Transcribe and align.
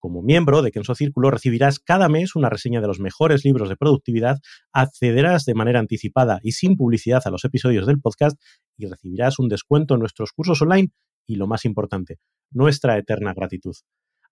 Como 0.00 0.22
miembro 0.22 0.62
de 0.62 0.70
Kenso 0.70 0.94
Círculo 0.94 1.30
recibirás 1.30 1.80
cada 1.80 2.08
mes 2.08 2.36
una 2.36 2.48
reseña 2.48 2.80
de 2.80 2.86
los 2.86 3.00
mejores 3.00 3.44
libros 3.44 3.68
de 3.68 3.76
productividad, 3.76 4.38
accederás 4.72 5.44
de 5.44 5.54
manera 5.54 5.80
anticipada 5.80 6.38
y 6.42 6.52
sin 6.52 6.76
publicidad 6.76 7.22
a 7.24 7.30
los 7.30 7.44
episodios 7.44 7.86
del 7.86 8.00
podcast 8.00 8.40
y 8.76 8.86
recibirás 8.86 9.40
un 9.40 9.48
descuento 9.48 9.94
en 9.94 10.00
nuestros 10.00 10.30
cursos 10.32 10.62
online 10.62 10.90
y 11.26 11.34
lo 11.34 11.48
más 11.48 11.64
importante, 11.64 12.18
nuestra 12.52 12.96
eterna 12.96 13.34
gratitud. 13.34 13.74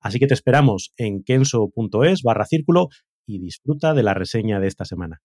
Así 0.00 0.20
que 0.20 0.28
te 0.28 0.34
esperamos 0.34 0.92
en 0.96 1.24
kenso.es 1.24 2.22
barra 2.22 2.46
círculo 2.46 2.88
y 3.26 3.40
disfruta 3.40 3.92
de 3.92 4.04
la 4.04 4.14
reseña 4.14 4.60
de 4.60 4.68
esta 4.68 4.84
semana. 4.84 5.20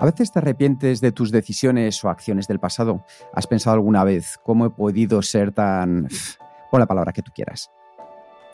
A 0.00 0.06
veces 0.06 0.32
te 0.32 0.38
arrepientes 0.38 1.02
de 1.02 1.12
tus 1.12 1.30
decisiones 1.30 2.02
o 2.02 2.08
acciones 2.08 2.48
del 2.48 2.58
pasado. 2.58 3.04
¿Has 3.34 3.46
pensado 3.46 3.74
alguna 3.74 4.02
vez 4.02 4.38
cómo 4.42 4.64
he 4.64 4.70
podido 4.70 5.20
ser 5.20 5.52
tan... 5.52 6.08
Pon 6.70 6.80
la 6.80 6.86
palabra 6.86 7.12
que 7.12 7.20
tú 7.20 7.30
quieras. 7.34 7.70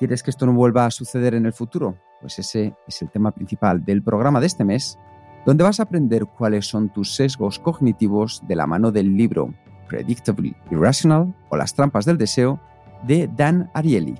¿Quieres 0.00 0.24
que 0.24 0.30
esto 0.30 0.44
no 0.44 0.54
vuelva 0.54 0.86
a 0.86 0.90
suceder 0.90 1.34
en 1.34 1.46
el 1.46 1.52
futuro? 1.52 1.96
Pues 2.20 2.40
ese 2.40 2.74
es 2.88 3.00
el 3.00 3.10
tema 3.10 3.30
principal 3.30 3.84
del 3.84 4.02
programa 4.02 4.40
de 4.40 4.48
este 4.48 4.64
mes, 4.64 4.98
donde 5.46 5.62
vas 5.62 5.78
a 5.78 5.84
aprender 5.84 6.26
cuáles 6.26 6.66
son 6.66 6.88
tus 6.88 7.14
sesgos 7.14 7.60
cognitivos 7.60 8.42
de 8.48 8.56
la 8.56 8.66
mano 8.66 8.90
del 8.90 9.16
libro 9.16 9.54
Predictably 9.86 10.56
Irrational 10.72 11.32
o 11.48 11.56
Las 11.56 11.74
trampas 11.74 12.06
del 12.06 12.18
deseo 12.18 12.60
de 13.06 13.30
Dan 13.36 13.70
Ariely. 13.72 14.16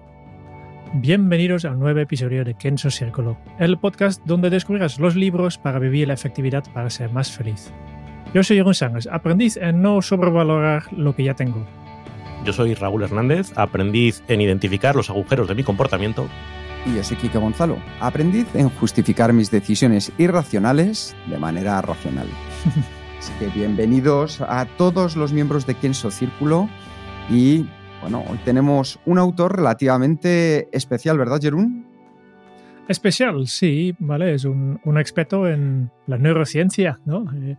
Bienvenidos 0.94 1.64
a 1.64 1.72
un 1.72 1.80
nuevo 1.80 1.98
episodio 1.98 2.44
de 2.44 2.54
Kenso 2.54 2.90
Círculo, 2.90 3.36
el 3.58 3.76
podcast 3.76 4.24
donde 4.24 4.50
descubrirás 4.50 4.98
los 4.98 5.16
libros 5.16 5.58
para 5.58 5.78
vivir 5.78 6.08
la 6.08 6.14
efectividad 6.14 6.64
para 6.72 6.88
ser 6.90 7.10
más 7.10 7.30
feliz. 7.30 7.72
Yo 8.32 8.42
soy 8.42 8.56
Jeroen 8.56 8.74
Sánchez, 8.74 9.08
aprendiz 9.10 9.56
en 9.56 9.82
no 9.82 10.00
sobrevalorar 10.00 10.84
lo 10.92 11.14
que 11.14 11.24
ya 11.24 11.34
tengo. 11.34 11.66
Yo 12.44 12.52
soy 12.52 12.74
Raúl 12.74 13.02
Hernández, 13.02 13.52
aprendiz 13.56 14.22
en 14.28 14.40
identificar 14.40 14.94
los 14.94 15.10
agujeros 15.10 15.48
de 15.48 15.56
mi 15.56 15.64
comportamiento. 15.64 16.28
Y 16.86 16.94
yo 16.94 17.02
soy 17.02 17.16
Kike 17.16 17.38
Gonzalo, 17.38 17.78
aprendiz 18.00 18.46
en 18.54 18.70
justificar 18.70 19.32
mis 19.32 19.50
decisiones 19.50 20.12
irracionales 20.18 21.16
de 21.26 21.36
manera 21.36 21.82
racional. 21.82 22.28
Así 23.18 23.32
que 23.40 23.46
bienvenidos 23.48 24.40
a 24.40 24.66
todos 24.78 25.16
los 25.16 25.32
miembros 25.32 25.66
de 25.66 25.74
Kenso 25.74 26.12
Círculo 26.12 26.68
y 27.28 27.66
bueno, 28.00 28.24
hoy 28.28 28.38
tenemos 28.44 28.98
un 29.06 29.18
autor 29.18 29.56
relativamente 29.56 30.68
especial, 30.72 31.18
¿verdad, 31.18 31.40
Jerún? 31.40 31.86
Especial, 32.88 33.48
sí, 33.48 33.94
¿vale? 33.98 34.34
Es 34.34 34.44
un, 34.44 34.78
experto 34.98 35.48
en 35.48 35.90
la 36.06 36.18
neurociencia, 36.18 37.00
¿no? 37.04 37.26
Eh, 37.34 37.56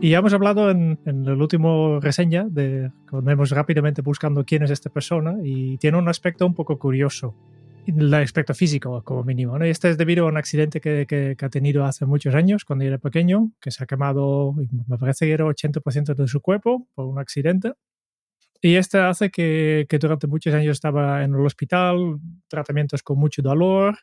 y 0.00 0.10
ya 0.10 0.18
hemos 0.18 0.34
hablado 0.34 0.70
en, 0.70 0.98
en 1.06 1.24
el 1.24 1.40
último 1.40 2.00
reseña 2.00 2.44
de 2.48 2.90
cuando 3.08 3.30
hemos 3.30 3.50
rápidamente 3.50 4.02
buscando 4.02 4.44
quién 4.44 4.64
es 4.64 4.70
esta 4.70 4.90
persona 4.90 5.36
y 5.44 5.78
tiene 5.78 5.98
un 5.98 6.08
aspecto 6.08 6.44
un 6.44 6.54
poco 6.54 6.78
curioso 6.78 7.36
el 7.86 8.14
aspecto 8.14 8.54
físico, 8.54 9.02
como 9.04 9.24
mínimo. 9.24 9.58
¿no? 9.58 9.66
Y 9.66 9.70
este 9.70 9.90
es 9.90 9.98
debido 9.98 10.26
a 10.26 10.28
un 10.28 10.36
accidente 10.36 10.80
que, 10.80 11.06
que, 11.06 11.36
ha 11.40 11.48
tenido 11.48 11.84
hace 11.84 12.06
muchos 12.06 12.34
años, 12.34 12.64
cuando 12.64 12.84
era 12.84 12.98
pequeño, 12.98 13.52
que 13.60 13.70
se 13.70 13.84
ha 13.84 13.86
quemado, 13.86 14.54
me 14.88 14.98
parece 14.98 15.26
que 15.26 15.32
era 15.32 15.44
80% 15.44 16.14
de 16.14 16.28
su 16.28 16.40
cuerpo 16.40 16.86
por 16.94 17.06
un 17.06 17.18
accidente. 17.18 17.72
Y 18.64 18.76
este 18.76 18.96
hace 18.96 19.28
que, 19.30 19.86
durante 20.00 20.26
muchos 20.26 20.54
años 20.54 20.72
estaba 20.72 21.22
en 21.22 21.34
el 21.34 21.44
hospital, 21.44 22.18
tratamientos 22.48 23.02
con 23.02 23.18
mucho 23.18 23.42
dolor. 23.42 23.98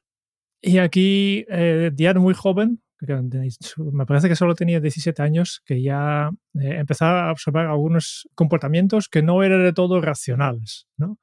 Y 0.62 0.78
aquí, 0.78 1.44
eh, 1.50 1.90
ya 1.96 2.14
muy 2.14 2.36
joven, 2.36 2.80
me 3.00 4.06
parece 4.06 4.30
que 4.30 4.36
solo 4.36 4.54
tenía 4.54 4.80
17 4.80 5.20
años, 5.24 5.64
que 5.66 5.82
ya 5.82 6.30
eh, 6.60 6.76
empezaba 6.78 7.28
a 7.28 7.32
observar 7.32 7.66
algunos 7.66 8.30
comportamientos 8.36 9.10
que 9.10 9.24
no 9.24 9.42
eran 9.42 9.64
de 9.64 9.74
todo 9.74 10.00
racionales. 10.00 10.86
¿no? 10.96 11.18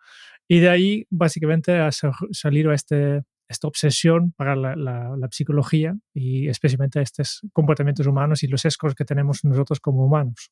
Y 0.48 0.58
de 0.58 0.70
ahí, 0.70 1.06
básicamente, 1.08 1.78
ha 1.78 1.90
salido 1.92 2.72
este, 2.72 3.22
esta 3.48 3.68
obsesión 3.68 4.32
para 4.32 4.56
la, 4.56 4.74
la, 4.74 5.28
psicología 5.30 5.96
y 6.12 6.48
especialmente 6.48 7.00
estos 7.00 7.42
comportamientos 7.52 8.08
humanos 8.08 8.42
y 8.42 8.48
los 8.48 8.62
sesgos 8.62 8.96
que 8.96 9.04
tenemos 9.04 9.44
nosotros 9.44 9.78
como 9.78 10.04
humanos. 10.04 10.50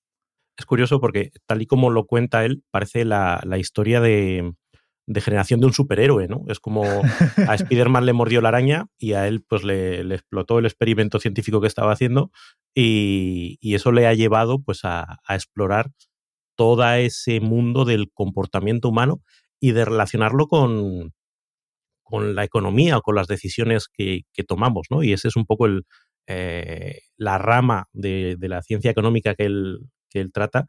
Es 0.56 0.66
curioso 0.66 1.00
porque, 1.00 1.30
tal 1.46 1.62
y 1.62 1.66
como 1.66 1.90
lo 1.90 2.06
cuenta 2.06 2.44
él, 2.44 2.62
parece 2.70 3.04
la, 3.04 3.40
la 3.44 3.58
historia 3.58 4.00
de, 4.00 4.52
de, 5.06 5.20
generación 5.20 5.60
de 5.60 5.66
un 5.66 5.72
superhéroe, 5.72 6.28
¿no? 6.28 6.44
Es 6.48 6.60
como 6.60 6.84
a 6.84 7.54
Spider-Man 7.54 8.06
le 8.06 8.12
mordió 8.12 8.40
la 8.40 8.48
araña 8.48 8.86
y 8.98 9.12
a 9.12 9.28
él 9.28 9.44
pues 9.46 9.64
le, 9.64 10.02
le, 10.04 10.14
explotó 10.14 10.58
el 10.58 10.66
experimento 10.66 11.20
científico 11.20 11.60
que 11.60 11.66
estaba 11.66 11.92
haciendo 11.92 12.30
y, 12.74 13.58
y 13.60 13.74
eso 13.74 13.92
le 13.92 14.06
ha 14.06 14.14
llevado 14.14 14.62
pues 14.62 14.84
a, 14.84 15.18
a 15.26 15.34
explorar 15.34 15.90
todo 16.56 16.90
ese 16.94 17.40
mundo 17.40 17.84
del 17.84 18.10
comportamiento 18.12 18.88
humano 18.88 19.22
y 19.60 19.72
de 19.72 19.84
relacionarlo 19.84 20.48
con, 20.48 21.12
con 22.06 22.34
la 22.34 22.44
economía 22.44 22.98
o 22.98 23.02
con 23.02 23.16
las 23.16 23.26
decisiones 23.26 23.88
que, 23.92 24.24
tomamos, 24.46 24.86
¿no? 24.90 25.02
Y 25.02 25.12
ese 25.12 25.28
es 25.28 25.36
un 25.36 25.44
poco 25.44 25.66
el, 25.66 25.84
eh, 26.28 27.00
la 27.16 27.36
rama 27.38 27.88
de, 27.92 28.36
la 28.40 28.62
ciencia 28.62 28.90
económica 28.90 29.34
que 29.34 29.46
él, 29.46 29.80
él 30.20 30.32
trata 30.32 30.66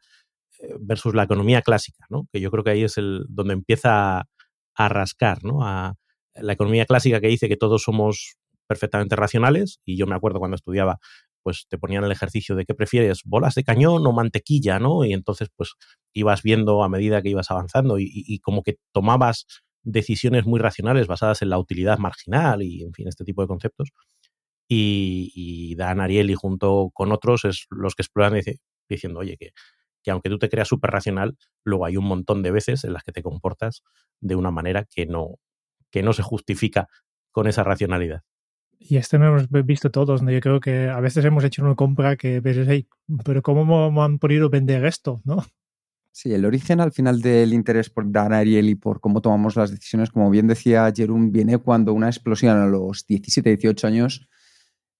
eh, 0.60 0.74
versus 0.80 1.14
la 1.14 1.24
economía 1.24 1.62
clásica, 1.62 2.04
¿no? 2.10 2.26
Que 2.32 2.40
yo 2.40 2.50
creo 2.50 2.64
que 2.64 2.70
ahí 2.70 2.84
es 2.84 2.98
el 2.98 3.24
donde 3.28 3.54
empieza 3.54 4.26
a, 4.74 4.88
rascar, 4.88 5.44
¿no? 5.44 5.64
A 5.64 5.94
la 6.34 6.52
economía 6.52 6.86
clásica 6.86 7.20
que 7.20 7.28
dice 7.28 7.48
que 7.48 7.56
todos 7.56 7.82
somos 7.82 8.36
perfectamente 8.68 9.16
racionales, 9.16 9.80
y 9.84 9.96
yo 9.96 10.06
me 10.06 10.14
acuerdo 10.14 10.38
cuando 10.38 10.56
estudiaba 10.56 10.98
pues 11.42 11.66
te 11.68 11.78
ponían 11.78 12.04
el 12.04 12.12
ejercicio 12.12 12.56
de 12.56 12.66
qué 12.66 12.74
prefieres, 12.74 13.22
bolas 13.24 13.54
de 13.54 13.64
cañón 13.64 14.06
o 14.06 14.12
mantequilla, 14.12 14.78
¿no? 14.78 15.04
Y 15.04 15.14
entonces, 15.14 15.48
pues 15.56 15.74
ibas 16.12 16.42
viendo 16.42 16.82
a 16.82 16.90
medida 16.90 17.22
que 17.22 17.30
ibas 17.30 17.50
avanzando 17.50 17.98
y, 17.98 18.38
como 18.40 18.62
que 18.62 18.76
tomabas 18.92 19.46
decisiones 19.82 20.44
muy 20.44 20.60
racionales 20.60 21.06
basadas 21.06 21.40
en 21.40 21.48
la 21.48 21.58
utilidad 21.58 21.96
marginal 21.98 22.62
y, 22.62 22.82
en 22.82 22.92
fin, 22.92 23.08
este 23.08 23.24
tipo 23.24 23.40
de 23.40 23.48
conceptos. 23.48 23.90
Y, 24.68 25.74
Dan 25.76 26.00
Ariely 26.00 26.34
junto 26.34 26.90
con 26.92 27.12
otros 27.12 27.46
es 27.46 27.66
los 27.70 27.94
que 27.94 28.02
exploran 28.02 28.36
diciendo, 28.94 29.20
oye, 29.20 29.36
que, 29.36 29.52
que 30.02 30.10
aunque 30.10 30.28
tú 30.28 30.38
te 30.38 30.48
creas 30.48 30.68
súper 30.68 30.90
racional, 30.90 31.36
luego 31.64 31.86
hay 31.86 31.96
un 31.96 32.06
montón 32.06 32.42
de 32.42 32.50
veces 32.50 32.84
en 32.84 32.92
las 32.92 33.02
que 33.02 33.12
te 33.12 33.22
comportas 33.22 33.82
de 34.20 34.34
una 34.34 34.50
manera 34.50 34.84
que 34.84 35.06
no, 35.06 35.36
que 35.90 36.02
no 36.02 36.12
se 36.12 36.22
justifica 36.22 36.88
con 37.30 37.46
esa 37.46 37.64
racionalidad. 37.64 38.22
Y 38.80 38.96
esto 38.96 39.18
no 39.18 39.26
hemos 39.26 39.48
visto 39.66 39.90
todos, 39.90 40.22
¿no? 40.22 40.30
Yo 40.30 40.40
creo 40.40 40.60
que 40.60 40.88
a 40.88 41.00
veces 41.00 41.24
hemos 41.24 41.42
hecho 41.42 41.64
una 41.64 41.74
compra 41.74 42.16
que 42.16 42.40
ves, 42.40 42.58
hey, 42.68 42.86
pero 43.24 43.42
¿cómo 43.42 44.02
han 44.02 44.18
podido 44.18 44.50
vender 44.50 44.84
esto, 44.84 45.20
no? 45.24 45.44
Sí, 46.20 46.34
el 46.34 46.44
origen 46.44 46.80
al 46.80 46.90
final 46.90 47.20
del 47.20 47.52
interés 47.52 47.90
por 47.90 48.10
Dan 48.10 48.32
Ariely 48.32 48.72
y 48.72 48.74
por 48.74 49.00
cómo 49.00 49.20
tomamos 49.20 49.54
las 49.54 49.70
decisiones, 49.70 50.10
como 50.10 50.30
bien 50.30 50.48
decía 50.48 50.92
Jerón, 50.92 51.30
viene 51.30 51.58
cuando 51.58 51.92
una 51.92 52.08
explosión 52.08 52.58
a 52.58 52.66
los 52.66 53.06
17, 53.06 53.50
18 53.50 53.86
años 53.86 54.28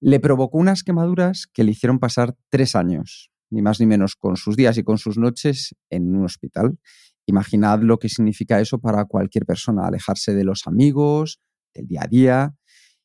le 0.00 0.20
provocó 0.20 0.58
unas 0.58 0.84
quemaduras 0.84 1.48
que 1.48 1.64
le 1.64 1.72
hicieron 1.72 1.98
pasar 1.98 2.36
tres 2.50 2.76
años, 2.76 3.32
ni 3.50 3.62
más 3.62 3.80
ni 3.80 3.86
menos, 3.86 4.16
con 4.16 4.36
sus 4.36 4.56
días 4.56 4.78
y 4.78 4.82
con 4.82 4.98
sus 4.98 5.18
noches 5.18 5.74
en 5.90 6.14
un 6.14 6.24
hospital. 6.24 6.78
Imaginad 7.26 7.80
lo 7.82 7.98
que 7.98 8.08
significa 8.08 8.60
eso 8.60 8.78
para 8.78 9.04
cualquier 9.04 9.44
persona, 9.44 9.86
alejarse 9.86 10.34
de 10.34 10.44
los 10.44 10.66
amigos, 10.66 11.40
del 11.74 11.86
día 11.86 12.02
a 12.04 12.06
día, 12.06 12.54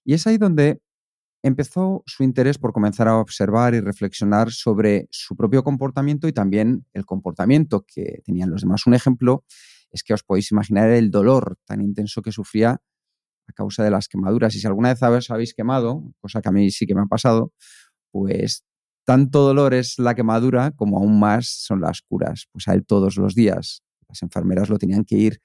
y 0.06 0.14
es 0.14 0.28
ahí 0.28 0.38
donde 0.38 0.82
empezó 1.44 2.04
su 2.06 2.24
interés 2.24 2.58
por 2.58 2.72
comenzar 2.72 3.08
a 3.08 3.18
observar 3.18 3.76
y 3.76 3.82
reflexionar 3.82 4.52
sobre 4.52 5.08
su 5.12 5.36
propio 5.36 5.64
comportamiento 5.64 6.28
y 6.28 6.34
también 6.34 6.86
el 6.94 7.06
comportamiento 7.06 7.86
que 7.86 8.22
tenían 8.24 8.50
los 8.50 8.62
demás. 8.62 8.88
Un 8.88 8.94
ejemplo 8.94 9.44
es 9.92 10.04
que 10.04 10.14
os 10.14 10.24
podéis 10.24 10.52
imaginar 10.52 10.90
el 10.90 11.12
dolor 11.12 11.58
tan 11.66 11.82
intenso 11.82 12.22
que 12.22 12.32
sufría 12.32 12.82
a 13.48 13.54
causa 13.54 13.84
de 13.84 13.92
las 13.92 14.08
quemaduras. 14.08 14.56
Y 14.56 14.60
si 14.60 14.68
alguna 14.68 14.90
vez 14.90 15.04
os 15.04 15.30
habéis 15.30 15.54
quemado, 15.54 16.04
cosa 16.22 16.42
que 16.42 16.50
a 16.50 16.52
mí 16.52 16.72
sí 16.72 16.88
que 16.88 16.96
me 16.96 17.02
ha 17.02 17.06
pasado, 17.06 17.52
pues 18.12 18.64
tanto 19.06 19.42
dolor 19.42 19.74
es 19.74 20.00
la 20.00 20.16
quemadura 20.16 20.72
como 20.72 20.98
aún 20.98 21.20
más 21.20 21.48
son 21.48 21.82
las 21.82 22.02
curas. 22.02 22.48
Pues 22.52 22.68
a 22.68 22.74
él 22.74 22.86
todos 22.86 23.18
los 23.18 23.36
días 23.36 23.84
las 24.08 24.22
enfermeras 24.22 24.70
lo 24.70 24.78
tenían 24.78 25.04
que 25.04 25.18
ir 25.18 25.42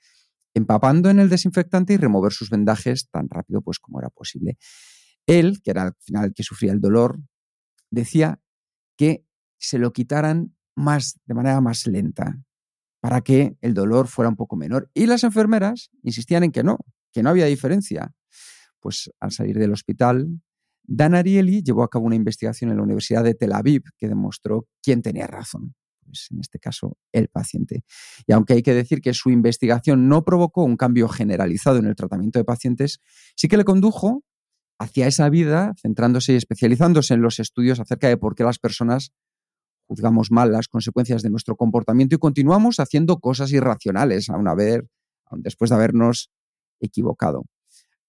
empapando 0.55 1.10
en 1.10 1.19
el 1.19 1.28
desinfectante 1.28 1.94
y 1.94 1.96
remover 1.96 2.32
sus 2.32 2.50
vendajes 2.50 3.08
tan 3.10 3.28
rápido 3.28 3.62
pues 3.62 3.78
como 3.78 3.99
era 4.00 4.10
posible. 4.10 4.58
Él, 5.26 5.60
que 5.62 5.70
era 5.70 5.82
al 5.82 5.94
final 6.00 6.26
el 6.26 6.34
que 6.34 6.43
sufría 6.43 6.72
el 6.72 6.81
dolor, 6.81 7.20
decía 7.90 8.40
que 8.96 9.25
se 9.58 9.78
lo 9.78 9.93
quitaran 9.93 10.54
más 10.75 11.19
de 11.26 11.34
manera 11.34 11.61
más 11.61 11.87
lenta 11.87 12.38
para 13.00 13.20
que 13.20 13.56
el 13.61 13.75
dolor 13.75 14.08
fuera 14.08 14.28
un 14.28 14.37
poco 14.37 14.56
menor. 14.56 14.90
Y 14.94 15.06
las 15.06 15.25
enfermeras 15.25 15.90
insistían 16.02 16.44
en 16.44 16.52
que 16.52 16.62
no, 16.62 16.78
que 17.12 17.22
no 17.22 17.31
había 17.31 17.46
diferencia. 17.46 18.12
Pues 18.81 19.11
al 19.20 19.32
salir 19.32 19.58
del 19.58 19.72
hospital, 19.72 20.40
Dan 20.90 21.14
Ariely 21.14 21.62
llevó 21.62 21.82
a 21.82 21.88
cabo 21.88 22.06
una 22.06 22.17
investigación 22.17 22.70
en 22.70 22.79
la 22.79 22.82
Universidad 22.82 23.23
de 23.23 23.35
Tel 23.35 23.52
Aviv 23.52 23.82
que 23.99 24.08
demostró 24.08 24.67
quién 24.82 25.02
tenía 25.02 25.26
razón. 25.26 25.75
Pues 26.02 26.29
en 26.31 26.40
este 26.40 26.58
caso, 26.58 26.96
el 27.12 27.29
paciente. 27.29 27.85
Y 28.26 28.32
aunque 28.32 28.55
hay 28.55 28.62
que 28.62 28.73
decir 28.73 29.02
que 29.02 29.12
su 29.12 29.29
investigación 29.29 30.08
no 30.08 30.25
provocó 30.25 30.64
un 30.64 30.79
cambio 30.79 31.06
generalizado 31.06 31.76
en 31.76 31.85
el 31.85 31.94
tratamiento 31.94 32.38
de 32.38 32.46
pacientes, 32.46 33.00
sí 33.37 33.49
que 33.49 33.58
le 33.58 33.64
condujo 33.64 34.25
hacia 34.79 35.06
esa 35.06 35.29
vida, 35.29 35.75
centrándose 35.76 36.32
y 36.32 36.37
especializándose 36.37 37.12
en 37.12 37.20
los 37.20 37.38
estudios 37.38 37.81
acerca 37.81 38.08
de 38.08 38.17
por 38.17 38.35
qué 38.35 38.44
las 38.44 38.58
personas 38.58 39.12
juzgamos 39.87 40.31
mal 40.31 40.52
las 40.52 40.69
consecuencias 40.69 41.23
de 41.23 41.29
nuestro 41.29 41.56
comportamiento 41.56 42.14
y 42.14 42.19
continuamos 42.19 42.81
haciendo 42.81 43.19
cosas 43.19 43.52
irracionales, 43.52 44.31
aún, 44.31 44.49
haber, 44.49 44.87
después 45.32 45.69
de 45.69 45.76
habernos 45.76 46.31
equivocado. 46.81 47.44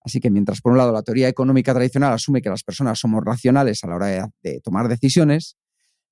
Así 0.02 0.20
que 0.20 0.30
mientras 0.30 0.62
por 0.62 0.72
un 0.72 0.78
lado 0.78 0.92
la 0.92 1.04
teoría 1.04 1.28
económica 1.28 1.74
tradicional 1.74 2.14
asume 2.14 2.42
que 2.42 2.50
las 2.50 2.64
personas 2.64 3.00
somos 3.00 3.24
racionales 3.24 3.84
a 3.84 3.88
la 3.88 3.96
hora 3.96 4.32
de, 4.42 4.62
tomar 4.62 4.88
decisiones, 4.88 5.58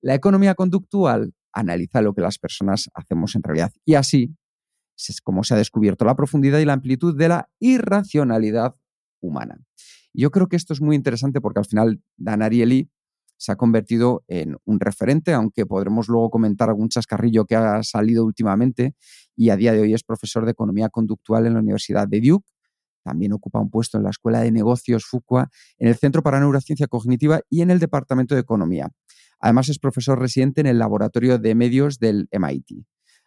la 0.00 0.14
economía 0.14 0.54
conductual 0.54 1.32
analiza 1.52 2.02
lo 2.02 2.14
que 2.14 2.20
las 2.20 2.38
personas 2.38 2.90
hacemos 2.94 3.34
en 3.34 3.42
realidad. 3.42 3.72
Y 3.84 3.94
así 3.94 4.36
es 4.96 5.20
como 5.20 5.44
se 5.44 5.54
ha 5.54 5.56
descubierto 5.56 6.04
la 6.04 6.16
profundidad 6.16 6.58
y 6.58 6.64
la 6.64 6.72
amplitud 6.72 7.16
de 7.16 7.28
la 7.28 7.48
irracionalidad 7.60 8.74
humana. 9.20 9.58
yo 10.12 10.30
creo 10.30 10.48
que 10.48 10.56
esto 10.56 10.72
es 10.72 10.80
muy 10.80 10.96
interesante 10.96 11.40
porque 11.40 11.60
al 11.60 11.66
final 11.66 12.00
Dan 12.16 12.42
Ariely 12.42 12.90
se 13.36 13.52
ha 13.52 13.56
convertido 13.56 14.24
en 14.26 14.56
un 14.64 14.80
referente, 14.80 15.32
aunque 15.32 15.64
podremos 15.64 16.08
luego 16.08 16.28
comentar 16.28 16.68
algún 16.68 16.88
chascarrillo 16.88 17.46
que 17.46 17.54
ha 17.54 17.82
salido 17.82 18.24
últimamente 18.24 18.94
y 19.36 19.50
a 19.50 19.56
día 19.56 19.72
de 19.72 19.80
hoy 19.80 19.94
es 19.94 20.02
profesor 20.02 20.44
de 20.44 20.50
economía 20.50 20.88
conductual 20.88 21.46
en 21.46 21.54
la 21.54 21.60
Universidad 21.60 22.08
de 22.08 22.20
Duke. 22.20 22.48
También 23.02 23.32
ocupa 23.32 23.60
un 23.60 23.70
puesto 23.70 23.98
en 23.98 24.04
la 24.04 24.10
Escuela 24.10 24.40
de 24.40 24.50
Negocios 24.50 25.04
Fuqua, 25.04 25.48
en 25.78 25.88
el 25.88 25.96
Centro 25.96 26.22
para 26.22 26.40
Neurociencia 26.40 26.86
Cognitiva 26.86 27.40
y 27.48 27.62
en 27.62 27.70
el 27.70 27.78
Departamento 27.78 28.34
de 28.34 28.40
Economía. 28.40 28.88
Además 29.40 29.68
es 29.68 29.78
profesor 29.78 30.18
residente 30.18 30.60
en 30.60 30.66
el 30.66 30.78
Laboratorio 30.78 31.38
de 31.38 31.54
Medios 31.54 31.98
del 31.98 32.28
MIT. 32.32 32.84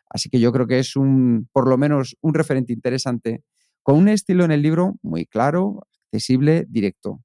Así 0.10 0.30
que 0.30 0.40
yo 0.40 0.52
creo 0.52 0.68
que 0.68 0.80
es 0.80 0.96
un, 0.96 1.48
por 1.54 1.68
lo 1.70 1.78
menos, 1.78 2.18
un 2.22 2.34
referente 2.34 2.74
interesante, 2.74 3.44
con 3.82 3.98
un 3.98 4.10
estilo 4.10 4.44
en 4.44 4.52
el 4.52 4.62
libro 4.62 4.96
muy 5.02 5.26
claro, 5.26 5.88
accesible, 6.12 6.66
directo. 6.70 7.24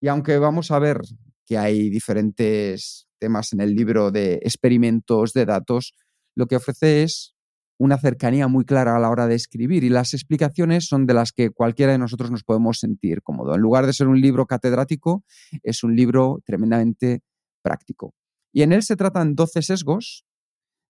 Y 0.00 0.08
aunque 0.08 0.38
vamos 0.38 0.70
a 0.70 0.78
ver 0.78 1.00
que 1.46 1.58
hay 1.58 1.90
diferentes 1.90 3.08
temas 3.18 3.52
en 3.52 3.60
el 3.60 3.74
libro 3.74 4.10
de 4.10 4.34
experimentos, 4.42 5.32
de 5.32 5.46
datos, 5.46 5.94
lo 6.34 6.46
que 6.46 6.56
ofrece 6.56 7.04
es 7.04 7.34
una 7.78 7.96
cercanía 7.96 8.48
muy 8.48 8.64
clara 8.64 8.96
a 8.96 8.98
la 8.98 9.08
hora 9.08 9.26
de 9.26 9.36
escribir 9.36 9.84
y 9.84 9.88
las 9.88 10.12
explicaciones 10.12 10.86
son 10.86 11.06
de 11.06 11.14
las 11.14 11.32
que 11.32 11.50
cualquiera 11.50 11.92
de 11.92 11.98
nosotros 11.98 12.30
nos 12.30 12.42
podemos 12.42 12.80
sentir 12.80 13.22
cómodo. 13.22 13.54
En 13.54 13.60
lugar 13.60 13.86
de 13.86 13.92
ser 13.92 14.08
un 14.08 14.20
libro 14.20 14.46
catedrático, 14.46 15.24
es 15.62 15.84
un 15.84 15.94
libro 15.94 16.42
tremendamente 16.44 17.22
práctico. 17.62 18.14
Y 18.52 18.62
en 18.62 18.72
él 18.72 18.82
se 18.82 18.96
tratan 18.96 19.34
12 19.34 19.62
sesgos, 19.62 20.24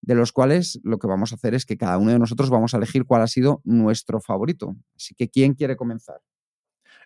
de 0.00 0.14
los 0.14 0.32
cuales 0.32 0.80
lo 0.82 0.98
que 0.98 1.06
vamos 1.06 1.32
a 1.32 1.34
hacer 1.34 1.54
es 1.54 1.66
que 1.66 1.76
cada 1.76 1.98
uno 1.98 2.12
de 2.12 2.18
nosotros 2.18 2.50
vamos 2.50 2.72
a 2.72 2.78
elegir 2.78 3.04
cuál 3.04 3.22
ha 3.22 3.26
sido 3.26 3.60
nuestro 3.64 4.20
favorito. 4.20 4.76
Así 4.96 5.14
que, 5.14 5.28
¿quién 5.28 5.54
quiere 5.54 5.76
comenzar? 5.76 6.20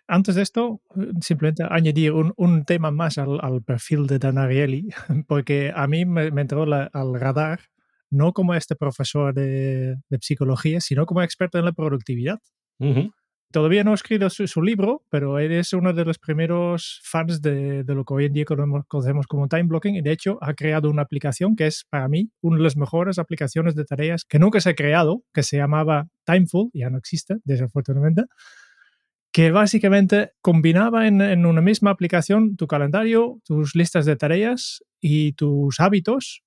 Antes 0.07 0.35
de 0.35 0.41
esto, 0.41 0.81
simplemente 1.21 1.63
añadir 1.69 2.11
un, 2.11 2.65
tema 2.65 2.91
más 2.91 3.17
al, 3.17 3.63
perfil 3.65 4.05
de 4.05 4.19
Dan 4.19 4.37
Ariely, 4.37 4.89
porque 5.27 5.71
a 5.75 5.87
mí 5.87 6.05
me, 6.05 6.27
entró 6.27 6.63
al 6.63 7.19
radar 7.19 7.61
no 8.13 8.31
como 8.33 8.53
este 8.53 8.75
profesor 8.75 9.33
de, 9.33 9.97
psicología, 10.21 10.79
sino 10.79 11.05
como 11.05 11.21
experto 11.21 11.57
en 11.57 11.65
la 11.65 11.73
productividad. 11.73 12.39
Todavía 13.53 13.83
no 13.83 13.91
ha 13.91 13.93
escrito 13.93 14.31
su, 14.31 14.63
libro, 14.63 15.03
pero 15.11 15.37
él 15.37 15.51
es 15.51 15.73
uno 15.73 15.93
de 15.93 16.05
los 16.05 16.17
primeros 16.17 16.99
fans 17.03 17.39
de, 17.39 17.83
lo 17.85 18.03
que 18.03 18.13
hoy 18.15 18.25
en 18.25 18.33
día 18.33 18.45
conocemos 18.45 19.27
como 19.27 19.47
time 19.47 19.65
blocking 19.65 19.95
y 19.95 20.01
de 20.01 20.11
hecho 20.11 20.39
ha 20.41 20.55
creado 20.55 20.89
una 20.89 21.03
aplicación 21.03 21.55
que 21.55 21.67
es 21.67 21.85
para 21.87 22.07
mí 22.07 22.31
una 22.41 22.57
de 22.57 22.63
las 22.63 22.75
mejores 22.75 23.19
aplicaciones 23.19 23.75
de 23.75 23.85
tareas 23.85 24.25
que 24.25 24.39
nunca 24.39 24.59
se 24.59 24.71
ha 24.71 24.73
creado, 24.73 25.21
que 25.31 25.43
se 25.43 25.57
llamaba 25.57 26.07
Timeful, 26.25 26.71
ya 26.73 26.89
no 26.89 26.97
existe 26.97 27.35
desafortunadamente, 27.43 28.23
que 29.31 29.51
básicamente 29.51 30.31
combinaba 30.41 31.07
en, 31.07 31.45
una 31.45 31.61
misma 31.61 31.91
aplicación 31.91 32.55
tu 32.55 32.65
calendario, 32.65 33.39
tus 33.45 33.75
listas 33.75 34.05
de 34.05 34.15
tareas 34.15 34.83
y 34.99 35.33
tus 35.33 35.79
hábitos, 35.79 36.41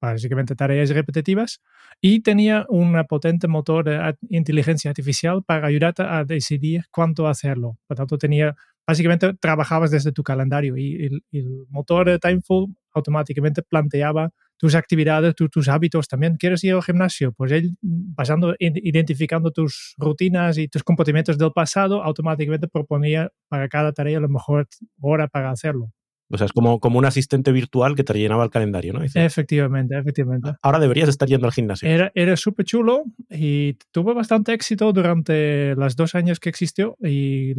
básicamente 0.00 0.54
tareas 0.54 0.90
repetitivas, 0.90 1.60
y 2.00 2.20
tenía 2.20 2.66
un 2.68 3.02
potente 3.08 3.48
motor 3.48 3.84
de 3.84 4.16
inteligencia 4.28 4.90
artificial 4.90 5.42
para 5.42 5.66
ayudarte 5.66 6.02
a 6.02 6.24
decidir 6.24 6.84
cuánto 6.90 7.26
hacerlo. 7.26 7.78
Por 7.86 7.96
tanto, 7.96 8.18
tenía, 8.18 8.54
básicamente 8.86 9.34
trabajabas 9.34 9.90
desde 9.90 10.12
tu 10.12 10.22
calendario 10.22 10.76
y 10.76 11.22
el, 11.32 11.66
motor 11.70 12.18
Timeful 12.20 12.74
automáticamente 12.92 13.62
planteaba 13.62 14.30
tus 14.58 14.74
actividades, 14.74 15.34
tus 15.36 15.68
hábitos 15.68 16.08
también. 16.08 16.36
¿Quieres 16.36 16.64
ir 16.64 16.74
al 16.74 16.82
gimnasio? 16.82 17.32
Pues 17.32 17.52
él, 17.52 17.76
pasando, 18.16 18.54
identificando 18.58 19.52
tus 19.52 19.94
rutinas 19.98 20.58
y 20.58 20.68
tus 20.68 20.82
comportamientos 20.82 21.38
del 21.38 21.52
pasado, 21.52 22.02
automáticamente 22.02 22.66
proponía 22.66 23.30
para 23.48 23.68
cada 23.68 23.92
tarea 23.92 24.20
la 24.20 24.28
mejor 24.28 24.66
hora 25.00 25.28
para 25.28 25.50
hacerlo. 25.50 25.92
O 26.30 26.36
sea, 26.36 26.44
es 26.44 26.52
como, 26.52 26.78
como 26.78 26.98
un 26.98 27.06
asistente 27.06 27.52
virtual 27.52 27.94
que 27.94 28.04
te 28.04 28.12
rellenaba 28.12 28.44
el 28.44 28.50
calendario, 28.50 28.92
¿no? 28.92 29.00
Efectivamente, 29.02 29.96
efectivamente. 29.98 30.52
Ahora 30.62 30.78
deberías 30.78 31.08
estar 31.08 31.26
yendo 31.26 31.46
al 31.46 31.52
gimnasio. 31.52 31.88
Era, 31.88 32.12
era 32.14 32.36
súper 32.36 32.66
chulo 32.66 33.04
y 33.30 33.74
tuvo 33.92 34.14
bastante 34.14 34.52
éxito 34.52 34.92
durante 34.92 35.74
los 35.74 35.96
dos 35.96 36.14
años 36.14 36.38
que 36.38 36.50
existió 36.50 36.96
y 37.02 37.54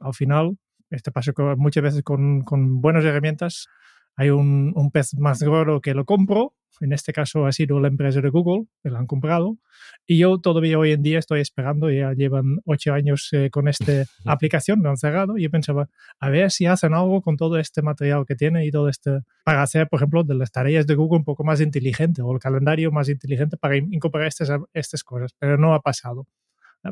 al 0.00 0.14
final, 0.14 0.56
este 0.90 1.10
pasó 1.10 1.32
muchas 1.56 1.82
veces 1.82 2.02
con, 2.02 2.42
con 2.42 2.80
buenas 2.80 3.04
herramientas, 3.04 3.68
hay 4.16 4.30
un, 4.30 4.72
un, 4.74 4.90
pez 4.90 5.14
más 5.18 5.42
gordo 5.42 5.80
que 5.80 5.94
lo 5.94 6.04
compro, 6.04 6.54
en 6.80 6.92
este 6.92 7.12
caso 7.12 7.46
ha 7.46 7.52
sido 7.52 7.80
la 7.80 7.88
empresa 7.88 8.20
de 8.20 8.28
Google, 8.28 8.66
que 8.82 8.90
lo 8.90 8.98
han 8.98 9.06
comprado, 9.06 9.58
y 10.06 10.18
yo 10.18 10.38
todavía 10.38 10.78
hoy 10.78 10.92
en 10.92 11.02
día 11.02 11.18
estoy 11.18 11.40
esperando, 11.40 11.90
ya 11.90 12.12
llevan 12.12 12.58
ocho 12.64 12.92
años 12.92 13.28
eh, 13.32 13.50
con 13.50 13.68
esta 13.68 14.04
aplicación, 14.24 14.82
lo 14.82 14.90
han 14.90 14.96
cerrado, 14.96 15.38
y 15.38 15.42
yo 15.42 15.50
pensaba, 15.50 15.88
a 16.20 16.30
ver 16.30 16.50
si 16.50 16.66
hacen 16.66 16.94
algo 16.94 17.22
con 17.22 17.36
todo 17.36 17.58
este 17.58 17.82
material 17.82 18.24
que 18.26 18.34
tiene 18.34 18.66
y 18.66 18.70
todo 18.70 18.88
este, 18.88 19.20
para 19.44 19.62
hacer, 19.62 19.88
por 19.88 19.98
ejemplo, 19.98 20.24
de 20.24 20.34
las 20.34 20.50
tareas 20.50 20.86
de 20.86 20.94
Google 20.94 21.18
un 21.18 21.24
poco 21.24 21.44
más 21.44 21.60
inteligente, 21.60 22.22
o 22.22 22.32
el 22.32 22.38
calendario 22.38 22.90
más 22.92 23.08
inteligente 23.08 23.56
para 23.56 23.76
incorporar 23.76 24.28
estas, 24.28 24.50
estas 24.72 25.02
cosas, 25.04 25.32
pero 25.38 25.56
no 25.58 25.74
ha 25.74 25.80
pasado. 25.80 26.26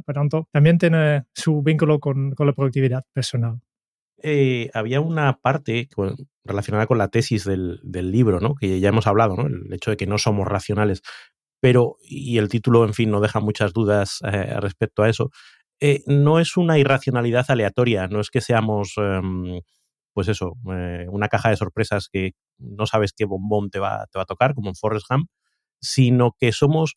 Por 0.05 0.15
tanto, 0.15 0.49
también 0.51 0.79
tiene 0.79 1.25
su 1.33 1.63
vínculo 1.63 2.01
con, 2.01 2.33
con 2.33 2.47
la 2.47 2.53
productividad 2.53 3.05
personal. 3.13 3.61
Eh, 4.27 4.71
había 4.73 5.03
una 5.03 5.39
parte 5.39 5.87
relacionada 6.45 6.87
con 6.87 6.97
la 6.97 7.09
tesis 7.09 7.45
del, 7.45 7.79
libro, 7.85 8.41
¿no? 8.41 8.55
que 8.55 8.81
ya 8.81 8.89
hemos 8.89 9.07
hablado, 9.07 9.37
¿no? 9.37 9.47
el 9.47 9.71
hecho 9.71 9.91
de 9.91 9.99
que 9.99 10.07
no 10.07 10.17
somos 10.17 10.49
racionales, 10.49 11.03
pero, 11.61 11.99
y 12.01 12.39
el 12.39 12.49
título, 12.49 12.87
en 12.87 12.95
fin, 12.95 13.11
no 13.11 13.21
deja 13.21 13.41
muchas 13.41 13.75
dudas 13.75 14.21
eh, 14.25 14.59
respecto 14.61 15.03
a 15.03 15.11
eso, 15.11 15.31
eh, 15.79 16.03
no 16.07 16.41
es 16.41 16.57
una 16.57 16.79
irracionalidad 16.79 17.45
aleatoria, 17.51 18.07
no 18.09 18.21
es 18.21 18.31
que 18.31 18.41
seamos, 18.41 18.95
em, 18.97 19.61
pues 20.15 20.29
eso, 20.29 20.55
una 20.65 21.29
caja 21.29 21.51
de 21.51 21.57
sorpresas 21.57 22.09
que 22.11 22.33
no 22.57 22.87
sabes 22.87 23.13
qué 23.13 23.27
bombón 23.27 23.69
te 23.69 23.79
va, 23.79 24.07
te 24.11 24.19
va 24.19 24.23
a 24.23 24.27
tocar, 24.27 24.55
como 24.55 24.71
en 24.71 24.75
Forrest 24.75 25.07
Gump, 25.11 25.29
sino 25.83 26.35
que 26.39 26.53
somos 26.53 26.95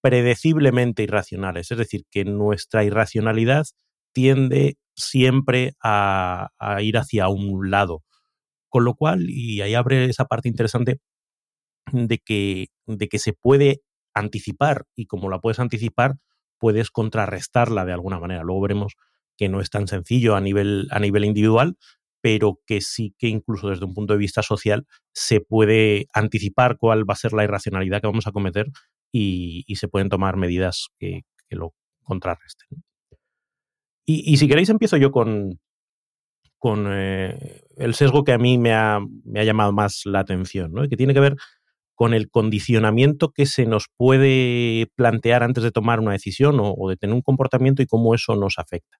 predeciblemente 0.00 1.02
irracionales, 1.02 1.72
es 1.72 1.78
decir, 1.78 2.04
que 2.08 2.24
nuestra 2.24 2.84
irracionalidad 2.84 3.66
tiende 4.12 4.76
siempre 4.98 5.74
a, 5.82 6.50
ir 6.80 6.98
hacia 6.98 7.28
un 7.28 7.70
lado. 7.70 8.02
Con 8.68 8.84
lo 8.84 8.94
cual, 8.94 9.30
y 9.30 9.62
ahí 9.62 9.74
abre 9.74 10.04
esa 10.06 10.26
parte 10.26 10.48
interesante 10.48 11.00
de 11.92 12.18
que, 12.18 12.68
de 12.86 13.08
que 13.08 13.18
se 13.18 13.32
puede 13.32 13.80
anticipar 14.14 14.84
y 14.94 15.06
como 15.06 15.30
la 15.30 15.40
puedes 15.40 15.58
anticipar, 15.58 16.16
puedes 16.58 16.90
contrarrestarla 16.90 17.84
de 17.86 17.92
alguna 17.92 18.20
manera. 18.20 18.42
Luego 18.42 18.62
veremos 18.62 18.94
que 19.38 19.48
no 19.48 19.60
es 19.60 19.70
tan 19.70 19.86
sencillo 19.86 20.36
a 20.36 20.40
nivel, 20.40 20.88
a 20.90 20.98
nivel 20.98 21.24
individual, 21.24 21.78
pero 22.20 22.60
que 22.66 22.80
sí 22.80 23.14
que 23.16 23.28
incluso 23.28 23.70
desde 23.70 23.84
un 23.84 23.94
punto 23.94 24.12
de 24.12 24.18
vista 24.18 24.42
social 24.42 24.86
se 25.14 25.40
puede 25.40 26.06
anticipar 26.12 26.76
cuál 26.76 27.08
va 27.08 27.14
a 27.14 27.16
ser 27.16 27.32
la 27.32 27.44
irracionalidad 27.44 28.00
que 28.00 28.08
vamos 28.08 28.26
a 28.26 28.32
cometer 28.32 28.66
y, 29.12 29.64
y 29.66 29.76
se 29.76 29.88
pueden 29.88 30.08
tomar 30.08 30.36
medidas 30.36 30.88
que, 30.98 31.22
lo 31.50 31.72
contrarresten. 32.02 32.84
Y, 34.10 34.38
si 34.38 34.48
queréis 34.48 34.70
empiezo 34.70 34.96
yo 34.96 35.12
con, 35.12 35.60
con 36.56 36.86
eh, 36.88 37.60
el 37.76 37.92
sesgo 37.92 38.24
que 38.24 38.32
a 38.32 38.38
mí 38.38 38.56
me 38.56 38.72
ha, 38.72 39.02
llamado 39.26 39.70
más 39.74 40.00
la 40.06 40.20
atención, 40.20 40.72
¿no? 40.72 40.88
que 40.88 40.96
tiene 40.96 41.12
que 41.12 41.20
ver 41.20 41.36
con 41.94 42.14
el 42.14 42.30
condicionamiento 42.30 43.32
que 43.32 43.44
se 43.44 43.66
nos 43.66 43.88
puede 43.98 44.90
plantear 44.94 45.42
antes 45.42 45.62
de 45.62 45.72
tomar 45.72 46.00
una 46.00 46.12
decisión 46.12 46.56
o, 46.58 46.88
de 46.88 46.96
tener 46.96 47.14
un 47.14 47.20
comportamiento 47.20 47.82
y 47.82 47.86
cómo 47.86 48.14
eso 48.14 48.34
nos 48.34 48.58
afecta. 48.58 48.96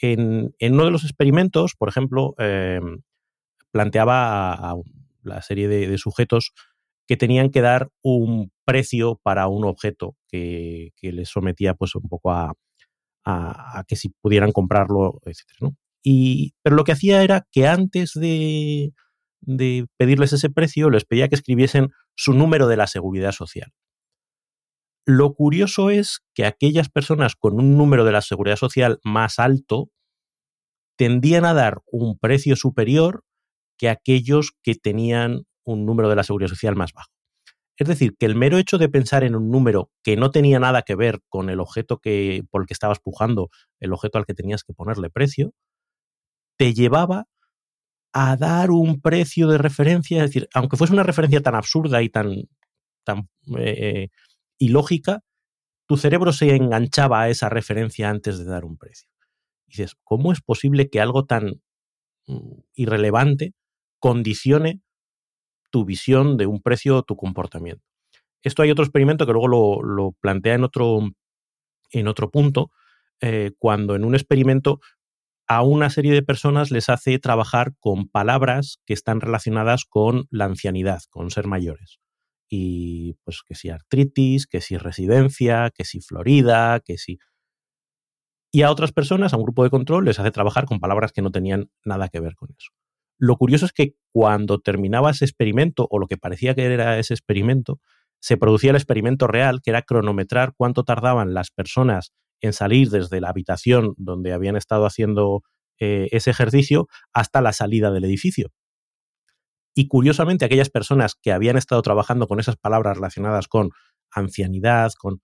En, 0.00 0.52
uno 0.60 0.84
de 0.84 0.90
los 0.90 1.04
experimentos, 1.04 1.76
por 1.78 1.88
ejemplo, 1.88 2.34
eh, 2.38 2.80
planteaba 3.70 4.52
a, 4.52 4.74
la 5.22 5.42
serie 5.42 5.68
de, 5.68 5.96
sujetos 5.96 6.54
que 7.06 7.16
tenían 7.16 7.50
que 7.50 7.60
dar 7.60 7.88
un 8.02 8.50
precio 8.64 9.20
para 9.22 9.46
un 9.46 9.64
objeto 9.64 10.16
que, 10.26 10.90
les 11.02 11.28
sometía 11.28 11.74
pues 11.74 11.94
un 11.94 12.08
poco 12.08 12.32
a, 12.32 12.52
que 13.88 13.96
si 13.96 14.10
pudieran 14.20 14.52
comprarlo, 14.52 15.20
etc. 15.24 15.72
Y, 16.02 16.54
pero 16.62 16.76
lo 16.76 16.84
que 16.84 16.92
hacía 16.92 17.22
era 17.22 17.46
que 17.50 17.66
antes 17.66 18.12
de, 18.14 18.92
de 19.40 19.86
pedirles 19.96 20.32
ese 20.32 20.50
precio, 20.50 20.90
les 20.90 21.04
pedía 21.04 21.28
que 21.28 21.34
escribiesen 21.34 21.90
su 22.16 22.34
número 22.34 22.66
de 22.66 22.76
la 22.76 22.86
seguridad 22.86 23.32
social. 23.32 23.72
Lo 25.06 25.34
curioso 25.34 25.90
es 25.90 26.20
que 26.34 26.46
aquellas 26.46 26.88
personas 26.88 27.34
con 27.36 27.54
un 27.54 27.76
número 27.76 28.04
de 28.04 28.12
la 28.12 28.22
seguridad 28.22 28.56
social 28.56 29.00
más 29.04 29.38
alto 29.38 29.90
tendían 30.96 31.44
a 31.44 31.54
dar 31.54 31.82
un 31.86 32.18
precio 32.18 32.56
superior 32.56 33.22
que 33.78 33.88
aquellos 33.88 34.52
que 34.62 34.74
tenían 34.74 35.42
un 35.64 35.84
número 35.84 36.08
de 36.08 36.16
la 36.16 36.22
seguridad 36.22 36.48
social 36.48 36.76
más 36.76 36.92
bajo. 36.92 37.13
Es 37.76 37.88
decir, 37.88 38.16
que 38.16 38.26
el 38.26 38.36
mero 38.36 38.58
hecho 38.58 38.78
de 38.78 38.88
pensar 38.88 39.24
en 39.24 39.34
un 39.34 39.50
número 39.50 39.90
que 40.02 40.16
no 40.16 40.30
tenía 40.30 40.60
nada 40.60 40.82
que 40.82 40.94
ver 40.94 41.20
con 41.28 41.50
el 41.50 41.58
objeto 41.60 41.98
que, 41.98 42.44
por 42.50 42.62
el 42.62 42.66
que 42.66 42.74
estabas 42.74 43.00
pujando, 43.00 43.50
el 43.80 43.92
objeto 43.92 44.18
al 44.18 44.26
que 44.26 44.34
tenías 44.34 44.62
que 44.62 44.74
ponerle 44.74 45.10
precio, 45.10 45.52
te 46.56 46.72
llevaba 46.72 47.26
a 48.12 48.36
dar 48.36 48.70
un 48.70 49.00
precio 49.00 49.48
de 49.48 49.58
referencia, 49.58 50.18
es 50.22 50.30
decir, 50.30 50.48
aunque 50.54 50.76
fuese 50.76 50.92
una 50.92 51.02
referencia 51.02 51.42
tan 51.42 51.56
absurda 51.56 52.00
y 52.00 52.10
tan, 52.10 52.44
tan 53.02 53.28
eh, 53.58 54.08
ilógica, 54.56 55.22
tu 55.86 55.96
cerebro 55.96 56.32
se 56.32 56.54
enganchaba 56.54 57.22
a 57.22 57.28
esa 57.28 57.48
referencia 57.48 58.08
antes 58.08 58.38
de 58.38 58.44
dar 58.44 58.64
un 58.64 58.78
precio. 58.78 59.08
Dices, 59.66 59.96
¿cómo 60.04 60.32
es 60.32 60.40
posible 60.40 60.88
que 60.88 61.00
algo 61.00 61.24
tan 61.24 61.60
mm, 62.28 62.60
irrelevante 62.74 63.54
condicione 63.98 64.83
tu 65.74 65.84
visión 65.84 66.36
de 66.36 66.46
un 66.46 66.62
precio 66.62 67.02
tu 67.02 67.16
comportamiento? 67.16 67.84
Esto 68.44 68.62
hay 68.62 68.70
otro 68.70 68.84
experimento 68.84 69.26
que 69.26 69.32
luego 69.32 69.82
lo, 69.82 70.12
plantea 70.20 70.54
en 70.54 70.62
otro, 70.62 71.00
en 71.90 72.06
otro 72.06 72.30
punto, 72.30 72.70
eh, 73.20 73.50
cuando 73.58 73.96
en 73.96 74.04
un 74.04 74.14
experimento 74.14 74.78
a 75.48 75.62
una 75.62 75.90
serie 75.90 76.12
de 76.12 76.22
personas 76.22 76.70
les 76.70 76.88
hace 76.88 77.18
trabajar 77.18 77.74
con 77.80 78.06
palabras 78.06 78.78
que 78.86 78.94
están 78.94 79.20
relacionadas 79.20 79.84
con 79.84 80.28
la 80.30 80.44
ancianidad, 80.44 81.02
con 81.10 81.32
ser 81.32 81.48
mayores. 81.48 81.98
Y 82.48 83.14
pues 83.24 83.42
que 83.44 83.56
si 83.56 83.70
artritis, 83.70 84.46
que 84.46 84.60
si 84.60 84.76
residencia, 84.76 85.72
que 85.74 85.84
si 85.84 86.00
Florida, 86.00 86.78
que 86.78 86.98
si... 86.98 87.18
Y 88.52 88.62
a 88.62 88.70
otras 88.70 88.92
personas, 88.92 89.32
a 89.32 89.38
un 89.38 89.42
grupo 89.42 89.64
de 89.64 89.70
control, 89.70 90.04
les 90.04 90.20
hace 90.20 90.30
trabajar 90.30 90.66
con 90.66 90.78
palabras 90.78 91.10
que 91.10 91.22
no 91.22 91.32
tenían 91.32 91.68
nada 91.84 92.08
que 92.08 92.20
ver 92.20 92.36
con 92.36 92.50
eso. 92.56 92.70
Lo 93.18 93.36
curioso 93.36 93.66
es 93.66 93.72
que 93.72 93.94
cuando 94.12 94.60
terminaba 94.60 95.10
ese 95.10 95.24
experimento, 95.24 95.86
o 95.90 95.98
lo 95.98 96.06
que 96.06 96.16
parecía 96.16 96.54
que 96.54 96.64
era 96.64 96.98
ese 96.98 97.14
experimento, 97.14 97.80
se 98.20 98.36
producía 98.36 98.70
el 98.70 98.76
experimento 98.76 99.26
real, 99.26 99.60
que 99.62 99.70
era 99.70 99.82
cronometrar 99.82 100.54
cuánto 100.56 100.84
tardaban 100.84 101.34
las 101.34 101.50
personas 101.50 102.12
en 102.40 102.52
salir 102.52 102.90
desde 102.90 103.20
la 103.20 103.28
habitación 103.28 103.94
donde 103.96 104.32
habían 104.32 104.56
estado 104.56 104.86
haciendo 104.86 105.42
eh, 105.78 106.08
ese 106.12 106.30
ejercicio 106.30 106.88
hasta 107.12 107.40
la 107.40 107.52
salida 107.52 107.90
del 107.90 108.04
edificio. 108.04 108.50
Y 109.74 109.88
curiosamente, 109.88 110.44
aquellas 110.44 110.70
personas 110.70 111.14
que 111.20 111.32
habían 111.32 111.56
estado 111.56 111.82
trabajando 111.82 112.28
con 112.28 112.38
esas 112.40 112.56
palabras 112.56 112.96
relacionadas 112.96 113.48
con 113.48 113.70
ancianidad, 114.12 114.92
con 114.98 115.20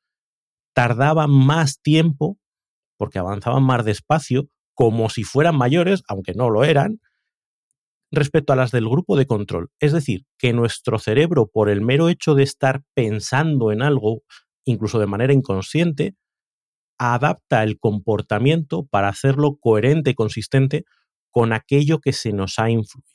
tardaban 0.74 1.30
más 1.30 1.80
tiempo 1.80 2.38
porque 3.00 3.18
avanzaban 3.18 3.62
más 3.62 3.82
despacio, 3.86 4.48
como 4.74 5.08
si 5.08 5.24
fueran 5.24 5.56
mayores, 5.56 6.02
aunque 6.06 6.34
no 6.34 6.50
lo 6.50 6.64
eran, 6.64 7.00
respecto 8.10 8.52
a 8.52 8.56
las 8.56 8.70
del 8.70 8.88
grupo 8.88 9.16
de 9.16 9.26
control. 9.26 9.70
Es 9.78 9.92
decir, 9.92 10.24
que 10.38 10.52
nuestro 10.52 10.98
cerebro, 10.98 11.48
por 11.48 11.68
el 11.70 11.80
mero 11.80 12.08
hecho 12.08 12.34
de 12.34 12.42
estar 12.42 12.82
pensando 12.94 13.72
en 13.72 13.82
algo, 13.82 14.22
incluso 14.64 14.98
de 14.98 15.06
manera 15.06 15.32
inconsciente, 15.32 16.14
adapta 16.98 17.62
el 17.62 17.78
comportamiento 17.78 18.84
para 18.84 19.08
hacerlo 19.08 19.56
coherente 19.58 20.14
consistente 20.14 20.84
con 21.30 21.52
aquello 21.52 22.00
que 22.00 22.12
se 22.12 22.32
nos 22.32 22.58
ha 22.58 22.70
influido. 22.70 23.08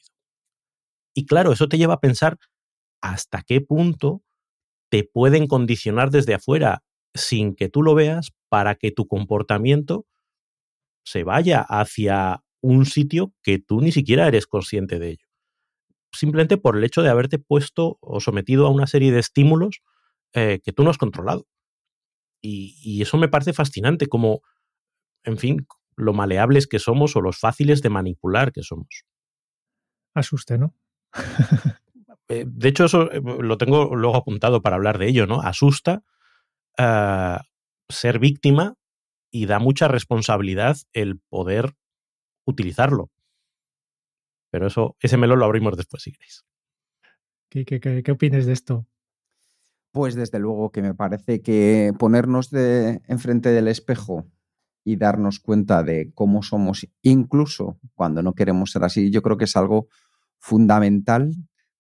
Y 1.14 1.26
claro, 1.26 1.52
eso 1.52 1.68
te 1.68 1.78
lleva 1.78 1.96
a 1.96 2.00
pensar 2.00 2.38
hasta 3.02 3.44
qué 3.44 3.62
punto 3.62 4.24
te 4.90 5.04
pueden 5.04 5.48
condicionar 5.48 6.10
desde 6.10 6.34
afuera 6.34 6.84
sin 7.14 7.56
que 7.56 7.70
tú 7.70 7.84
lo 7.84 7.96
veas 7.96 8.32
para 8.50 8.76
que 8.76 8.92
tu 8.92 9.08
comportamiento 9.08 10.06
se 11.06 11.24
vaya 11.24 11.62
hacia 11.62 12.45
un 12.66 12.86
sitio 12.86 13.32
que 13.44 13.60
tú 13.60 13.80
ni 13.80 13.92
siquiera 13.92 14.28
eres 14.28 14.48
consciente 14.48 14.98
de 14.98 15.10
ello. 15.10 15.28
Simplemente 16.12 16.58
por 16.58 16.76
el 16.76 16.84
hecho 16.84 17.04
de 17.04 17.10
haberte 17.10 17.38
puesto 17.38 18.00
o 18.02 18.20
sometido 18.20 18.66
a 18.66 18.72
una 18.72 18.88
serie 18.88 19.12
de 19.12 19.20
estímulos 19.20 19.82
eh, 20.34 20.62
que 20.64 20.74
tú 20.74 20.84
no 20.84 20.90
has 20.90 20.98
controlado. 20.98 21.46
Y, 22.42 23.02
eso 23.02 23.18
me 23.18 23.28
parece 23.28 23.54
fascinante, 23.54 24.06
como, 24.06 24.42
en 25.24 25.38
fin, 25.38 25.68
lo 25.96 26.14
maleables 26.14 26.68
que 26.68 26.78
somos 26.78 27.16
o 27.16 27.22
los 27.22 27.40
fáciles 27.40 27.82
de 27.82 27.90
manipular 27.90 28.52
que 28.52 28.62
somos. 28.62 29.04
Asuste, 30.14 30.58
¿no? 30.58 30.74
Eh, 32.28 32.44
de 32.48 32.70
hecho, 32.70 32.86
eso 32.86 33.12
eh, 33.12 33.22
lo 33.22 33.60
tengo 33.60 33.96
luego 33.96 34.16
apuntado 34.16 34.64
para 34.64 34.78
hablar 34.78 34.98
de 34.98 35.08
ello, 35.08 35.28
¿no? 35.28 35.42
Asusta 35.42 36.02
ser 36.76 38.18
víctima 38.18 38.74
y 39.30 39.46
da 39.46 39.60
mucha 39.60 39.88
responsabilidad 39.88 40.76
el 40.92 41.20
poder 41.20 41.76
utilizarlo. 42.46 43.12
Pero 44.52 44.68
eso, 44.68 44.96
ese 45.00 45.18
melón 45.18 45.40
lo 45.40 45.46
abrimos 45.46 45.76
después, 45.76 46.04
si 46.04 46.12
queréis. 46.12 46.46
¿Qué, 47.50 47.66
qué, 47.66 47.80
qué, 47.80 48.04
qué 48.04 48.12
opinas 48.12 48.46
de 48.46 48.54
esto? 48.54 48.88
Pues 49.92 50.16
desde 50.16 50.40
luego 50.40 50.72
que 50.72 50.82
me 50.82 50.94
parece 50.94 51.42
que 51.42 51.94
ponernos 51.98 52.50
de 52.50 53.02
enfrente 53.08 53.50
del 53.50 53.68
espejo 53.68 54.26
y 54.84 54.98
darnos 54.98 55.40
cuenta 55.40 55.84
de 55.84 56.12
cómo 56.14 56.44
somos, 56.44 56.88
incluso 57.02 57.80
cuando 57.96 58.22
no 58.22 58.34
queremos 58.34 58.72
ser 58.72 58.84
así, 58.84 59.10
yo 59.10 59.22
creo 59.22 59.38
que 59.38 59.46
es 59.46 59.56
algo 59.56 59.88
fundamental 60.38 61.32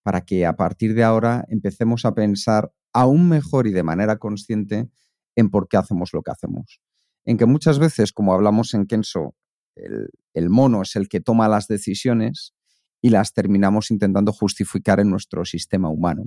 para 0.01 0.22
que 0.22 0.45
a 0.45 0.55
partir 0.55 0.95
de 0.95 1.03
ahora 1.03 1.45
empecemos 1.50 2.05
a 2.05 2.13
pensar 2.13 2.72
aún 2.93 3.29
mejor 3.29 3.67
y 3.67 3.72
de 3.72 3.84
manera 3.84 4.17
consciente 4.17 4.89
en 5.36 5.50
por 5.50 5.67
qué 5.67 5.77
hacemos 5.77 6.12
lo 6.13 6.24
que 6.24 6.31
hacemos. 6.31 6.79
En 7.25 7.38
que 7.38 7.45
muchas 7.45 7.79
veces, 7.79 8.12
como 8.12 8.34
hablamos 8.34 8.74
en 8.74 8.86
Kenso, 8.86 9.36
el, 9.75 10.50
mono 10.50 10.82
es 10.82 10.96
el 10.96 11.08
que 11.08 11.22
toma 11.22 11.48
las 11.48 11.67
decisiones 11.67 12.53
y 13.01 13.10
las 13.10 13.34
terminamos 13.34 13.91
intentando 13.91 14.32
justificar 14.32 15.00
en 15.00 15.10
nuestro 15.10 15.46
sistema 15.46 15.89
humano. 15.89 16.25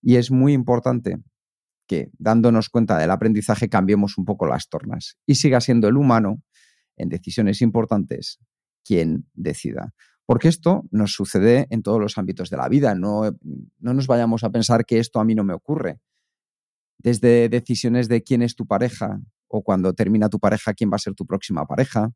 Y 0.00 0.16
es 0.16 0.30
muy 0.30 0.52
importante 0.52 1.18
que, 1.86 2.10
dándonos 2.18 2.68
cuenta 2.68 2.98
del 2.98 3.10
aprendizaje, 3.10 3.68
cambiemos 3.68 4.16
un 4.16 4.24
poco 4.24 4.46
las 4.46 4.68
tornas 4.68 5.18
y 5.26 5.34
siga 5.34 5.60
siendo 5.60 5.88
el 5.88 5.96
humano, 5.96 6.42
en 6.96 7.08
decisiones 7.08 7.62
importantes, 7.62 8.38
quien 8.84 9.28
decida. 9.34 9.94
Porque 10.26 10.48
esto 10.48 10.84
nos 10.90 11.12
sucede 11.12 11.66
en 11.70 11.82
todos 11.82 12.00
los 12.00 12.18
ámbitos 12.18 12.50
de 12.50 12.56
la 12.56 12.68
vida. 12.68 12.94
No, 12.94 13.22
no 13.78 13.94
nos 13.94 14.06
vayamos 14.06 14.44
a 14.44 14.50
pensar 14.50 14.84
que 14.84 14.98
esto 14.98 15.20
a 15.20 15.24
mí 15.24 15.34
no 15.34 15.44
me 15.44 15.54
ocurre. 15.54 16.00
Desde 16.98 17.48
decisiones 17.48 18.08
de 18.08 18.22
quién 18.22 18.42
es 18.42 18.56
tu 18.56 18.66
pareja 18.66 19.20
o 19.46 19.62
cuando 19.62 19.94
termina 19.94 20.28
tu 20.28 20.38
pareja, 20.38 20.74
quién 20.74 20.90
va 20.90 20.96
a 20.96 20.98
ser 20.98 21.14
tu 21.14 21.24
próxima 21.24 21.64
pareja, 21.66 22.12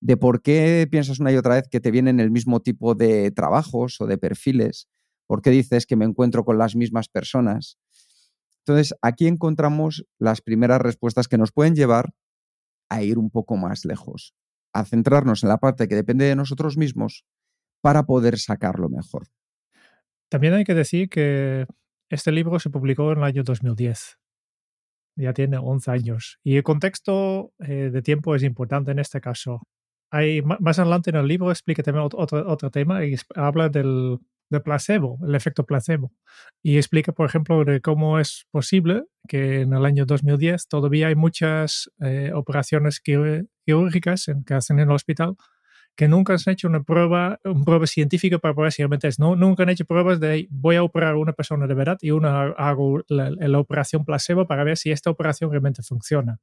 de 0.00 0.16
por 0.16 0.42
qué 0.42 0.88
piensas 0.90 1.20
una 1.20 1.32
y 1.32 1.36
otra 1.36 1.54
vez 1.56 1.68
que 1.70 1.80
te 1.80 1.90
vienen 1.90 2.20
el 2.20 2.30
mismo 2.30 2.60
tipo 2.60 2.94
de 2.94 3.30
trabajos 3.30 4.00
o 4.00 4.06
de 4.06 4.18
perfiles, 4.18 4.88
¿Por 5.30 5.42
qué 5.42 5.50
dices 5.50 5.86
que 5.86 5.94
me 5.94 6.04
encuentro 6.04 6.44
con 6.44 6.58
las 6.58 6.74
mismas 6.74 7.08
personas? 7.08 7.78
Entonces, 8.66 8.96
aquí 9.00 9.28
encontramos 9.28 10.04
las 10.18 10.40
primeras 10.40 10.80
respuestas 10.80 11.28
que 11.28 11.38
nos 11.38 11.52
pueden 11.52 11.76
llevar 11.76 12.14
a 12.88 13.04
ir 13.04 13.16
un 13.16 13.30
poco 13.30 13.56
más 13.56 13.84
lejos, 13.84 14.34
a 14.74 14.84
centrarnos 14.84 15.44
en 15.44 15.50
la 15.50 15.58
parte 15.58 15.86
que 15.86 15.94
depende 15.94 16.24
de 16.24 16.34
nosotros 16.34 16.76
mismos 16.76 17.24
para 17.80 18.06
poder 18.06 18.40
sacarlo 18.40 18.88
mejor. 18.88 19.28
También 20.28 20.54
hay 20.54 20.64
que 20.64 20.74
decir 20.74 21.08
que 21.08 21.68
este 22.08 22.32
libro 22.32 22.58
se 22.58 22.70
publicó 22.70 23.12
en 23.12 23.18
el 23.18 23.24
año 23.24 23.44
2010. 23.44 24.18
Ya 25.14 25.32
tiene 25.32 25.58
11 25.58 25.90
años. 25.92 26.40
Y 26.42 26.56
el 26.56 26.64
contexto 26.64 27.52
eh, 27.60 27.90
de 27.92 28.02
tiempo 28.02 28.34
es 28.34 28.42
importante 28.42 28.90
en 28.90 28.98
este 28.98 29.20
caso. 29.20 29.62
Hay, 30.10 30.42
más 30.42 30.78
adelante 30.78 31.10
en 31.10 31.16
el 31.16 31.26
libro 31.26 31.50
explica 31.50 31.82
también 31.82 32.08
otro, 32.12 32.50
otro 32.50 32.70
tema 32.70 33.04
y 33.04 33.16
habla 33.34 33.68
del 33.68 34.18
de 34.50 34.60
placebo, 34.60 35.18
el 35.22 35.34
efecto 35.34 35.64
placebo. 35.64 36.12
Y 36.62 36.76
explica, 36.76 37.12
por 37.12 37.26
ejemplo, 37.26 37.64
de 37.64 37.80
cómo 37.80 38.18
es 38.18 38.46
posible 38.50 39.04
que 39.28 39.60
en 39.62 39.72
el 39.72 39.84
año 39.84 40.04
2010 40.04 40.68
todavía 40.68 41.06
hay 41.06 41.14
muchas 41.14 41.90
eh, 42.00 42.32
operaciones 42.34 43.00
quirúrgicas 43.00 44.26
que 44.44 44.54
hacen 44.54 44.80
en 44.80 44.88
el 44.88 44.94
hospital 44.94 45.36
que 45.96 46.08
nunca 46.08 46.34
han 46.34 46.52
hecho 46.52 46.68
una 46.68 46.82
prueba, 46.82 47.38
una 47.44 47.64
prueba 47.64 47.86
científica 47.86 48.38
para 48.38 48.54
probar 48.54 48.72
si 48.72 48.82
realmente 48.82 49.08
es. 49.08 49.18
No, 49.18 49.36
nunca 49.36 49.64
han 49.64 49.68
hecho 49.68 49.84
pruebas 49.84 50.18
de 50.18 50.46
voy 50.50 50.76
a 50.76 50.82
operar 50.82 51.14
a 51.14 51.18
una 51.18 51.32
persona 51.32 51.66
de 51.66 51.74
verdad 51.74 51.98
y 52.00 52.10
una 52.10 52.44
hago 52.56 53.02
la, 53.08 53.58
operación 53.58 54.04
placebo 54.04 54.46
para 54.46 54.64
ver 54.64 54.76
si 54.76 54.90
esta 54.90 55.10
operación 55.10 55.50
realmente 55.50 55.82
funciona. 55.82 56.38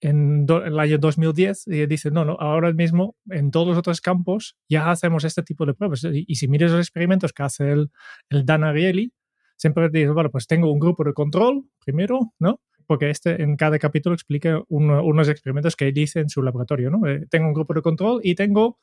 En 0.00 0.46
el 0.48 0.78
año 0.78 0.98
2010 0.98 1.66
y 1.66 1.86
dice, 1.86 2.10
no, 2.12 2.24
no, 2.24 2.36
ahora 2.38 2.72
mismo 2.72 3.16
en 3.30 3.50
todos 3.50 3.66
los 3.68 3.78
otros 3.78 4.00
campos 4.00 4.56
ya 4.68 4.90
hacemos 4.90 5.24
este 5.24 5.42
tipo 5.42 5.66
de 5.66 5.74
pruebas. 5.74 6.06
Y, 6.12 6.34
si 6.36 6.46
miras 6.46 6.70
los 6.70 6.80
experimentos 6.80 7.32
que 7.32 7.42
hace 7.42 7.72
el, 7.72 7.90
el 8.30 8.46
Dan 8.46 8.62
Ariely, 8.62 9.12
siempre 9.56 9.88
dice, 9.90 10.10
bueno, 10.10 10.30
pues 10.30 10.46
tengo 10.46 10.70
un 10.72 10.78
grupo 10.78 11.02
de 11.02 11.14
control 11.14 11.64
primero, 11.84 12.32
¿no? 12.38 12.60
porque 12.88 13.10
este 13.10 13.42
en 13.42 13.56
cada 13.56 13.78
capítulo 13.78 14.14
explica 14.14 14.62
unos 14.68 15.28
experimentos 15.28 15.76
que 15.76 15.88
él 15.88 15.98
hizo 15.98 16.20
en 16.20 16.30
su 16.30 16.42
laboratorio. 16.42 16.90
¿no? 16.90 17.06
Eh, 17.06 17.26
tengo 17.30 17.46
un 17.46 17.52
grupo 17.52 17.74
de 17.74 17.82
control 17.82 18.20
y 18.24 18.34
tengo 18.34 18.78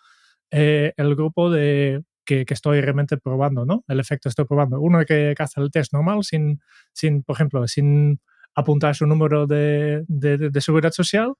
eh, 0.52 0.94
el 0.96 1.16
grupo 1.16 1.50
de 1.50 2.04
que, 2.24 2.46
que, 2.46 2.54
estoy 2.54 2.82
realmente 2.82 3.18
probando, 3.18 3.66
¿no? 3.66 3.84
El 3.88 4.00
efecto 4.00 4.30
estoy 4.30 4.46
probando. 4.46 4.80
Uno 4.80 5.04
que, 5.06 5.34
hace 5.38 5.60
el 5.60 5.72
test 5.72 5.92
normal 5.94 6.24
sin, 6.24 6.62
sin, 6.94 7.24
por 7.24 7.36
ejemplo, 7.36 7.68
sin 7.68 8.20
apuntar 8.56 8.96
su 8.96 9.06
número 9.06 9.48
de, 9.48 10.04
de, 10.08 10.62
seguridad 10.62 10.92
social 10.92 11.34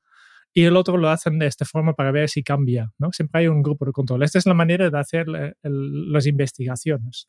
y 0.54 0.64
el 0.64 0.76
otro 0.78 0.98
lo 0.98 1.10
hacen 1.10 1.40
de 1.40 1.48
esta 1.48 1.66
forma 1.66 1.94
para 1.94 2.12
ver 2.12 2.30
si 2.30 2.44
cambia, 2.44 2.92
¿no? 2.98 3.12
Siempre 3.12 3.42
hay 3.42 3.48
un 3.48 3.62
grupo 3.62 3.86
de 3.86 3.92
control. 3.92 4.24
Esta 4.24 4.38
es 4.38 4.46
la 4.46 4.54
manera 4.54 4.90
de 4.90 5.00
hacer 5.00 5.26
las 5.64 6.26
investigaciones. 6.26 7.28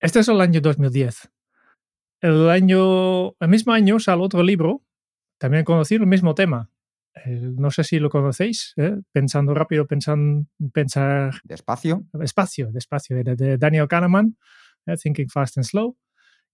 Este 0.00 0.20
es 0.20 0.28
el 0.28 0.40
año 0.40 0.60
2010 0.60 1.30
el 2.20 2.50
año, 2.50 3.30
el 3.40 3.48
mismo 3.48 3.72
año 3.72 3.98
sale 3.98 4.22
otro 4.22 4.42
libro, 4.42 4.82
también 5.38 5.64
conocido, 5.64 6.02
el 6.04 6.08
mismo 6.08 6.34
tema. 6.34 6.70
no 7.26 7.70
sé 7.70 7.84
si 7.84 7.98
lo 7.98 8.10
conocéis, 8.10 8.72
¿eh? 8.76 8.96
Pensando 9.12 9.54
rápido, 9.54 9.86
pensando, 9.86 10.46
pensar... 10.72 11.34
Despacio. 11.44 12.04
Despacio, 12.12 12.70
despacio, 12.72 13.22
de, 13.24 13.58
Daniel 13.58 13.88
Kahneman, 13.88 14.36
¿eh? 14.86 14.96
Thinking 14.96 15.28
Fast 15.28 15.58
and 15.58 15.64
Slow, 15.64 15.96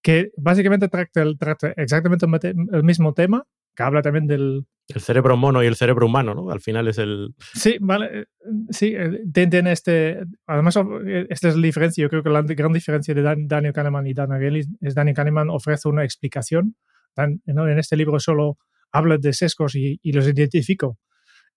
que 0.03 0.31
básicamente 0.37 0.88
trata, 0.88 1.25
trata 1.38 1.73
exactamente 1.76 2.26
el 2.49 2.83
mismo 2.83 3.12
tema, 3.15 3.45
que 3.76 3.83
habla 3.83 4.03
también 4.03 4.26
del... 4.26 4.67
El 4.88 5.00
cerebro 5.00 5.37
mono 5.37 5.62
y 5.62 5.67
el 5.67 5.76
cerebro 5.76 6.07
humano, 6.07 6.35
¿no? 6.35 6.50
Al 6.50 6.61
final 6.61 6.88
es 6.88 6.99
el... 6.99 7.35
Sí, 7.38 7.76
vale. 7.81 8.21
Eh, 8.21 8.25
sí, 8.71 8.95
eh, 8.97 9.21
tiene 9.33 9.73
este... 9.73 10.25
Además, 10.47 10.76
eh, 11.07 11.26
esta 11.29 11.49
es 11.49 11.57
la 11.57 11.67
diferencia. 11.67 12.03
Yo 12.03 12.09
creo 12.09 12.23
que 12.23 12.31
la 12.31 12.43
gran 12.43 12.73
diferencia 12.73 13.12
de 13.12 13.23
Daniel 13.23 13.73
Kahneman 13.73 14.07
y 14.07 14.15
Dan 14.15 14.33
Ariely 14.33 14.65
es 14.81 14.95
Daniel 14.95 15.17
Kahneman 15.17 15.50
ofrece 15.50 15.88
una 15.88 16.05
explicación. 16.05 16.76
En 17.17 17.79
este 17.79 17.97
libro 17.97 18.21
solo 18.21 18.59
habla 18.93 19.19
de 19.19 19.33
sesgos 19.33 19.75
y, 19.75 19.99
los 20.05 20.29
identifico. 20.29 20.99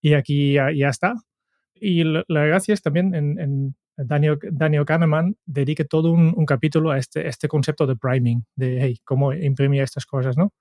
Y 0.02 0.14
aquí 0.14 0.54
ya, 0.54 0.90
está. 0.90 1.14
Y 1.76 2.04
la, 2.04 2.24
gracia 2.28 2.74
es 2.74 2.82
también 2.82 3.14
en, 3.14 3.40
en 3.40 3.76
Daniel, 4.06 4.86
Kahneman 4.86 5.36
dedique 5.46 5.86
todo 5.86 6.12
un, 6.12 6.46
capítulo 6.46 6.92
a 6.92 6.98
este, 6.98 7.28
este 7.28 7.48
concepto 7.48 7.86
de 7.86 7.96
priming, 7.96 8.44
de 8.56 8.98
cómo 9.04 9.34
imprimir 9.34 9.82
estas 9.82 10.06
cosas, 10.06 10.38
¿no? 10.38 10.54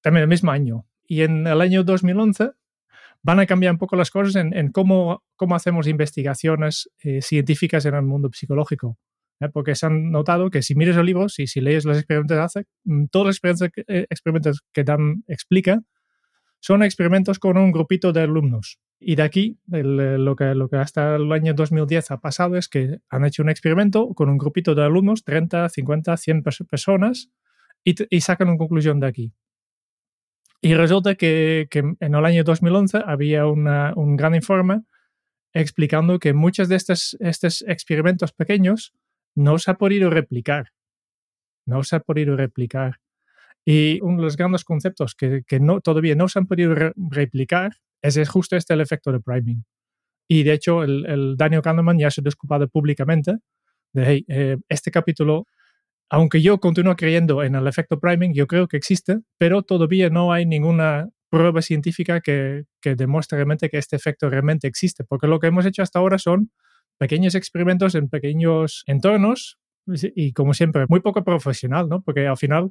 también 0.00 0.22
el 0.22 0.28
mismo 0.28 0.50
año. 0.50 0.86
Y 1.06 1.22
en 1.22 1.46
el 1.46 1.60
año 1.60 1.84
2011 1.84 2.50
van 3.22 3.40
a 3.40 3.46
cambiar 3.46 3.72
un 3.72 3.78
poco 3.78 3.96
las 3.96 4.10
cosas 4.10 4.36
en, 4.36 4.72
cómo, 4.72 5.22
hacemos 5.50 5.86
investigaciones 5.86 6.90
eh, 7.02 7.22
científicas 7.22 7.84
en 7.86 7.94
el 7.94 8.02
mundo 8.02 8.30
psicológico. 8.32 8.98
¿eh? 9.40 9.48
Porque 9.48 9.74
se 9.74 9.86
han 9.86 10.10
notado 10.10 10.50
que 10.50 10.62
si 10.62 10.74
miras 10.74 10.96
el 10.96 11.06
libro, 11.06 11.28
si, 11.28 11.46
si 11.46 11.60
lees 11.60 11.84
los 11.84 11.96
experimentos 11.96 12.36
que 12.36 12.42
hace, 12.42 12.64
mm, 12.84 13.06
todos 13.06 13.26
los 13.26 13.36
experimentos, 13.36 13.70
eh, 13.88 14.06
experimentos 14.10 14.62
que 14.72 14.84
Dan 14.84 15.24
explica 15.26 15.80
son 16.60 16.82
experimentos 16.82 17.38
con 17.38 17.56
un 17.56 17.70
grupito 17.70 18.12
de 18.12 18.22
alumnos. 18.22 18.78
Y 19.00 19.14
de 19.14 19.22
aquí, 19.22 19.58
lo, 19.66 20.34
que, 20.34 20.54
lo 20.54 20.68
que 20.68 20.76
hasta 20.76 21.16
el 21.16 21.30
año 21.30 21.54
2010 21.54 22.10
ha 22.10 22.20
pasado 22.20 22.56
es 22.56 22.68
que 22.68 22.98
han 23.08 23.24
hecho 23.24 23.42
un 23.42 23.48
experimento 23.48 24.12
con 24.14 24.28
un 24.28 24.38
grupito 24.38 24.74
de 24.74 24.82
alumnos, 24.82 25.24
30, 25.24 25.68
50, 25.68 26.16
100 26.16 26.42
personas, 26.42 27.30
y, 27.84 27.94
y 28.14 28.20
sacan 28.20 28.48
una 28.48 28.58
conclusión 28.58 28.98
de 28.98 29.06
aquí. 29.06 29.32
Y 30.60 30.74
resulta 30.74 31.14
que, 31.14 31.68
que 31.70 31.78
en 31.78 32.14
el 32.14 32.24
año 32.24 32.42
2011 32.42 33.02
había 33.06 33.46
una, 33.46 33.92
un 33.94 34.16
gran 34.16 34.34
informe 34.34 34.82
explicando 35.52 36.18
que 36.18 36.32
muchos 36.32 36.68
de 36.68 36.74
estos, 36.74 37.16
estos 37.20 37.62
experimentos 37.62 38.32
pequeños 38.32 38.92
no 39.36 39.58
se 39.58 39.70
ha 39.70 39.74
podido 39.74 40.10
replicar. 40.10 40.72
No 41.64 41.84
se 41.84 41.96
ha 41.96 42.00
podido 42.00 42.36
replicar. 42.36 43.00
Y 43.64 44.00
uno 44.00 44.16
de 44.16 44.22
los 44.24 44.36
grandes 44.36 44.64
conceptos 44.64 45.14
que, 45.14 45.44
que 45.46 45.60
no, 45.60 45.80
todavía 45.80 46.16
no 46.16 46.28
se 46.28 46.40
han 46.40 46.46
podido 46.46 46.74
replicar 46.96 47.76
es, 48.02 48.28
justo 48.28 48.56
este 48.56 48.74
el 48.74 48.80
efecto 48.80 49.12
de 49.12 49.20
priming. 49.20 49.64
Y 50.28 50.42
de 50.42 50.52
hecho, 50.52 50.82
el, 50.82 51.06
el 51.06 51.36
Daniel 51.36 51.62
Kahneman 51.62 51.98
ya 51.98 52.10
se 52.10 52.20
ha 52.20 52.24
disculpado 52.24 52.68
públicamente 52.68 53.38
de, 53.92 54.04
hey, 54.06 54.24
eh, 54.28 54.56
este 54.68 54.90
capítulo 54.90 55.46
aunque 56.10 56.40
yo 56.40 56.58
continúo 56.58 56.96
creyendo 56.96 57.42
en 57.42 57.54
el 57.54 57.66
efecto 57.66 58.00
priming, 58.00 58.32
yo 58.32 58.46
creo 58.46 58.66
que 58.66 58.76
existe, 58.76 59.20
pero 59.38 59.62
todavía 59.62 60.08
no 60.08 60.32
hay 60.32 60.46
ninguna 60.46 61.08
prueba 61.30 61.60
científica 61.60 62.20
que, 62.20 62.64
que 62.80 62.94
demuestre 62.94 63.36
realmente 63.36 63.68
que 63.68 63.76
este 63.76 63.96
efecto 63.96 64.30
realmente 64.30 64.66
existe, 64.66 65.04
porque 65.04 65.26
lo 65.26 65.38
que 65.38 65.48
hemos 65.48 65.66
hecho 65.66 65.82
hasta 65.82 65.98
ahora 65.98 66.18
son 66.18 66.50
pequeños 66.96 67.34
experimentos 67.34 67.94
en 67.94 68.08
pequeños 68.08 68.84
entornos 68.86 69.58
y 69.86 70.32
como 70.32 70.52
siempre, 70.52 70.84
muy 70.88 71.00
poco 71.00 71.24
profesional, 71.24 71.88
¿no? 71.88 72.02
Porque 72.02 72.26
al 72.26 72.36
final, 72.36 72.70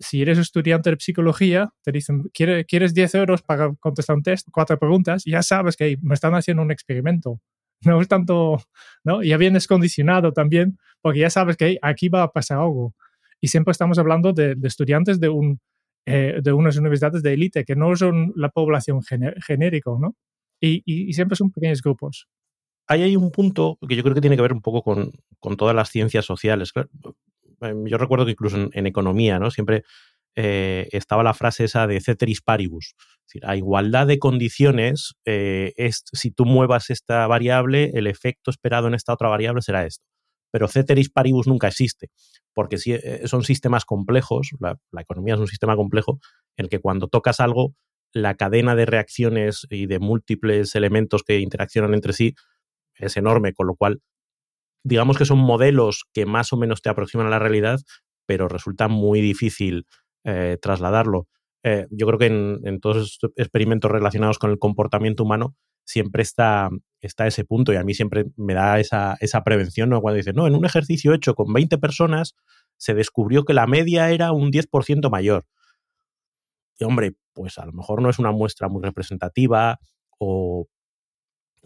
si 0.00 0.22
eres 0.22 0.38
estudiante 0.38 0.90
de 0.90 0.96
psicología, 0.98 1.70
te 1.82 1.92
dicen, 1.92 2.30
¿quieres 2.32 2.94
10 2.94 3.14
euros 3.16 3.42
para 3.42 3.74
contestar 3.80 4.16
un 4.16 4.22
test? 4.22 4.48
Cuatro 4.52 4.78
preguntas, 4.78 5.22
ya 5.24 5.42
sabes 5.42 5.76
que 5.76 5.96
me 6.02 6.14
están 6.14 6.34
haciendo 6.34 6.62
un 6.62 6.70
experimento. 6.70 7.40
No 7.84 8.00
es 8.00 8.08
tanto, 8.08 8.60
¿no? 9.04 9.22
Ya 9.22 9.36
vienes 9.36 9.68
condicionado 9.68 10.32
también, 10.32 10.78
porque 11.00 11.20
ya 11.20 11.30
sabes 11.30 11.56
que 11.56 11.78
aquí 11.80 12.08
va 12.08 12.24
a 12.24 12.32
pasar 12.32 12.58
algo. 12.58 12.92
Y 13.40 13.46
siempre 13.46 13.70
estamos 13.70 14.00
hablando 14.00 14.32
de, 14.32 14.56
estudiantes 14.64 15.20
de, 15.20 15.28
un, 15.28 15.60
eh, 16.04 16.40
de 16.42 16.52
unas 16.52 16.76
universidades 16.76 17.22
de 17.22 17.34
élite, 17.34 17.64
que 17.64 17.76
no 17.76 17.94
son 17.94 18.32
la 18.34 18.48
población 18.48 19.02
genérica, 19.02 19.92
¿no? 19.96 20.16
Y, 20.60 20.82
y, 20.86 21.12
siempre 21.12 21.36
son 21.36 21.52
pequeños 21.52 21.80
grupos. 21.80 22.26
Ahí 22.88 23.02
hay 23.02 23.14
un 23.14 23.30
punto 23.30 23.78
que 23.88 23.94
yo 23.94 24.02
creo 24.02 24.14
que 24.16 24.20
tiene 24.20 24.34
que 24.34 24.42
ver 24.42 24.52
un 24.52 24.60
poco 24.60 24.82
con, 24.82 25.12
con 25.38 25.56
todas 25.56 25.76
las 25.76 25.88
ciencias 25.88 26.24
sociales. 26.24 26.72
Em, 26.74 26.86
yo 27.60 27.98
recuerdo 27.98 28.24
que 28.24 28.32
incluso 28.32 28.68
en, 28.72 28.86
economía, 28.86 29.38
¿no? 29.38 29.50
Siempre 29.50 29.84
eh, 30.36 30.88
estaba 30.92 31.22
la 31.22 31.34
frase 31.34 31.64
esa 31.64 31.86
de 31.86 32.00
ceteris 32.00 32.40
paribus. 32.40 32.94
Es 32.98 33.34
decir, 33.34 33.46
a 33.46 33.56
igualdad 33.56 34.06
de 34.06 34.18
condiciones, 34.18 35.14
eh, 35.24 35.72
es, 35.76 36.04
si 36.12 36.30
tú 36.30 36.44
muevas 36.44 36.90
esta 36.90 37.26
variable, 37.26 37.90
el 37.94 38.06
efecto 38.06 38.50
esperado 38.50 38.88
en 38.88 38.94
esta 38.94 39.12
otra 39.12 39.28
variable 39.28 39.62
será 39.62 39.84
esto. 39.84 40.04
Pero 40.50 40.68
ceteris 40.68 41.10
paribus 41.10 41.46
nunca 41.46 41.68
existe, 41.68 42.10
porque 42.54 42.78
si, 42.78 42.94
eh, 42.94 43.22
son 43.26 43.44
sistemas 43.44 43.84
complejos, 43.84 44.50
la, 44.60 44.78
economía 45.00 45.34
es 45.34 45.40
un 45.40 45.46
sistema 45.46 45.76
complejo, 45.76 46.20
en 46.56 46.64
el 46.64 46.70
que 46.70 46.78
cuando 46.78 47.08
tocas 47.08 47.40
algo, 47.40 47.74
la 48.12 48.34
cadena 48.34 48.74
de 48.74 48.86
reacciones 48.86 49.66
y 49.68 49.86
de 49.86 49.98
múltiples 49.98 50.74
elementos 50.74 51.22
que 51.22 51.40
interaccionan 51.40 51.92
entre 51.92 52.14
sí 52.14 52.34
es 52.94 53.16
enorme, 53.16 53.52
con 53.52 53.66
lo 53.66 53.74
cual 53.74 54.00
digamos 54.88 55.18
que 55.18 55.26
son 55.26 55.38
modelos 55.38 56.04
que 56.14 56.24
más 56.24 56.52
o 56.52 56.56
menos 56.56 56.80
te 56.80 56.88
aproximan 56.88 57.26
a 57.26 57.30
la 57.30 57.38
realidad, 57.38 57.78
pero 58.26 58.48
resulta 58.48 58.88
muy 58.88 59.20
difícil 59.20 59.86
eh, 60.24 60.56
trasladarlo. 60.60 61.28
Eh, 61.62 61.86
yo 61.90 62.06
creo 62.06 62.18
que 62.18 62.26
en, 62.26 62.80
todos 62.80 63.12
estos 63.12 63.32
experimentos 63.36 63.90
relacionados 63.90 64.38
con 64.38 64.50
el 64.50 64.58
comportamiento 64.58 65.24
humano 65.24 65.54
siempre 65.84 66.22
está, 66.22 66.70
está 67.02 67.26
ese 67.26 67.44
punto 67.44 67.72
y 67.72 67.76
a 67.76 67.84
mí 67.84 67.92
siempre 67.92 68.26
me 68.36 68.54
da 68.54 68.80
esa, 68.80 69.16
esa 69.20 69.44
prevención 69.44 69.90
¿no? 69.90 70.00
cuando 70.00 70.16
dicen, 70.16 70.36
no, 70.36 70.46
en 70.46 70.54
un 70.54 70.64
ejercicio 70.64 71.12
hecho 71.12 71.34
con 71.34 71.52
20 71.52 71.76
personas 71.78 72.34
se 72.78 72.94
descubrió 72.94 73.44
que 73.44 73.54
la 73.54 73.66
media 73.66 74.10
era 74.10 74.32
un 74.32 74.50
10% 74.50 75.10
mayor. 75.10 75.44
Y 76.78 76.84
hombre, 76.84 77.14
pues 77.34 77.58
a 77.58 77.66
lo 77.66 77.72
mejor 77.72 78.00
no 78.00 78.08
es 78.08 78.18
una 78.18 78.30
muestra 78.30 78.68
muy 78.68 78.82
representativa 78.82 79.80
o, 80.18 80.66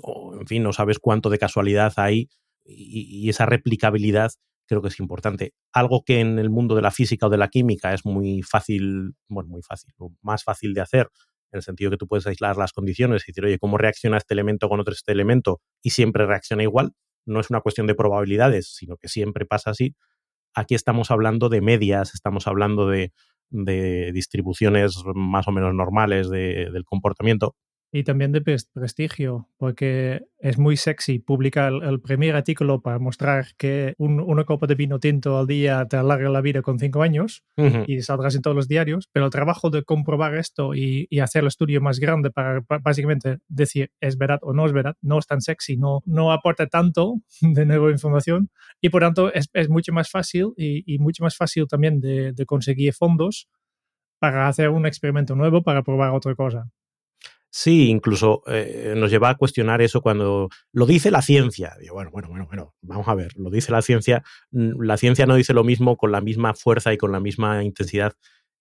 o 0.01 0.35
en 0.41 0.47
fin, 0.49 0.65
no 0.65 0.73
sabes 0.73 0.99
cuánto 0.99 1.31
de 1.31 1.39
casualidad 1.39 1.93
hay 1.97 2.29
y, 2.65 3.25
y 3.25 3.29
esa 3.29 3.47
replicabilidad 3.47 4.33
creo 4.67 4.83
que 4.83 4.89
es 4.89 5.01
importante. 5.01 5.55
Algo 5.73 6.03
que 6.05 6.21
en 6.21 6.39
el 6.39 6.51
mundo 6.51 6.75
de 6.75 6.83
la 6.83 6.91
física 6.91 7.27
o 7.27 7.31
de 7.31 7.37
la 7.37 7.49
química 7.49 7.93
es 7.93 8.05
muy 8.07 8.43
fácil, 8.43 9.15
bueno, 9.29 9.51
muy 9.51 9.63
fácil, 9.63 9.93
más 10.23 10.45
fácil 10.45 10.75
de 10.75 10.81
hacer, 10.81 11.09
en 11.53 11.59
el 11.59 11.63
sentido 11.63 11.91
que 11.91 11.99
tú 11.99 12.09
puedes 12.09 12.27
aislar 12.27 12.57
las 12.57 12.73
condiciones 12.73 13.25
y 13.27 13.33
decir, 13.33 13.45
oye, 13.45 13.59
¿cómo 13.59 13.77
reacciona 13.77 14.17
este 14.17 14.35
elemento 14.35 14.69
con 14.69 14.81
otro 14.81 14.95
este 14.95 15.13
elemento? 15.13 15.61
Y 15.83 15.91
siempre 15.91 16.27
reacciona 16.27 16.63
igual. 16.63 16.93
No 17.27 17.41
es 17.41 17.51
una 17.51 17.61
cuestión 17.61 17.87
de 17.87 17.95
probabilidades, 17.95 18.75
sino 18.75 18.97
que 18.97 19.09
siempre 19.09 19.45
pasa 19.45 19.71
así. 19.71 19.95
Aquí 20.55 20.75
estamos 20.75 21.11
hablando 21.11 21.49
de 21.49 21.61
medias, 21.61 22.15
estamos 22.15 22.47
hablando 22.47 22.89
de, 22.89 23.13
distribuciones 23.51 24.97
más 25.15 25.47
o 25.47 25.53
menos 25.53 25.75
normales 25.75 26.31
del 26.31 26.85
comportamiento. 26.87 27.55
Y 27.95 28.05
también 28.05 28.33
de 28.33 28.41
prestigio, 28.41 29.51
porque 29.59 30.23
es 30.39 30.57
muy 30.57 30.79
sexy 30.79 31.19
publicar 31.19 31.75
el, 31.75 32.01
primer 32.01 32.35
artículo 32.35 32.81
para 32.81 32.99
mostrar 32.99 33.49
que 33.59 33.95
una 33.99 34.45
copa 34.45 34.67
de 34.67 34.75
vino 34.75 34.99
tinto 34.99 35.39
al 35.39 35.47
día 35.47 35.87
te 35.87 35.99
alarga 35.99 36.31
la 36.31 36.41
vida 36.41 36.63
con 36.63 36.79
cinco 36.79 37.03
años 37.03 37.45
y 37.87 38.01
saldrás 38.01 38.35
en 38.35 38.41
todos 38.41 38.57
los 38.57 38.67
diarios, 38.67 39.11
pero 39.13 39.27
el 39.27 39.31
trabajo 39.31 39.69
de 39.69 39.83
comprobar 39.83 40.35
esto 40.37 40.75
y, 40.75 41.07
hacer 41.21 41.43
el 41.43 41.49
estudio 41.49 41.81
más 41.81 42.01
grande 42.01 42.31
para, 42.31 42.65
básicamente 42.83 43.39
decir 43.47 43.93
es 44.01 44.19
verdad 44.19 44.41
o 44.43 44.53
no 44.53 44.67
es 44.67 44.73
verdad, 44.73 44.97
no 45.03 45.19
es 45.19 45.27
tan 45.27 45.41
sexy, 45.41 45.77
no, 45.77 46.03
no 46.05 46.33
aporta 46.33 46.67
tanto 46.67 47.21
de 47.43 47.67
nueva 47.67 47.91
información 47.91 48.51
y 48.81 48.89
por 48.89 49.03
tanto 49.03 49.33
es, 49.33 49.51
es 49.53 49.69
mucho 49.69 49.93
más 49.93 50.11
fácil 50.11 50.55
y, 50.57 50.99
mucho 50.99 51.23
más 51.23 51.37
fácil 51.37 51.67
también 51.69 52.01
de, 52.01 52.33
de 52.33 52.47
conseguir 52.47 52.95
fondos 52.95 53.49
para 54.19 54.49
hacer 54.49 54.71
un 54.71 54.87
experimento 54.87 55.35
nuevo, 55.35 55.63
para 55.63 55.83
probar 55.83 56.11
otra 56.13 56.35
cosa. 56.35 56.71
Sí, 57.55 57.91
incluso 57.91 58.43
eh, 58.47 58.95
nos 58.97 59.11
lleva 59.11 59.29
a 59.29 59.37
cuestionar 59.37 59.83
eso 59.83 60.01
cuando 60.01 60.49
lo 60.73 60.87
dice 60.87 61.11
la 61.11 61.21
ciencia. 61.21 61.77
Digo, 61.79 61.93
bueno, 61.95 62.11
bueno, 62.11 62.29
bueno, 62.31 62.47
bueno, 62.47 62.75
vamos 62.81 63.07
a 63.09 63.15
ver, 63.15 63.33
lo 63.37 63.51
dice 63.51 63.71
la 63.73 63.83
ciencia. 63.83 64.25
Mm, 64.53 64.81
la 64.83 64.97
ciencia 64.97 65.27
no 65.27 65.35
dice 65.35 65.53
lo 65.53 65.63
mismo 65.63 65.99
con 65.99 66.13
la 66.13 66.23
misma 66.23 66.55
fuerza 66.55 66.95
y 66.95 66.97
con 66.97 67.13
la 67.13 67.21
misma 67.21 67.63
intensidad 67.63 68.15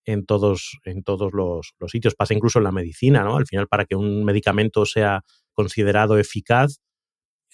en 0.04 0.26
todos, 0.26 0.78
en 0.84 1.04
todos 1.04 1.32
los, 1.32 1.74
sitios. 1.88 2.16
Pasa 2.16 2.34
incluso 2.34 2.60
en 2.60 2.66
la 2.66 2.74
medicina, 2.74 3.24
¿no? 3.24 3.38
Al 3.38 3.48
final, 3.48 3.70
para 3.70 3.86
que 3.86 3.96
un 3.96 4.26
medicamento 4.26 4.86
sea 4.86 5.24
considerado 5.54 6.18
eficaz, 6.18 6.82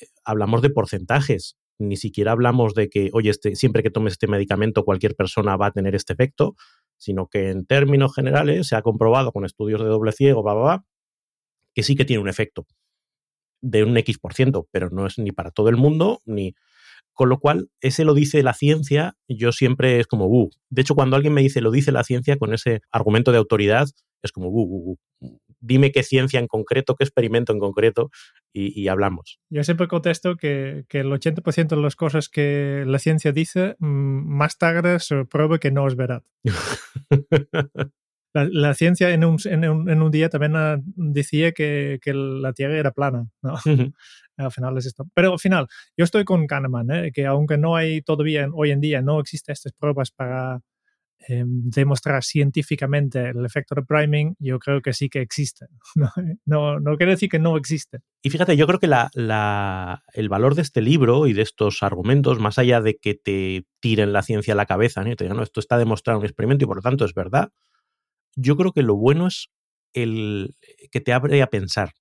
eh, 0.02 0.08
hablamos 0.26 0.63
de 0.63 0.71
porcentajes. 0.71 1.56
Ni 1.78 1.97
siquiera 1.97 2.32
hablamos 2.32 2.73
de 2.73 2.89
que, 2.89 3.12
oye, 3.13 3.30
este, 3.30 3.56
siempre 3.56 3.84
que 3.84 3.91
tomes 3.91 4.13
este 4.13 4.28
medicamento, 4.28 4.84
cualquier 4.84 5.15
persona 5.15 5.56
va 5.56 5.67
a 5.67 5.71
tener 5.71 5.93
este 5.93 6.13
efecto, 6.13 6.56
sino 6.97 7.28
que 7.28 7.52
en 7.52 7.67
términos 7.67 8.15
generales 8.15 8.67
se 8.67 8.76
ha 8.76 8.82
comprobado 8.82 9.32
con 9.32 9.45
estudios 9.45 9.82
de 9.82 9.88
doble 9.88 10.12
ciego, 10.13 10.41
bla, 10.41 10.54
bla, 10.56 10.63
bla, 10.63 10.86
que 11.78 11.84
sí 11.84 11.96
que 11.96 12.06
tiene 12.06 12.24
un 12.24 12.28
efecto 12.28 12.66
de 13.62 13.84
un 13.84 13.96
X%, 13.96 14.20
por 14.20 14.34
ciento, 14.34 14.68
pero 14.72 14.90
no 14.90 15.06
es 15.06 15.20
ni 15.20 15.32
para 15.32 15.52
todo 15.52 15.70
el 15.70 15.78
mundo, 15.78 16.24
ni... 16.26 16.56
Con 17.13 17.30
lo 17.30 17.40
cual, 17.40 17.70
ese 17.82 18.04
lo 18.04 18.16
dice 18.16 18.42
la 18.42 18.56
ciencia, 18.56 19.16
yo 19.28 19.52
siempre 19.52 20.00
es 20.00 20.08
como, 20.08 20.26
uh. 20.26 20.50
De 20.72 20.82
hecho, 20.82 20.96
cuando 20.96 21.16
alguien 21.16 21.36
me 21.36 21.42
dice 21.44 21.62
lo 21.62 21.70
dice 21.70 21.92
la 21.92 22.04
ciencia 22.04 22.38
con 22.38 22.52
ese 22.52 22.82
argumento 22.92 23.32
de 23.32 23.38
autoridad, 23.38 23.88
es 24.24 24.32
como, 24.32 24.50
uh, 24.50 24.63
uh, 24.63 24.98
uh. 25.20 25.38
dime 25.60 25.92
qué 25.92 26.02
ciencia 26.02 26.40
en 26.40 26.48
concreto, 26.48 26.96
qué 26.96 27.04
experimento 27.04 27.54
en 27.54 27.60
concreto 27.60 28.10
y, 28.52 28.88
hablamos. 28.88 29.40
Yo 29.52 29.63
siempre 29.63 29.88
contesto 29.88 30.36
que, 30.36 30.86
que 30.90 31.02
el 31.02 31.12
80% 31.12 31.68
de 31.68 31.82
las 31.82 31.96
cosas 31.96 32.28
que 32.28 32.86
la 32.88 32.98
ciencia 32.98 33.32
dice, 33.32 33.76
mm, 33.78 34.36
más 34.36 34.58
tarde 34.58 35.00
se 35.00 35.26
pruebe 35.26 35.60
que 35.60 35.70
no 35.70 35.88
es 35.88 35.96
verdad. 35.96 36.24
La, 38.45 38.73
ciencia 38.73 39.10
en 39.10 39.23
un, 39.23 39.38
en, 39.45 39.67
un, 39.67 39.89
en 39.89 40.02
un, 40.02 40.12
día 40.12 40.30
también 40.30 40.56
ah, 40.56 40.80
decía 40.95 41.52
que, 41.52 42.00
que, 42.02 42.13
la 42.13 42.54
Tierra 42.54 42.78
era 42.78 42.91
plana, 42.91 43.28
¿no? 43.41 43.56
al 44.38 44.52
final 44.52 44.78
es 44.78 44.86
esto. 44.86 45.06
Pero 45.13 45.34
al 45.34 45.39
final, 45.39 45.67
yo 45.97 46.04
estoy 46.04 46.23
con 46.23 46.47
Kahneman, 46.47 46.91
¿eh? 46.91 47.12
que 47.12 47.26
aunque 47.26 47.58
no 47.58 47.76
hay 47.76 48.02
todavía 48.02 48.47
hoy 48.54 48.71
en 48.71 48.82
día, 48.82 49.02
no 49.02 49.19
existen 49.19 49.54
estas 49.54 49.73
pruebas 49.73 50.12
para 50.12 50.62
eh, 51.30 51.43
demostrar 51.45 52.23
científicamente 52.23 53.32
el 53.32 53.43
efecto 53.43 53.76
de 53.76 53.82
priming, 53.82 54.36
yo 54.39 54.60
creo 54.60 54.82
que 54.82 54.93
sí 54.93 55.10
que 55.10 55.21
existe. 55.21 55.67
No, 56.45 56.80
no, 56.80 56.95
quiere 56.95 57.13
decir 57.13 57.30
que 57.30 57.39
no 57.39 57.58
existe. 57.58 58.00
Y 58.21 58.30
fíjate, 58.30 58.56
yo 58.56 58.67
creo 58.67 58.80
que 58.80 58.88
la, 58.88 59.10
la, 59.13 60.04
el 60.13 60.30
valor 60.30 60.56
de 60.56 60.62
este 60.62 60.82
libro 60.82 61.28
y 61.28 61.34
de 61.34 61.41
estos 61.41 61.84
argumentos, 61.84 62.39
más 62.39 62.58
allá 62.58 62.80
de 62.80 62.97
que 62.97 63.15
te 63.15 63.65
tiren 63.82 64.13
la 64.13 64.21
ciencia 64.21 64.54
a 64.54 64.56
la 64.56 64.65
cabeza, 64.65 65.04
¿no? 65.04 65.13
te 65.15 65.26
digan, 65.26 65.38
no, 65.38 65.43
esto 65.43 65.60
está 65.60 65.78
demostrado 65.78 66.17
en 66.17 66.21
un 66.21 66.26
experimento 66.26 66.63
y 66.63 66.67
por 66.67 66.78
lo 66.78 66.82
tanto 66.82 67.04
es 67.04 67.13
verdad, 67.13 67.50
yo 68.38 68.56
creo 68.56 68.71
que 68.71 68.84
lo 68.84 68.95
bueno 68.95 69.28
es 69.28 69.50
el 69.93 70.56
que 70.91 71.02
te 71.02 71.13
abre 71.13 71.41
a 71.41 71.47
pensar. 71.47 71.93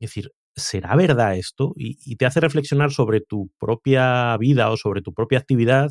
Es 0.00 0.10
decir, 0.10 0.32
¿será 0.56 0.94
verdad 0.96 1.36
esto? 1.36 1.72
Y, 1.76 2.16
te 2.16 2.26
hace 2.26 2.40
reflexionar 2.40 2.92
sobre 2.92 3.20
tu 3.20 3.50
propia 3.58 4.36
vida 4.38 4.70
o 4.70 4.76
sobre 4.76 5.02
tu 5.02 5.12
propia 5.14 5.38
actividad 5.38 5.90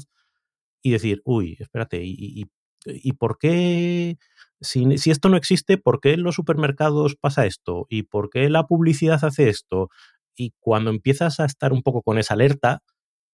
y 0.84 0.92
decir, 0.92 1.22
uy, 1.26 1.58
espérate, 1.60 2.02
¿y, 2.04 2.46
y, 2.86 3.14
por 3.14 3.38
qué? 3.40 4.18
Si, 4.62 4.98
si, 4.98 5.12
esto 5.12 5.30
no 5.30 5.38
existe, 5.38 5.78
¿por 5.78 6.00
qué 6.00 6.14
en 6.14 6.24
los 6.24 6.36
supermercados 6.36 7.16
pasa 7.16 7.46
esto? 7.46 7.88
¿Y 7.90 8.04
por 8.04 8.30
qué 8.30 8.50
la 8.50 8.68
publicidad 8.68 9.24
hace 9.26 9.50
esto? 9.50 9.90
Y 10.36 10.54
cuando 10.60 10.92
empiezas 10.92 11.40
a 11.40 11.46
estar 11.46 11.74
un 11.74 11.84
poco 11.84 12.04
con 12.04 12.18
esa 12.20 12.36
alerta, 12.36 12.82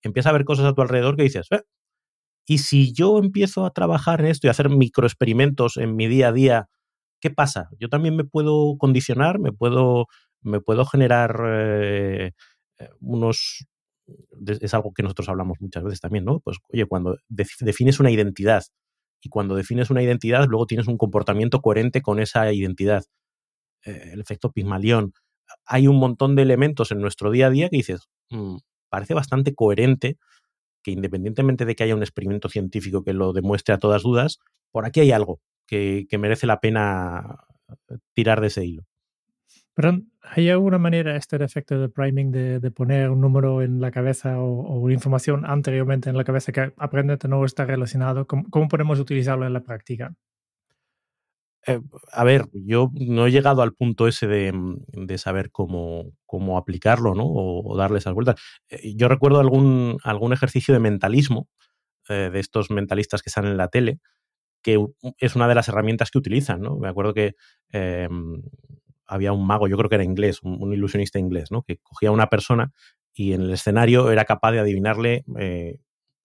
empiezas 0.04 0.32
a 0.32 0.34
ver 0.34 0.46
cosas 0.46 0.66
a 0.66 0.74
tu 0.74 0.82
alrededor 0.82 1.18
que 1.18 1.24
dices, 1.24 1.48
eh, 1.52 1.62
y 2.46 2.60
si 2.60 2.94
yo 2.94 3.20
empiezo 3.20 3.66
a 3.66 3.72
trabajar 3.72 4.22
en 4.22 4.28
esto 4.28 4.48
y 4.48 4.50
a 4.50 4.52
hacer 4.52 4.70
microexperimentos 4.70 5.78
en 5.78 5.96
mi 5.96 6.08
día 6.08 6.30
a 6.30 6.32
día, 6.34 6.70
¿qué 7.22 7.30
pasa? 7.30 7.70
Yo 7.80 7.90
también 7.90 8.16
me 8.16 8.26
puedo 8.26 8.78
condicionar, 8.78 9.40
me 9.40 9.52
puedo, 9.54 10.08
me 10.42 10.60
puedo 10.60 10.86
generar 10.86 11.42
eh, 11.46 12.32
eh, 12.80 12.90
unos... 13.00 13.66
Es 14.46 14.74
algo 14.74 14.94
que 14.94 15.04
nosotros 15.04 15.30
hablamos 15.30 15.58
muchas 15.62 15.84
veces 15.84 16.02
también, 16.02 16.26
¿no? 16.26 16.42
Pues, 16.42 16.58
oye, 16.74 16.86
cuando 16.86 17.18
defines 17.30 18.02
una 18.02 18.12
identidad 18.12 18.64
y 19.22 19.30
cuando 19.30 19.56
defines 19.56 19.90
una 19.90 20.04
identidad, 20.04 20.46
luego 20.50 20.66
tienes 20.66 20.88
un 20.88 20.98
comportamiento 20.98 21.62
coherente 21.62 22.02
con 22.02 22.20
esa 22.20 22.52
identidad. 22.52 23.06
Eh, 23.86 24.10
el 24.14 24.20
efecto 24.20 24.52
Pigmalión. 24.52 25.14
Hay 25.66 25.88
un 25.88 25.98
montón 25.98 26.36
de 26.36 26.42
elementos 26.42 26.92
en 26.92 27.00
nuestro 27.00 27.32
día 27.32 27.48
a 27.48 27.50
día 27.50 27.70
que 27.70 27.78
dices, 27.78 28.10
mm, 28.30 28.58
parece 28.90 29.14
bastante 29.14 29.56
coherente 29.56 30.18
que 30.84 30.92
independientemente 30.92 31.66
de 31.66 31.76
que 31.76 31.84
haya 31.84 31.96
un 31.96 32.04
experimento 32.04 32.50
científico 32.50 33.04
que 33.04 33.14
lo 33.14 33.34
demuestre 33.34 33.74
a 33.74 33.80
todas 33.80 34.04
dudas, 34.04 34.40
por 34.72 34.86
aquí 34.86 35.00
hay 35.00 35.12
algo 35.12 35.40
que, 35.66 36.08
merece 36.20 36.46
la 36.46 36.60
pena 36.60 37.40
eh, 37.90 37.98
tirar 38.14 38.42
de 38.42 38.48
ese 38.48 38.66
hilo. 38.66 38.84
Pero 39.74 40.00
¿hay 40.22 40.50
alguna 40.50 40.78
manera 40.78 41.16
este 41.16 41.44
efecto 41.44 41.80
de 41.80 41.90
priming 41.90 42.32
de, 42.32 42.72
poner 42.72 43.10
un 43.10 43.22
número 43.22 43.64
en 43.64 43.82
la 43.82 43.90
cabeza 43.90 44.40
o, 44.40 44.90
información 44.92 45.46
anteriormente 45.46 46.10
en 46.10 46.18
la 46.18 46.24
cabeza 46.24 46.52
que 46.52 46.74
aparentemente 46.78 47.28
no 47.28 47.44
está 47.44 47.66
relacionado? 47.66 48.28
¿Cómo 48.28 48.68
podemos 48.68 49.00
utilizarlo 49.00 49.48
en 49.48 49.54
la 49.54 49.62
práctica? 49.62 50.14
Eh, 51.66 51.80
a 52.12 52.24
ver, 52.24 52.46
yo 52.54 52.92
no 52.94 53.26
he 53.26 53.32
llegado 53.32 53.62
al 53.62 53.74
punto 53.74 54.08
ese 54.08 54.28
de, 54.28 54.52
mm, 54.52 55.18
saber 55.18 55.52
cómo, 55.52 56.12
cómo, 56.26 56.58
aplicarlo, 56.58 57.16
¿no? 57.16 57.26
O, 57.26 57.78
darle 57.78 58.00
esas 58.00 58.14
vueltas. 58.14 58.42
Eh, 58.70 58.94
yo 58.96 59.08
recuerdo 59.08 59.40
algún, 59.40 59.98
algún 60.04 60.34
ejercicio 60.34 60.74
de 60.74 60.80
mentalismo, 60.82 61.48
eh, 62.10 62.30
de 62.34 62.40
estos 62.40 62.72
mentalistas 62.72 63.22
que 63.24 63.30
están 63.30 63.46
en 63.48 63.58
la 63.58 63.70
tele, 63.70 64.00
que 64.64 64.80
es 65.20 65.36
una 65.36 65.48
de 65.48 65.56
las 65.56 65.70
herramientas 65.70 66.12
que 66.12 66.20
utilizan, 66.20 66.62
¿no? 66.62 66.78
Me 66.78 66.90
acuerdo 66.90 67.14
que 67.14 67.36
em, 67.72 68.44
había 69.08 69.34
un 69.34 69.46
mago, 69.48 69.68
yo 69.68 69.78
creo 69.78 69.90
que 69.90 69.96
era 69.96 70.06
inglés, 70.06 70.40
un, 70.44 70.74
ilusionista 70.74 71.20
inglés, 71.20 71.52
¿no? 71.52 71.64
Que 71.64 71.78
cogía 71.80 72.10
a 72.10 72.14
una 72.14 72.28
persona 72.30 72.72
y 73.14 73.34
en 73.34 73.42
el 73.44 73.54
escenario 73.54 74.12
era 74.12 74.26
capaz 74.26 74.54
de 74.54 74.60
adivinarle 74.60 75.24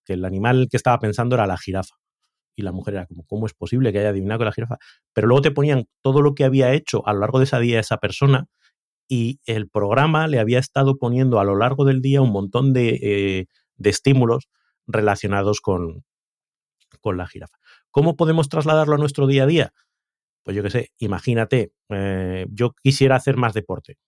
que 0.05 0.13
el 0.15 0.25
animal 0.25 0.69
que 0.71 0.77
estaba 0.79 0.99
pensando 1.01 1.37
era 1.37 1.47
la 1.47 1.59
jirafa 1.59 1.97
y 2.59 2.63
la 2.63 2.73
mujer 2.73 2.95
era 2.95 3.07
como, 3.07 3.25
¿cómo 3.25 3.47
es 3.47 3.55
posible 3.55 3.93
que 3.93 4.01
haya 4.01 4.09
adivinado 4.09 4.45
la 4.45 4.51
jirafa? 4.51 4.79
Pero 5.13 5.29
luego 5.29 5.43
te 5.43 5.53
ponían 5.53 5.87
todo 6.03 6.23
lo 6.23 6.35
que 6.35 6.45
había 6.45 6.73
hecho 6.73 7.07
a 7.07 7.13
lo 7.13 7.21
largo 7.21 7.39
de 7.39 7.45
ese 7.45 7.59
día 7.61 7.79
esa 7.79 7.99
persona 7.99 8.47
y 9.09 9.39
el 9.47 9.69
programa 9.69 10.27
le 10.27 10.41
había 10.41 10.59
estado 10.59 10.99
poniendo 10.99 11.39
a 11.39 11.45
lo 11.45 11.55
largo 11.55 11.85
del 11.85 12.03
día 12.03 12.21
un 12.21 12.33
montón 12.33 12.73
de, 12.73 12.99
eh, 13.01 13.47
estímulos 13.85 14.49
relacionados 14.89 15.61
con, 15.61 16.05
con, 17.01 17.17
la 17.17 17.29
jirafa. 17.29 17.57
¿Cómo 17.93 18.17
podemos 18.17 18.49
trasladarlo 18.49 18.97
a 18.97 18.99
nuestro 18.99 19.29
día 19.29 19.45
a 19.45 19.47
día? 19.47 19.73
Pues 20.43 20.57
yo 20.57 20.65
qué 20.65 20.71
sé, 20.71 20.91
imagínate, 20.99 21.71
eh, 21.91 22.45
yo 22.51 22.75
quisiera 22.83 23.15
hacer 23.15 23.37
más 23.37 23.55
deporte, 23.55 23.99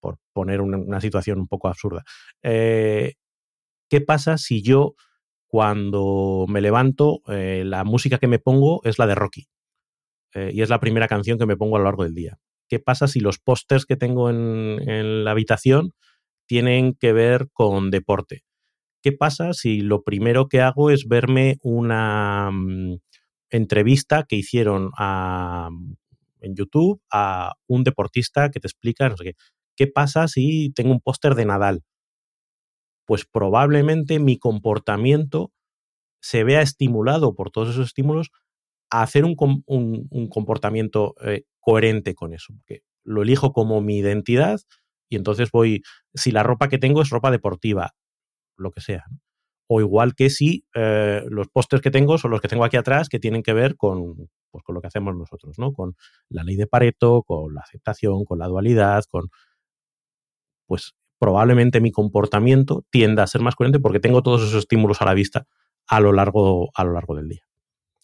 por 0.00 0.18
poner 0.32 0.60
una, 0.60 1.00
situación 1.00 1.38
un 1.38 1.46
poco 1.46 1.68
absurda. 1.68 2.02
Eh, 2.42 3.14
¿Qué 3.88 4.00
pasa 4.00 4.36
si 4.36 4.62
yo 4.62 4.96
cuando 5.46 6.46
me 6.48 6.60
levanto, 6.60 7.22
eh, 7.28 7.62
la 7.64 7.84
música 7.84 8.18
que 8.18 8.26
me 8.26 8.38
pongo 8.38 8.80
es 8.84 8.98
la 8.98 9.06
de 9.06 9.14
Rocky. 9.14 9.46
Eh, 10.34 10.50
y 10.52 10.62
es 10.62 10.68
la 10.68 10.80
primera 10.80 11.08
canción 11.08 11.38
que 11.38 11.46
me 11.46 11.56
pongo 11.56 11.76
a 11.76 11.78
lo 11.78 11.84
largo 11.86 12.04
del 12.04 12.14
día. 12.14 12.38
¿Qué 12.68 12.78
pasa 12.80 13.06
si 13.06 13.20
los 13.20 13.38
pósters 13.38 13.86
que 13.86 13.96
tengo 13.96 14.28
en, 14.28 15.24
la 15.24 15.30
habitación 15.30 15.92
tienen 16.46 16.94
que 16.94 17.12
ver 17.12 17.48
con 17.52 17.90
deporte? 17.90 18.42
¿Qué 19.02 19.12
pasa 19.12 19.52
si 19.52 19.80
lo 19.80 20.02
primero 20.02 20.48
que 20.48 20.60
hago 20.60 20.90
es 20.90 21.06
verme 21.06 21.58
una 21.62 22.50
mm, 22.52 22.98
entrevista 23.50 24.24
que 24.24 24.36
hicieron 24.36 24.90
en 26.40 26.56
YouTube 26.56 27.00
a 27.10 27.54
un 27.68 27.84
deportista 27.84 28.50
que 28.50 28.58
te 28.58 28.66
explica 28.66 29.08
no 29.08 29.16
sé 29.16 29.24
qué? 29.24 29.34
¿Qué 29.76 29.86
pasa 29.86 30.26
si 30.26 30.72
tengo 30.74 30.90
un 30.90 31.00
póster 31.00 31.34
de 31.34 31.44
Nadal? 31.44 31.84
Pues 33.06 33.24
probablemente 33.24 34.18
mi 34.18 34.38
comportamiento 34.38 35.52
se 36.20 36.44
vea 36.44 36.60
estimulado 36.60 37.34
por 37.34 37.50
todos 37.50 37.70
esos 37.70 37.86
estímulos 37.86 38.30
a 38.90 39.02
hacer 39.02 39.24
un, 39.24 39.36
comportamiento 40.28 41.14
eh, 41.24 41.44
coherente 41.60 42.14
con 42.14 42.34
eso, 42.34 42.52
porque 42.56 42.82
lo 43.04 43.22
elijo 43.22 43.52
como 43.52 43.80
mi 43.80 43.98
identidad 43.98 44.60
y 45.08 45.16
entonces 45.16 45.50
voy, 45.52 45.82
si 46.14 46.32
la 46.32 46.42
ropa 46.42 46.68
que 46.68 46.78
tengo 46.78 47.02
es 47.02 47.10
ropa 47.10 47.30
deportiva, 47.30 47.94
lo 48.56 48.72
que 48.72 48.80
sea, 48.80 49.04
O 49.68 49.80
igual 49.80 50.14
que 50.14 50.30
si 50.30 50.64
eh, 50.74 51.24
los 51.28 51.48
pósters 51.48 51.82
que 51.82 51.90
tengo 51.90 52.18
son 52.18 52.30
los 52.32 52.40
que 52.40 52.48
tengo 52.48 52.64
aquí 52.64 52.76
atrás 52.76 53.08
que 53.08 53.18
tienen 53.20 53.42
que 53.42 53.52
ver 53.52 53.76
con, 53.76 54.28
pues, 54.50 54.64
con 54.64 54.74
lo 54.74 54.80
que 54.80 54.88
hacemos 54.88 55.16
nosotros, 55.16 55.58
¿no? 55.58 55.72
Con 55.72 55.94
la 56.28 56.44
ley 56.44 56.56
de 56.56 56.66
Pareto, 56.66 57.22
con 57.22 57.54
la 57.54 57.62
aceptación, 57.62 58.24
con 58.24 58.38
la 58.38 58.48
dualidad, 58.48 59.04
con... 59.10 59.28
Pues 60.66 60.94
probablemente 61.18 61.80
mi 61.80 61.90
comportamiento 61.90 62.84
tienda 62.90 63.22
a 63.22 63.26
ser 63.26 63.40
más 63.40 63.54
coherente 63.54 63.80
porque 63.80 64.00
tengo 64.00 64.22
todos 64.22 64.42
esos 64.42 64.54
estímulos 64.54 65.00
a 65.02 65.04
la 65.04 65.14
vista 65.14 65.46
a 65.86 66.00
lo 66.00 66.12
largo, 66.12 66.70
a 66.74 66.84
lo 66.84 66.92
largo 66.92 67.14
del 67.14 67.28
día. 67.28 67.42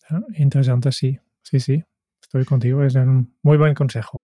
Ah, 0.09 0.21
interesante, 0.37 0.93
sí. 0.93 1.19
Sí, 1.43 1.61
sí. 1.61 1.83
Estoy 2.21 2.45
contigo. 2.45 2.83
Es 2.83 2.95
un 2.95 3.35
muy 3.43 3.57
buen 3.59 3.75
consejo. 3.75 4.19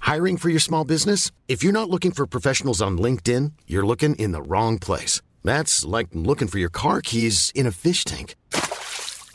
Hiring 0.00 0.36
for 0.36 0.50
your 0.50 0.60
small 0.60 0.84
business? 0.84 1.32
If 1.48 1.64
you're 1.64 1.72
not 1.72 1.90
looking 1.90 2.12
for 2.12 2.26
professionals 2.26 2.80
on 2.80 2.96
LinkedIn, 2.96 3.52
you're 3.66 3.84
looking 3.84 4.14
in 4.14 4.30
the 4.30 4.40
wrong 4.40 4.78
place. 4.78 5.20
That's 5.42 5.84
like 5.84 6.08
looking 6.14 6.48
for 6.48 6.58
your 6.58 6.70
car 6.70 7.00
keys 7.02 7.50
in 7.54 7.66
a 7.66 7.72
fish 7.72 8.04
tank. 8.04 8.36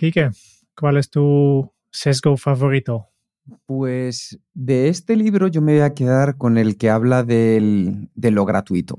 Quique, 0.00 0.30
¿cuál 0.74 0.96
es 0.96 1.10
tu 1.10 1.74
sesgo 1.92 2.38
favorito? 2.38 3.10
Pues 3.66 4.40
de 4.54 4.88
este 4.88 5.14
libro 5.14 5.46
yo 5.46 5.60
me 5.60 5.74
voy 5.74 5.82
a 5.82 5.92
quedar 5.92 6.38
con 6.38 6.56
el 6.56 6.78
que 6.78 6.88
habla 6.88 7.22
del, 7.22 8.08
de 8.14 8.30
lo 8.30 8.46
gratuito, 8.46 8.96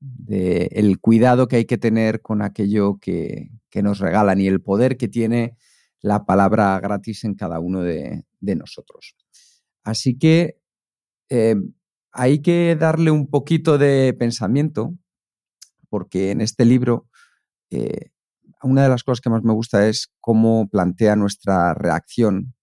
del 0.00 0.70
el 0.72 0.98
cuidado 0.98 1.46
que 1.46 1.56
hay 1.56 1.64
que 1.66 1.76
tener 1.76 2.22
con 2.22 2.40
aquello 2.40 2.96
que, 3.02 3.50
que, 3.68 3.82
nos 3.82 3.98
regalan 3.98 4.40
y 4.40 4.46
el 4.46 4.62
poder 4.62 4.96
que 4.96 5.08
tiene 5.08 5.58
la 6.00 6.24
palabra 6.24 6.80
gratis 6.80 7.24
en 7.24 7.34
cada 7.34 7.60
uno 7.60 7.82
de, 7.82 8.24
de 8.40 8.56
nosotros. 8.56 9.16
Así 9.82 10.16
que 10.16 10.58
eh, 11.28 11.56
hay 12.12 12.40
que 12.40 12.78
darle 12.80 13.10
un 13.10 13.28
poquito 13.28 13.76
de 13.76 14.14
pensamiento, 14.18 14.94
porque 15.90 16.30
en 16.30 16.40
este 16.40 16.64
libro 16.64 17.10
eh, 17.70 18.13
una 18.64 18.82
de 18.82 18.88
las 18.88 19.04
cosas 19.04 19.20
que 19.20 19.30
más 19.30 19.42
me 19.42 19.52
gusta 19.52 19.88
es 19.88 20.12
cómo 20.20 20.68
plantea 20.68 21.16
nuestra 21.16 21.74
reacción 21.74 22.54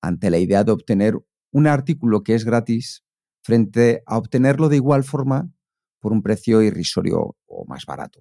ante 0.00 0.30
la 0.30 0.38
idea 0.38 0.64
de 0.64 0.72
obtener 0.72 1.18
un 1.52 1.66
artículo 1.66 2.22
que 2.22 2.34
es 2.34 2.44
gratis 2.44 3.04
frente 3.42 4.02
a 4.06 4.16
obtenerlo 4.16 4.68
de 4.68 4.76
igual 4.76 5.04
forma 5.04 5.50
por 6.00 6.12
un 6.12 6.22
precio 6.22 6.62
irrisorio 6.62 7.36
o 7.46 7.64
más 7.66 7.86
barato. 7.86 8.20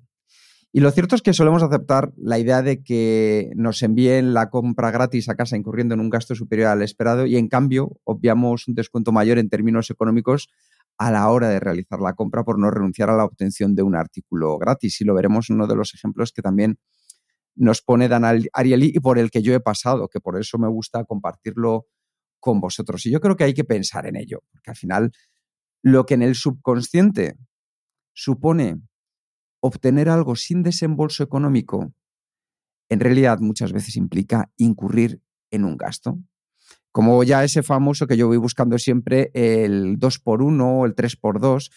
Y 0.73 0.79
lo 0.79 0.91
cierto 0.91 1.15
es 1.15 1.21
que 1.21 1.33
solemos 1.33 1.63
aceptar 1.63 2.13
la 2.15 2.39
idea 2.39 2.61
de 2.61 2.81
que 2.81 3.51
nos 3.55 3.81
envíen 3.83 4.33
la 4.33 4.49
compra 4.49 4.89
gratis 4.91 5.27
a 5.27 5.35
casa 5.35 5.57
incurriendo 5.57 5.95
en 5.95 5.99
un 5.99 6.09
gasto 6.09 6.33
superior 6.33 6.69
al 6.69 6.81
esperado 6.81 7.25
y 7.25 7.35
en 7.35 7.49
cambio 7.49 7.99
obviamos 8.05 8.67
un 8.69 8.75
descuento 8.75 9.11
mayor 9.11 9.37
en 9.37 9.49
términos 9.49 9.89
económicos 9.89 10.47
a 10.97 11.11
la 11.11 11.29
hora 11.29 11.49
de 11.49 11.59
realizar 11.59 11.99
la 11.99 12.13
compra 12.13 12.43
por 12.43 12.57
no 12.57 12.71
renunciar 12.71 13.09
a 13.09 13.17
la 13.17 13.25
obtención 13.25 13.75
de 13.75 13.83
un 13.83 13.95
artículo 13.95 14.57
gratis. 14.57 15.01
Y 15.01 15.05
lo 15.05 15.13
veremos 15.13 15.49
en 15.49 15.57
uno 15.57 15.67
de 15.67 15.75
los 15.75 15.93
ejemplos 15.93 16.31
que 16.31 16.41
también 16.41 16.77
nos 17.61 17.81
pone 17.81 18.07
Dan 18.07 18.25
Ariely 18.25 18.91
y 18.93 18.99
por 18.99 19.19
el 19.19 19.29
que 19.29 19.41
yo 19.41 19.53
he 19.53 19.59
pasado, 19.59 20.07
que 20.07 20.19
por 20.19 20.39
eso 20.39 20.57
me 20.57 20.67
gusta 20.67 21.05
compartirlo 21.05 21.85
con 22.39 22.59
vosotros. 22.59 23.05
Y 23.05 23.11
yo 23.11 23.21
creo 23.21 23.35
que 23.35 23.43
hay 23.43 23.53
que 23.53 23.63
pensar 23.63 24.07
en 24.07 24.15
ello, 24.15 24.43
porque 24.51 24.71
al 24.71 24.75
final 24.75 25.11
lo 25.83 26.05
que 26.05 26.15
en 26.15 26.23
el 26.23 26.35
subconsciente 26.35 27.35
supone 28.13 28.81
obtener 29.61 30.09
algo 30.09 30.35
sin 30.35 30.63
desembolso 30.63 31.23
económico, 31.23 31.93
en 32.89 32.99
realidad 32.99 33.39
muchas 33.39 33.73
veces 33.73 33.95
implica 33.95 34.51
incurrir 34.57 35.21
en 35.51 35.63
un 35.63 35.77
gasto. 35.77 36.17
Como 36.91 37.23
ya 37.23 37.43
ese 37.43 37.61
famoso 37.61 38.07
que 38.07 38.17
yo 38.17 38.27
voy 38.27 38.37
buscando 38.37 38.77
siempre, 38.79 39.29
el 39.33 39.99
2x1 39.99 40.79
o 40.79 40.85
el 40.85 40.95
3x2, 40.95 41.71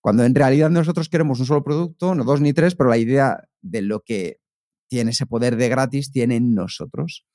cuando 0.00 0.24
en 0.24 0.34
realidad 0.34 0.70
nosotros 0.70 1.08
queremos 1.08 1.38
un 1.38 1.46
solo 1.46 1.62
producto, 1.62 2.14
no 2.14 2.24
dos 2.24 2.40
ni 2.40 2.52
tres, 2.52 2.74
pero 2.74 2.90
la 2.90 2.98
idea 2.98 3.48
de 3.62 3.82
lo 3.82 4.00
que 4.00 4.40
tiene 4.88 5.10
ese 5.10 5.26
poder 5.26 5.56
de 5.56 5.68
gratis, 5.68 6.10
tiene 6.10 6.36
en 6.36 6.54
nosotros. 6.54 7.26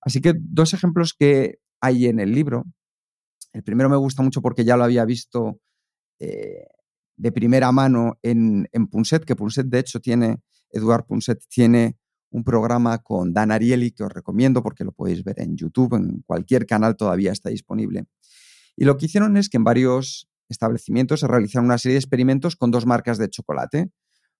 Así 0.00 0.20
que 0.20 0.34
dos 0.36 0.74
ejemplos 0.74 1.14
que 1.18 1.58
hay 1.80 2.06
en 2.06 2.20
el 2.20 2.32
libro. 2.32 2.64
El 3.52 3.62
primero 3.62 3.88
me 3.88 3.96
gusta 3.96 4.22
mucho 4.22 4.42
porque 4.42 4.64
ya 4.64 4.76
lo 4.76 4.84
había 4.84 5.04
visto 5.04 5.60
eh, 6.18 6.66
de 7.16 7.32
primera 7.32 7.72
mano 7.72 8.18
en, 8.22 8.68
en, 8.72 8.86
Punset, 8.86 9.24
que 9.24 9.36
Punset 9.36 9.66
de 9.66 9.78
hecho 9.80 10.00
tiene, 10.00 10.38
Eduard 10.70 11.06
Punset 11.06 11.40
tiene 11.48 11.96
un 12.30 12.44
programa 12.44 12.98
con 12.98 13.32
Dan 13.32 13.50
Ariely 13.50 13.92
que 13.92 14.04
os 14.04 14.12
recomiendo 14.12 14.62
porque 14.62 14.84
lo 14.84 14.92
podéis 14.92 15.24
ver 15.24 15.40
en 15.40 15.56
YouTube, 15.56 15.94
en 15.94 16.22
cualquier 16.26 16.66
canal 16.66 16.96
todavía 16.96 17.32
está 17.32 17.50
disponible. 17.50 18.04
Y 18.76 18.84
lo 18.84 18.96
que 18.96 19.06
hicieron 19.06 19.36
es 19.36 19.48
que 19.48 19.56
en 19.56 19.64
varios 19.64 20.28
establecimientos 20.48 21.20
se 21.20 21.26
realizaron 21.26 21.66
una 21.66 21.78
serie 21.78 21.94
de 21.94 22.00
experimentos 22.00 22.56
con 22.56 22.70
dos 22.70 22.86
marcas 22.86 23.18
de 23.18 23.28
chocolate. 23.28 23.90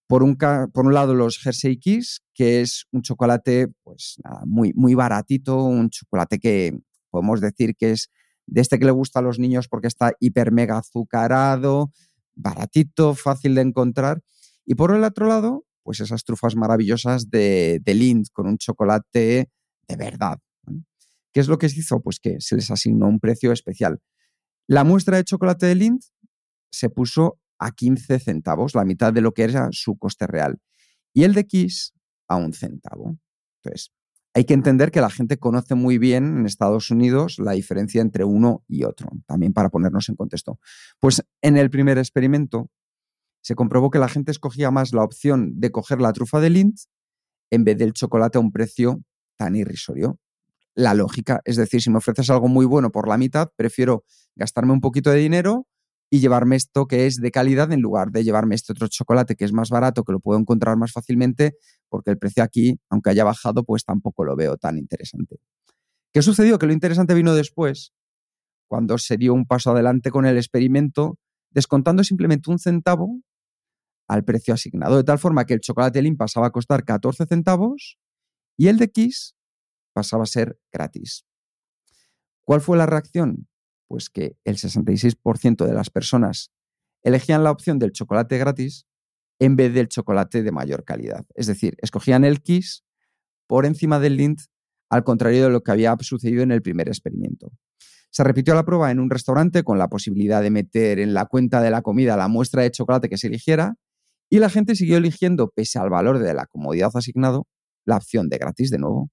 Por 0.08 0.22
un, 0.22 0.36
por 0.36 0.86
un 0.86 0.94
lado, 0.94 1.14
los 1.14 1.44
Hershey 1.44 1.78
Kiss, 1.78 2.22
que 2.34 2.62
es 2.62 2.86
un 2.92 3.02
chocolate 3.02 3.68
pues, 3.84 4.16
nada, 4.24 4.42
muy, 4.46 4.72
muy 4.74 4.94
baratito, 4.94 5.62
un 5.62 5.90
chocolate 5.90 6.38
que 6.38 6.78
podemos 7.10 7.40
decir 7.40 7.76
que 7.76 7.92
es 7.92 8.10
de 8.46 8.62
este 8.62 8.78
que 8.78 8.86
le 8.86 8.90
gusta 8.90 9.18
a 9.18 9.22
los 9.22 9.38
niños 9.38 9.68
porque 9.68 9.86
está 9.86 10.12
hiper 10.18 10.50
mega 10.50 10.78
azucarado, 10.78 11.92
baratito, 12.34 13.14
fácil 13.14 13.54
de 13.54 13.60
encontrar. 13.60 14.22
Y 14.64 14.74
por 14.74 14.94
el 14.94 15.04
otro 15.04 15.26
lado, 15.26 15.66
pues 15.82 16.00
esas 16.00 16.24
trufas 16.24 16.56
maravillosas 16.56 17.28
de, 17.28 17.80
de 17.82 17.94
Lind 17.94 18.28
con 18.32 18.46
un 18.46 18.56
chocolate 18.56 19.50
de 19.88 19.96
verdad. 19.96 20.38
¿Qué 21.32 21.40
es 21.40 21.48
lo 21.48 21.58
que 21.58 21.68
se 21.68 21.80
hizo? 21.80 22.00
Pues 22.00 22.18
que 22.18 22.40
se 22.40 22.56
les 22.56 22.70
asignó 22.70 23.06
un 23.08 23.20
precio 23.20 23.52
especial. 23.52 24.00
La 24.66 24.84
muestra 24.84 25.18
de 25.18 25.24
chocolate 25.24 25.66
de 25.66 25.74
Lind 25.74 26.00
se 26.70 26.90
puso 26.90 27.38
a 27.58 27.72
15 27.72 28.18
centavos, 28.18 28.74
la 28.74 28.84
mitad 28.84 29.12
de 29.12 29.20
lo 29.20 29.32
que 29.32 29.44
era 29.44 29.68
su 29.72 29.98
coste 29.98 30.26
real. 30.26 30.60
Y 31.12 31.24
el 31.24 31.34
de 31.34 31.46
Kiss 31.46 31.94
a 32.28 32.36
un 32.36 32.52
centavo. 32.52 33.18
Entonces, 33.62 33.92
hay 34.34 34.44
que 34.44 34.54
entender 34.54 34.90
que 34.90 35.00
la 35.00 35.10
gente 35.10 35.38
conoce 35.38 35.74
muy 35.74 35.98
bien 35.98 36.38
en 36.38 36.46
Estados 36.46 36.90
Unidos 36.90 37.38
la 37.38 37.52
diferencia 37.52 38.00
entre 38.00 38.24
uno 38.24 38.62
y 38.68 38.84
otro, 38.84 39.08
también 39.26 39.52
para 39.52 39.70
ponernos 39.70 40.08
en 40.08 40.16
contexto. 40.16 40.60
Pues 41.00 41.24
en 41.42 41.56
el 41.56 41.70
primer 41.70 41.98
experimento 41.98 42.70
se 43.42 43.54
comprobó 43.54 43.90
que 43.90 43.98
la 43.98 44.08
gente 44.08 44.30
escogía 44.30 44.70
más 44.70 44.92
la 44.92 45.02
opción 45.02 45.58
de 45.58 45.72
coger 45.72 46.00
la 46.00 46.12
trufa 46.12 46.40
de 46.40 46.50
Lindt 46.50 46.82
en 47.50 47.64
vez 47.64 47.78
del 47.78 47.94
chocolate 47.94 48.38
a 48.38 48.40
un 48.40 48.52
precio 48.52 49.02
tan 49.36 49.56
irrisorio. 49.56 50.18
La 50.74 50.94
lógica, 50.94 51.40
es 51.44 51.56
decir, 51.56 51.82
si 51.82 51.90
me 51.90 51.98
ofreces 51.98 52.30
algo 52.30 52.46
muy 52.46 52.66
bueno 52.66 52.90
por 52.92 53.08
la 53.08 53.16
mitad, 53.16 53.50
prefiero 53.56 54.04
gastarme 54.36 54.72
un 54.72 54.80
poquito 54.80 55.10
de 55.10 55.18
dinero 55.18 55.66
y 56.10 56.20
llevarme 56.20 56.56
esto 56.56 56.86
que 56.86 57.06
es 57.06 57.16
de 57.16 57.30
calidad 57.30 57.70
en 57.72 57.80
lugar 57.80 58.10
de 58.10 58.24
llevarme 58.24 58.54
este 58.54 58.72
otro 58.72 58.88
chocolate 58.88 59.36
que 59.36 59.44
es 59.44 59.52
más 59.52 59.70
barato, 59.70 60.04
que 60.04 60.12
lo 60.12 60.20
puedo 60.20 60.38
encontrar 60.38 60.76
más 60.76 60.92
fácilmente, 60.92 61.56
porque 61.88 62.10
el 62.10 62.18
precio 62.18 62.42
aquí, 62.42 62.80
aunque 62.88 63.10
haya 63.10 63.24
bajado, 63.24 63.64
pues 63.64 63.84
tampoco 63.84 64.24
lo 64.24 64.36
veo 64.36 64.56
tan 64.56 64.78
interesante. 64.78 65.36
¿Qué 66.12 66.22
sucedió? 66.22 66.58
Que 66.58 66.66
lo 66.66 66.72
interesante 66.72 67.14
vino 67.14 67.34
después, 67.34 67.92
cuando 68.68 68.96
se 68.98 69.16
dio 69.16 69.34
un 69.34 69.46
paso 69.46 69.70
adelante 69.70 70.10
con 70.10 70.24
el 70.24 70.36
experimento, 70.36 71.18
descontando 71.50 72.04
simplemente 72.04 72.50
un 72.50 72.58
centavo 72.58 73.20
al 74.08 74.24
precio 74.24 74.54
asignado, 74.54 74.96
de 74.96 75.04
tal 75.04 75.18
forma 75.18 75.44
que 75.44 75.54
el 75.54 75.60
chocolate 75.60 76.00
Lean 76.00 76.16
pasaba 76.16 76.46
a 76.46 76.50
costar 76.50 76.84
14 76.84 77.26
centavos 77.26 77.98
y 78.56 78.68
el 78.68 78.78
de 78.78 78.90
Kiss 78.90 79.36
pasaba 79.92 80.22
a 80.22 80.26
ser 80.26 80.58
gratis. 80.72 81.26
¿Cuál 82.44 82.62
fue 82.62 82.78
la 82.78 82.86
reacción? 82.86 83.48
Pues 83.88 84.10
que 84.10 84.36
el 84.44 84.56
66% 84.56 85.66
de 85.66 85.72
las 85.72 85.90
personas 85.90 86.52
elegían 87.02 87.42
la 87.42 87.50
opción 87.50 87.78
del 87.78 87.92
chocolate 87.92 88.38
gratis 88.38 88.86
en 89.40 89.56
vez 89.56 89.72
del 89.72 89.88
chocolate 89.88 90.42
de 90.42 90.52
mayor 90.52 90.84
calidad. 90.84 91.24
Es 91.34 91.46
decir, 91.46 91.76
escogían 91.80 92.24
el 92.24 92.42
Kiss 92.42 92.84
por 93.46 93.66
encima 93.66 93.98
del 93.98 94.16
Lindt 94.16 94.42
al 94.90 95.04
contrario 95.04 95.44
de 95.44 95.50
lo 95.50 95.62
que 95.62 95.70
había 95.70 95.96
sucedido 96.00 96.42
en 96.42 96.52
el 96.52 96.62
primer 96.62 96.88
experimento. 96.88 97.52
Se 98.10 98.24
repitió 98.24 98.54
la 98.54 98.64
prueba 98.64 98.90
en 98.90 99.00
un 99.00 99.10
restaurante 99.10 99.62
con 99.62 99.78
la 99.78 99.88
posibilidad 99.88 100.42
de 100.42 100.50
meter 100.50 100.98
en 100.98 101.14
la 101.14 101.26
cuenta 101.26 101.60
de 101.60 101.70
la 101.70 101.82
comida 101.82 102.16
la 102.16 102.28
muestra 102.28 102.62
de 102.62 102.70
chocolate 102.70 103.08
que 103.08 103.18
se 103.18 103.26
eligiera 103.26 103.74
y 104.30 104.38
la 104.38 104.50
gente 104.50 104.74
siguió 104.74 104.96
eligiendo, 104.96 105.50
pese 105.54 105.78
al 105.78 105.90
valor 105.90 106.18
de 106.18 106.34
la 106.34 106.46
comodidad 106.46 106.90
asignado, 106.94 107.46
la 107.84 107.96
opción 107.96 108.28
de 108.28 108.38
gratis 108.38 108.70
de 108.70 108.78
nuevo. 108.78 109.10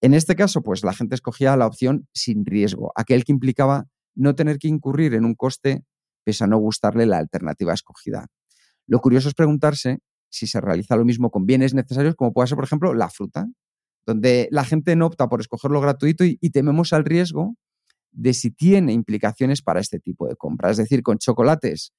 En 0.00 0.14
este 0.14 0.34
caso, 0.34 0.62
pues 0.62 0.82
la 0.82 0.94
gente 0.94 1.14
escogía 1.14 1.56
la 1.56 1.66
opción 1.66 2.08
sin 2.14 2.46
riesgo, 2.46 2.92
aquel 2.94 3.24
que 3.24 3.32
implicaba 3.32 3.86
no 4.14 4.34
tener 4.34 4.58
que 4.58 4.68
incurrir 4.68 5.14
en 5.14 5.24
un 5.24 5.34
coste 5.34 5.84
pese 6.24 6.44
a 6.44 6.46
no 6.46 6.58
gustarle 6.58 7.06
la 7.06 7.18
alternativa 7.18 7.72
escogida. 7.72 8.26
Lo 8.86 9.00
curioso 9.00 9.28
es 9.28 9.34
preguntarse 9.34 9.98
si 10.30 10.46
se 10.46 10.60
realiza 10.60 10.96
lo 10.96 11.04
mismo 11.04 11.30
con 11.30 11.46
bienes 11.46 11.74
necesarios 11.74 12.14
como 12.14 12.32
puede 12.32 12.48
ser, 12.48 12.56
por 12.56 12.64
ejemplo, 12.64 12.94
la 12.94 13.08
fruta, 13.08 13.46
donde 14.06 14.48
la 14.50 14.64
gente 14.64 14.96
no 14.96 15.06
opta 15.06 15.28
por 15.28 15.40
escogerlo 15.40 15.80
gratuito 15.80 16.24
y, 16.24 16.38
y 16.40 16.50
tememos 16.50 16.92
al 16.92 17.04
riesgo 17.04 17.54
de 18.12 18.34
si 18.34 18.50
tiene 18.50 18.92
implicaciones 18.92 19.62
para 19.62 19.80
este 19.80 19.98
tipo 20.00 20.26
de 20.26 20.36
compra. 20.36 20.70
Es 20.70 20.76
decir, 20.76 21.02
con 21.02 21.18
chocolates 21.18 21.92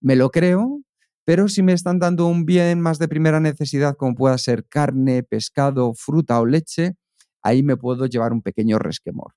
me 0.00 0.16
lo 0.16 0.30
creo, 0.30 0.80
pero 1.24 1.48
si 1.48 1.62
me 1.62 1.72
están 1.72 1.98
dando 1.98 2.26
un 2.26 2.44
bien 2.46 2.80
más 2.80 2.98
de 2.98 3.08
primera 3.08 3.40
necesidad, 3.40 3.96
como 3.96 4.14
pueda 4.14 4.38
ser 4.38 4.66
carne, 4.66 5.22
pescado, 5.22 5.92
fruta 5.94 6.40
o 6.40 6.46
leche, 6.46 6.96
ahí 7.42 7.62
me 7.62 7.76
puedo 7.76 8.06
llevar 8.06 8.32
un 8.32 8.42
pequeño 8.42 8.78
resquemor. 8.78 9.34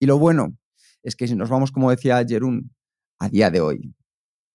Y 0.00 0.06
lo 0.06 0.18
bueno 0.18 0.56
es 1.02 1.16
que 1.16 1.28
si 1.28 1.36
nos 1.36 1.48
vamos, 1.48 1.72
como 1.72 1.90
decía 1.90 2.24
Jerún, 2.26 2.74
a 3.18 3.28
día 3.28 3.50
de 3.50 3.60
hoy, 3.60 3.94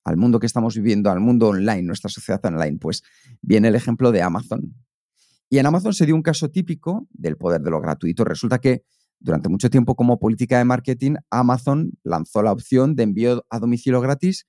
al 0.03 0.17
mundo 0.17 0.39
que 0.39 0.45
estamos 0.45 0.75
viviendo, 0.75 1.09
al 1.09 1.19
mundo 1.19 1.49
online, 1.49 1.83
nuestra 1.83 2.09
sociedad 2.09 2.43
online, 2.45 2.77
pues 2.79 3.03
viene 3.41 3.67
el 3.67 3.75
ejemplo 3.75 4.11
de 4.11 4.21
Amazon. 4.21 4.73
Y 5.49 5.59
en 5.59 5.65
Amazon 5.65 5.93
se 5.93 6.05
dio 6.05 6.15
un 6.15 6.21
caso 6.21 6.49
típico 6.49 7.07
del 7.11 7.37
poder 7.37 7.61
de 7.61 7.69
lo 7.69 7.79
gratuito. 7.79 8.23
Resulta 8.23 8.59
que 8.59 8.83
durante 9.19 9.49
mucho 9.49 9.69
tiempo 9.69 9.95
como 9.95 10.19
política 10.19 10.57
de 10.57 10.65
marketing, 10.65 11.15
Amazon 11.29 11.91
lanzó 12.03 12.41
la 12.41 12.51
opción 12.51 12.95
de 12.95 13.03
envío 13.03 13.45
a 13.49 13.59
domicilio 13.59 14.01
gratis 14.01 14.45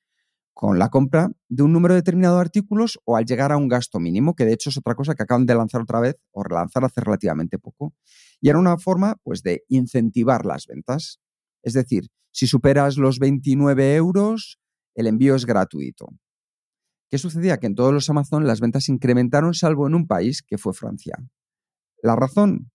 con 0.58 0.76
la 0.80 0.88
compra 0.88 1.30
de 1.48 1.62
un 1.62 1.72
número 1.72 1.94
determinado 1.94 2.34
de 2.34 2.40
artículos 2.40 2.98
o 3.04 3.16
al 3.16 3.24
llegar 3.24 3.52
a 3.52 3.56
un 3.56 3.68
gasto 3.68 4.00
mínimo, 4.00 4.34
que 4.34 4.44
de 4.44 4.54
hecho 4.54 4.70
es 4.70 4.76
otra 4.76 4.96
cosa 4.96 5.14
que 5.14 5.22
acaban 5.22 5.46
de 5.46 5.54
lanzar 5.54 5.82
otra 5.82 6.00
vez 6.00 6.16
o 6.32 6.42
relanzar 6.42 6.84
hace 6.84 7.00
relativamente 7.00 7.60
poco. 7.60 7.94
Y 8.40 8.48
era 8.48 8.58
una 8.58 8.76
forma 8.76 9.20
pues, 9.22 9.44
de 9.44 9.62
incentivar 9.68 10.44
las 10.44 10.66
ventas. 10.66 11.20
Es 11.62 11.74
decir, 11.74 12.08
si 12.32 12.48
superas 12.48 12.96
los 12.96 13.20
29 13.20 13.94
euros, 13.94 14.58
el 14.96 15.06
envío 15.06 15.36
es 15.36 15.46
gratuito. 15.46 16.08
¿Qué 17.08 17.18
sucedía? 17.18 17.58
Que 17.58 17.68
en 17.68 17.76
todos 17.76 17.94
los 17.94 18.10
Amazon 18.10 18.44
las 18.44 18.60
ventas 18.60 18.88
incrementaron 18.88 19.54
salvo 19.54 19.86
en 19.86 19.94
un 19.94 20.08
país 20.08 20.42
que 20.42 20.58
fue 20.58 20.72
Francia. 20.72 21.14
La 22.02 22.16
razón, 22.16 22.72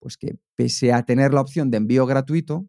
pues 0.00 0.16
que 0.16 0.40
pese 0.56 0.92
a 0.92 1.04
tener 1.04 1.32
la 1.32 1.42
opción 1.42 1.70
de 1.70 1.76
envío 1.76 2.06
gratuito, 2.06 2.68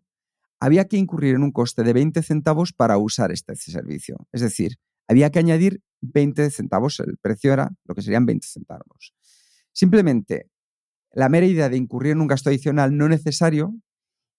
había 0.62 0.86
que 0.86 0.95
incurrir 0.95 1.36
en 1.36 1.43
un 1.43 1.52
coste 1.52 1.84
de 1.84 1.91
20 1.91 2.21
centavos 2.21 2.71
para 2.71 2.97
usar 3.00 3.32
este 3.32 3.56
servicio. 3.56 4.28
Es 4.32 4.41
decir, 4.41 4.78
había 5.08 5.32
que 5.32 5.39
añadir 5.39 5.82
20 6.02 6.52
centavos, 6.52 7.00
el 7.00 7.17
precio 7.17 7.52
era 7.52 7.71
lo 7.84 7.95
que 7.95 8.04
serían 8.04 8.28
20 8.28 8.47
centavos. 8.47 9.13
Simplemente, 9.74 10.50
la 11.12 11.30
mera 11.30 11.47
idea 11.47 11.67
de 11.67 11.78
incurrir 11.78 12.12
en 12.12 12.21
un 12.21 12.28
gasto 12.28 12.50
adicional 12.50 12.95
no 12.95 13.10
necesario 13.10 13.74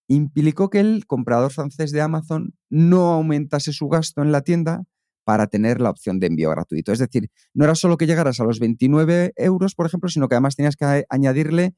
implicó 0.07 0.69
que 0.69 0.79
el 0.79 1.05
comprador 1.05 1.51
francés 1.51 1.91
de 1.91 2.01
Amazon 2.01 2.53
no 2.69 3.11
aumentase 3.11 3.73
su 3.73 3.89
gasto 3.89 4.21
en 4.21 4.31
la 4.31 4.41
tienda 4.41 4.83
para 5.25 5.47
tener 5.47 5.81
la 5.81 5.89
opción 5.89 6.19
de 6.19 6.27
envío 6.27 6.49
gratuito. 6.49 6.93
Es 6.93 6.99
decir, 6.99 7.29
no 7.53 7.65
era 7.65 7.75
solo 7.75 7.97
que 7.97 8.07
llegaras 8.07 8.39
a 8.39 8.45
los 8.45 8.59
29 8.59 9.33
euros, 9.35 9.75
por 9.75 9.85
ejemplo, 9.85 10.09
sino 10.09 10.29
que 10.29 10.35
además 10.35 10.55
tenías 10.55 10.77
que 10.77 11.05
añadirle 11.09 11.75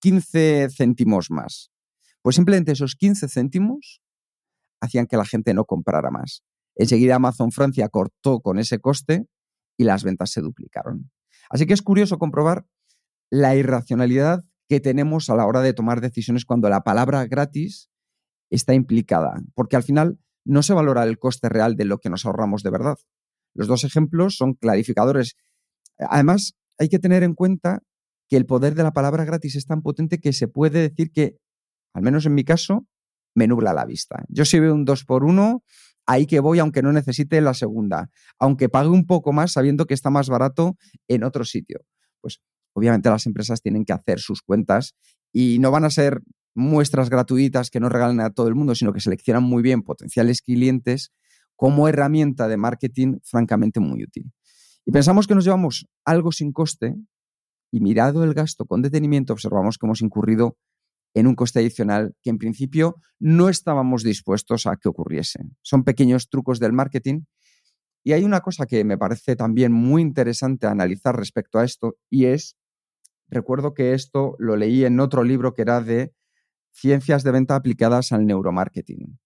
15 0.00 0.68
céntimos 0.76 1.30
más. 1.30 1.70
Pues 2.22 2.36
simplemente 2.36 2.72
esos 2.72 2.94
15 2.94 3.28
céntimos 3.28 4.00
hacían 4.80 5.06
que 5.06 5.16
la 5.16 5.24
gente 5.24 5.54
no 5.54 5.64
comprara 5.64 6.10
más. 6.10 6.42
Enseguida 6.76 7.16
Amazon 7.16 7.50
Francia 7.50 7.88
cortó 7.88 8.40
con 8.40 8.58
ese 8.58 8.78
coste 8.78 9.26
y 9.76 9.84
las 9.84 10.04
ventas 10.04 10.30
se 10.30 10.40
duplicaron. 10.40 11.10
Así 11.50 11.66
que 11.66 11.74
es 11.74 11.82
curioso 11.82 12.18
comprobar 12.18 12.66
la 13.30 13.56
irracionalidad 13.56 14.44
que 14.68 14.80
tenemos 14.80 15.30
a 15.30 15.34
la 15.34 15.46
hora 15.46 15.60
de 15.60 15.72
tomar 15.72 16.00
decisiones 16.00 16.44
cuando 16.44 16.68
la 16.68 16.82
palabra 16.82 17.26
gratis 17.26 17.90
está 18.50 18.74
implicada, 18.74 19.34
porque 19.54 19.76
al 19.76 19.82
final 19.82 20.18
no 20.44 20.62
se 20.62 20.72
valora 20.72 21.04
el 21.04 21.18
coste 21.18 21.48
real 21.48 21.76
de 21.76 21.84
lo 21.84 21.98
que 21.98 22.10
nos 22.10 22.24
ahorramos 22.24 22.62
de 22.62 22.70
verdad. 22.70 22.96
Los 23.54 23.66
dos 23.66 23.84
ejemplos 23.84 24.36
son 24.36 24.54
clarificadores. 24.54 25.36
Además, 25.98 26.54
hay 26.78 26.88
que 26.88 26.98
tener 26.98 27.22
en 27.22 27.34
cuenta 27.34 27.82
que 28.28 28.36
el 28.36 28.46
poder 28.46 28.74
de 28.74 28.82
la 28.82 28.92
palabra 28.92 29.24
gratis 29.24 29.56
es 29.56 29.66
tan 29.66 29.82
potente 29.82 30.20
que 30.20 30.32
se 30.32 30.48
puede 30.48 30.80
decir 30.80 31.10
que, 31.12 31.36
al 31.94 32.02
menos 32.02 32.26
en 32.26 32.34
mi 32.34 32.44
caso, 32.44 32.86
me 33.34 33.46
nubla 33.46 33.72
la 33.72 33.84
vista. 33.84 34.24
Yo 34.28 34.44
si 34.44 34.58
veo 34.58 34.74
un 34.74 34.84
2 34.84 35.04
por 35.04 35.24
1 35.24 35.62
ahí 36.06 36.26
que 36.26 36.40
voy 36.40 36.58
aunque 36.58 36.82
no 36.82 36.92
necesite 36.92 37.40
la 37.40 37.54
segunda, 37.54 38.10
aunque 38.38 38.68
pague 38.68 38.88
un 38.88 39.06
poco 39.06 39.32
más 39.32 39.52
sabiendo 39.52 39.86
que 39.86 39.94
está 39.94 40.10
más 40.10 40.28
barato 40.28 40.76
en 41.06 41.22
otro 41.22 41.44
sitio. 41.44 41.84
Pues 42.20 42.40
obviamente 42.72 43.10
las 43.10 43.26
empresas 43.26 43.60
tienen 43.60 43.84
que 43.84 43.92
hacer 43.92 44.18
sus 44.18 44.42
cuentas 44.42 44.94
y 45.32 45.58
no 45.58 45.70
van 45.70 45.84
a 45.84 45.90
ser 45.90 46.22
muestras 46.54 47.10
gratuitas 47.10 47.70
que 47.70 47.78
no 47.78 47.88
regalen 47.88 48.20
a 48.20 48.30
todo 48.30 48.48
el 48.48 48.54
mundo, 48.54 48.74
sino 48.74 48.92
que 48.92 49.00
seleccionan 49.00 49.42
muy 49.42 49.62
bien 49.62 49.82
potenciales 49.82 50.42
clientes 50.42 51.12
como 51.56 51.88
herramienta 51.88 52.48
de 52.48 52.56
marketing 52.56 53.18
francamente 53.22 53.78
muy 53.78 54.02
útil. 54.02 54.32
Y 54.86 54.92
pensamos 54.92 55.26
que 55.26 55.34
nos 55.34 55.44
llevamos 55.44 55.86
algo 56.04 56.32
sin 56.32 56.52
coste 56.52 56.94
y 57.70 57.80
mirado 57.80 58.24
el 58.24 58.32
gasto 58.32 58.64
con 58.64 58.80
detenimiento 58.80 59.34
observamos 59.34 59.76
que 59.76 59.86
hemos 59.86 60.00
incurrido 60.00 60.56
en 61.14 61.26
un 61.26 61.34
coste 61.34 61.60
adicional 61.60 62.14
que 62.22 62.30
en 62.30 62.38
principio 62.38 62.96
no 63.18 63.48
estábamos 63.48 64.02
dispuestos 64.02 64.66
a 64.66 64.76
que 64.76 64.88
ocurriese. 64.88 65.40
Son 65.62 65.84
pequeños 65.84 66.28
trucos 66.28 66.60
del 66.60 66.72
marketing 66.72 67.22
y 68.04 68.12
hay 68.12 68.24
una 68.24 68.40
cosa 68.40 68.66
que 68.66 68.84
me 68.84 68.98
parece 68.98 69.36
también 69.36 69.72
muy 69.72 70.02
interesante 70.02 70.66
analizar 70.66 71.16
respecto 71.16 71.58
a 71.58 71.64
esto 71.64 71.96
y 72.08 72.26
es 72.26 72.56
recuerdo 73.28 73.74
que 73.74 73.94
esto 73.94 74.34
lo 74.38 74.56
leí 74.56 74.84
en 74.84 75.00
otro 75.00 75.24
libro 75.24 75.54
que 75.54 75.62
era 75.62 75.80
de 75.80 76.12
ciencias 76.72 77.24
de 77.24 77.32
venta 77.32 77.56
aplicadas 77.56 78.12
al 78.12 78.26
neuromarketing. 78.26 79.18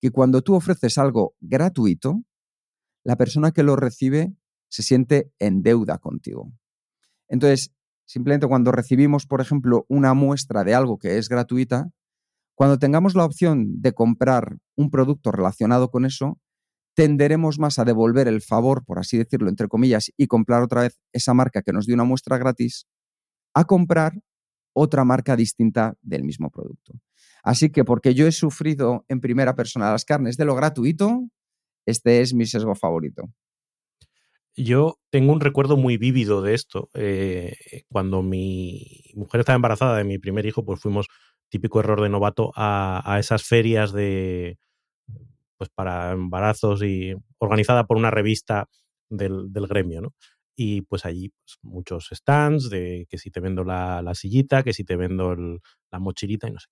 Que 0.00 0.10
cuando 0.10 0.42
tú 0.42 0.54
ofreces 0.54 0.98
algo 0.98 1.34
gratuito, 1.40 2.22
la 3.04 3.16
persona 3.16 3.52
que 3.52 3.62
lo 3.62 3.76
recibe 3.76 4.34
se 4.68 4.82
siente 4.82 5.30
en 5.38 5.62
deuda 5.62 5.98
contigo. 5.98 6.52
Entonces, 7.28 7.72
simplemente 8.06 8.46
cuando 8.46 8.72
recibimos, 8.72 9.26
por 9.26 9.40
ejemplo, 9.40 9.84
una 9.88 10.14
muestra 10.14 10.64
de 10.64 10.74
algo 10.74 10.98
que 10.98 11.18
es 11.18 11.28
gratuita, 11.28 11.88
cuando 12.54 12.78
tengamos 12.78 13.14
la 13.14 13.24
opción 13.24 13.80
de 13.80 13.92
comprar 13.92 14.58
un 14.76 14.90
producto 14.90 15.32
relacionado 15.32 15.90
con 15.90 16.04
eso, 16.04 16.38
tenderemos 16.94 17.58
más 17.58 17.78
a 17.78 17.84
devolver 17.84 18.28
el 18.28 18.40
favor, 18.40 18.84
por 18.84 18.98
así 18.98 19.18
decirlo, 19.18 19.48
entre 19.48 19.68
comillas, 19.68 20.12
y 20.16 20.28
comprar 20.28 20.62
otra 20.62 20.82
vez 20.82 21.00
esa 21.12 21.34
marca 21.34 21.62
que 21.62 21.72
nos 21.72 21.86
dio 21.86 21.94
una 21.94 22.04
muestra 22.04 22.38
gratis, 22.38 22.86
a 23.54 23.64
comprar 23.64 24.20
otra 24.72 25.04
marca 25.04 25.36
distinta 25.36 25.94
del 26.02 26.24
mismo 26.24 26.50
producto. 26.50 26.92
Así 27.42 27.70
que 27.70 27.84
porque 27.84 28.14
yo 28.14 28.26
he 28.26 28.32
sufrido 28.32 29.04
en 29.08 29.20
primera 29.20 29.54
persona 29.54 29.90
las 29.90 30.04
carnes 30.04 30.36
de 30.36 30.44
lo 30.44 30.54
gratuito, 30.54 31.28
este 31.86 32.20
es 32.20 32.34
mi 32.34 32.46
sesgo 32.46 32.74
favorito. 32.74 33.24
Yo 34.56 34.98
tengo 35.10 35.32
un 35.32 35.40
recuerdo 35.40 35.76
muy 35.76 35.96
vívido 35.96 36.42
de 36.42 36.54
esto. 36.54 36.90
Eh, 36.94 37.56
cuando 37.88 38.22
mi 38.22 39.02
mujer 39.14 39.40
estaba 39.40 39.56
embarazada 39.56 39.96
de 39.96 40.04
mi 40.04 40.18
primer 40.18 40.46
hijo, 40.46 40.64
pues 40.64 40.80
fuimos, 40.80 41.08
típico 41.48 41.80
error 41.80 42.00
de 42.02 42.08
novato, 42.08 42.52
a, 42.54 43.16
esas 43.18 43.44
ferias 43.44 43.92
de 43.92 44.58
pues 45.56 45.70
para 45.70 46.12
embarazos 46.12 46.82
y 46.82 47.14
organizada 47.38 47.84
por 47.86 47.96
una 47.96 48.10
revista 48.10 48.68
del, 49.08 49.48
gremio, 49.68 50.00
¿no? 50.02 50.14
y 50.56 50.82
pues 50.82 51.04
allí 51.04 51.30
pues, 51.30 51.58
muchos 51.62 52.08
stands 52.12 52.70
de 52.70 53.06
que 53.08 53.18
si 53.18 53.30
te 53.30 53.40
vendo 53.40 53.64
la, 53.64 54.02
sillita, 54.14 54.62
que 54.62 54.72
si 54.72 54.84
te 54.84 54.96
vendo 54.96 55.34
la 55.36 55.98
mochilita 55.98 56.48
y 56.48 56.52
no 56.52 56.60
sé. 56.60 56.68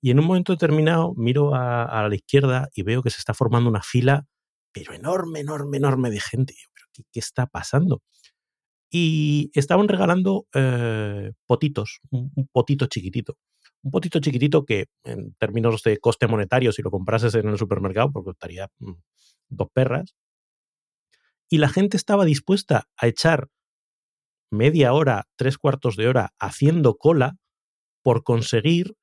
Y 0.00 0.10
en 0.10 0.20
un 0.20 0.26
momento 0.26 0.52
determinado 0.52 1.14
miro 1.16 1.54
a, 1.54 2.06
la 2.08 2.14
izquierda 2.14 2.68
y 2.74 2.82
veo 2.82 3.02
que 3.02 3.10
se 3.10 3.18
está 3.18 3.34
formando 3.34 3.70
una 3.70 3.82
fila, 3.82 4.26
pero 4.72 4.92
enorme, 4.92 5.40
enorme, 5.40 5.78
enorme 5.78 6.10
de 6.10 6.20
gente. 6.20 6.54
¿Pero 6.96 7.08
qué, 7.12 7.20
está 7.20 7.46
pasando? 7.46 8.02
Y 8.90 9.50
estaban 9.54 9.88
regalando 9.88 10.46
eh, 10.54 11.32
potitos, 11.46 12.00
un, 12.10 12.30
potito 12.52 12.86
chiquitito. 12.86 13.36
Un 13.82 13.90
potito 13.90 14.20
chiquitito 14.20 14.64
que 14.64 14.86
en 15.04 15.34
términos 15.34 15.82
de 15.82 15.98
coste 15.98 16.26
monetario, 16.26 16.72
si 16.72 16.82
lo 16.82 16.90
comprases 16.90 17.34
en 17.34 17.48
el 17.48 17.58
supermercado, 17.58 18.12
pues 18.12 18.24
costaría 18.24 18.68
mm, 18.78 18.92
dos 19.48 19.68
perras, 19.72 20.14
y 21.48 21.58
la 21.58 21.68
gente 21.68 21.96
estaba 21.96 22.24
dispuesta 22.24 22.88
a 22.96 23.06
echar 23.06 23.48
media 24.50 24.92
hora, 24.92 25.28
tres 25.36 25.58
cuartos 25.58 25.96
de 25.96 26.08
hora 26.08 26.34
haciendo 26.38 26.96
cola 26.96 27.36
por 28.02 28.24
conseguir 28.24 28.96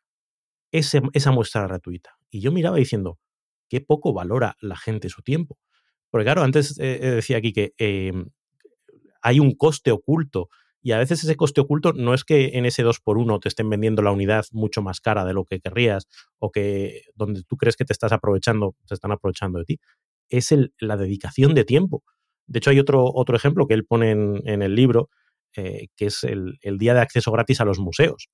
esa 0.72 1.32
muestra 1.32 1.68
gratuita. 1.68 2.18
Y 2.30 2.42
yo 2.42 2.52
miraba 2.52 2.78
diciendo, 2.78 3.20
qué 3.70 3.82
poco 3.82 4.14
valora 4.14 4.56
la 4.60 4.76
gente 4.76 5.10
su 5.10 5.22
tiempo. 5.22 5.58
Porque 6.14 6.26
claro, 6.26 6.44
antes 6.44 6.78
eh, 6.80 7.00
eh, 7.02 7.10
decía 7.10 7.38
aquí 7.38 7.54
que 7.54 7.74
em, 7.80 8.28
hay 9.24 9.40
un 9.40 9.56
coste 9.56 9.90
oculto 9.92 10.50
Y 10.84 10.92
a 10.92 11.00
veces 11.00 11.24
ese 11.24 11.36
coste 11.36 11.60
oculto 11.60 11.92
no 11.94 12.14
es 12.14 12.24
que 12.24 12.52
en 12.54 12.68
ese 12.68 12.86
2x1 12.86 13.40
te 13.42 13.48
estén 13.50 13.68
vendiendo 13.68 14.04
la 14.04 14.12
unidad 14.12 14.46
mucho 14.52 14.84
más 14.84 15.02
cara 15.02 15.26
de 15.26 15.34
lo 15.34 15.44
que 15.44 15.60
querrías 15.60 16.08
o 16.38 16.52
que 16.52 17.02
donde 17.16 17.42
tú 17.42 17.58
crees 17.58 17.76
que 17.76 17.84
te 17.84 17.94
estás 17.94 18.12
aprovechando, 18.12 18.76
se 18.86 18.94
están 18.94 19.12
aprovechando 19.12 19.58
de 19.58 19.66
ti. 19.66 19.80
Es 20.30 20.54
la 20.78 20.98
dedicación 20.98 21.56
de 21.56 21.64
tiempo. 21.64 22.04
De 22.46 22.60
hecho, 22.60 22.70
hay 22.70 22.80
otro, 22.80 23.06
otro 23.12 23.36
ejemplo 23.36 23.66
que 23.66 23.74
él 23.74 23.84
pone 23.84 24.12
en, 24.12 24.62
el 24.62 24.76
libro, 24.76 25.10
eh, 25.58 25.88
que 25.96 26.06
es 26.06 26.24
el, 26.24 26.60
día 26.78 26.94
de 26.94 27.02
acceso 27.02 27.32
gratis 27.32 27.60
a 27.60 27.66
los 27.66 27.80
museos. 27.80 28.28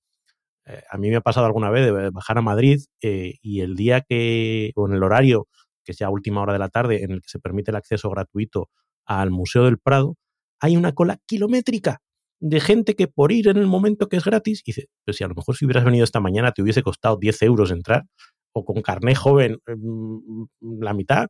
A 0.92 0.98
mí 0.98 1.10
me 1.10 1.16
ha 1.16 1.22
pasado 1.22 1.46
alguna 1.46 1.70
vez 1.70 1.86
de 1.86 2.10
bajar 2.10 2.40
a 2.40 2.42
Madrid 2.42 2.82
y 3.00 3.62
el 3.62 3.76
día 3.76 4.02
que, 4.02 4.74
o 4.76 4.86
en 4.86 4.96
el 4.96 5.04
horario, 5.04 5.48
que 5.90 5.96
sea 5.96 6.12
última 6.12 6.44
hora 6.44 6.54
de 6.54 6.60
la 6.60 6.70
tarde, 6.70 7.04
en 7.04 7.10
el 7.10 7.22
que 7.24 7.30
se 7.30 7.40
permite 7.40 7.72
el 7.72 7.76
acceso 7.76 8.12
gratuito 8.12 8.70
al 9.08 9.32
Museo 9.32 9.64
del 9.64 9.80
Prado, 9.80 10.18
hay 10.60 10.78
una 10.78 10.92
cola 10.94 11.18
kilométrica 11.26 11.98
de 12.40 12.60
gente 12.60 12.96
que 12.96 13.08
por 13.08 13.32
ir 13.32 13.48
en 13.48 13.58
el 13.58 13.66
momento 13.66 14.08
que 14.08 14.18
es 14.18 14.24
gratis, 14.24 14.62
dice, 14.64 14.86
pues 15.04 15.18
si 15.18 15.24
a 15.24 15.28
lo 15.28 15.34
mejor 15.34 15.58
si 15.58 15.66
hubieras 15.66 15.84
venido 15.84 16.04
esta 16.04 16.20
mañana 16.20 16.52
te 16.52 16.62
hubiese 16.62 16.84
costado 16.84 17.18
10 17.18 17.42
euros 17.42 17.72
entrar, 17.72 18.04
o 18.52 18.66
con 18.66 18.84
carné 18.84 19.16
joven 19.16 19.58
mm, 19.66 20.44
la 20.80 20.94
mitad, 20.94 21.30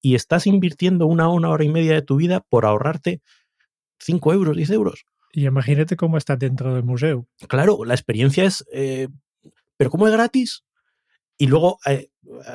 y 0.00 0.14
estás 0.14 0.46
invirtiendo 0.46 1.06
una, 1.06 1.28
una 1.28 1.50
hora 1.50 1.64
y 1.64 1.68
media 1.68 1.92
de 1.92 2.02
tu 2.02 2.16
vida 2.16 2.40
por 2.48 2.64
ahorrarte 2.64 3.20
5 3.98 4.32
euros, 4.32 4.56
10 4.56 4.70
euros. 4.70 5.04
Y 5.34 5.44
imagínate 5.44 5.96
cómo 5.96 6.16
está 6.16 6.36
dentro 6.36 6.74
del 6.74 6.84
museo. 6.84 7.26
Claro, 7.46 7.84
la 7.84 7.92
experiencia 7.92 8.44
es, 8.44 8.64
eh, 8.72 9.08
pero 9.76 9.90
¿cómo 9.90 10.06
es 10.08 10.14
gratis? 10.14 10.64
Y 11.36 11.46
luego, 11.46 11.78
eh, 11.86 12.08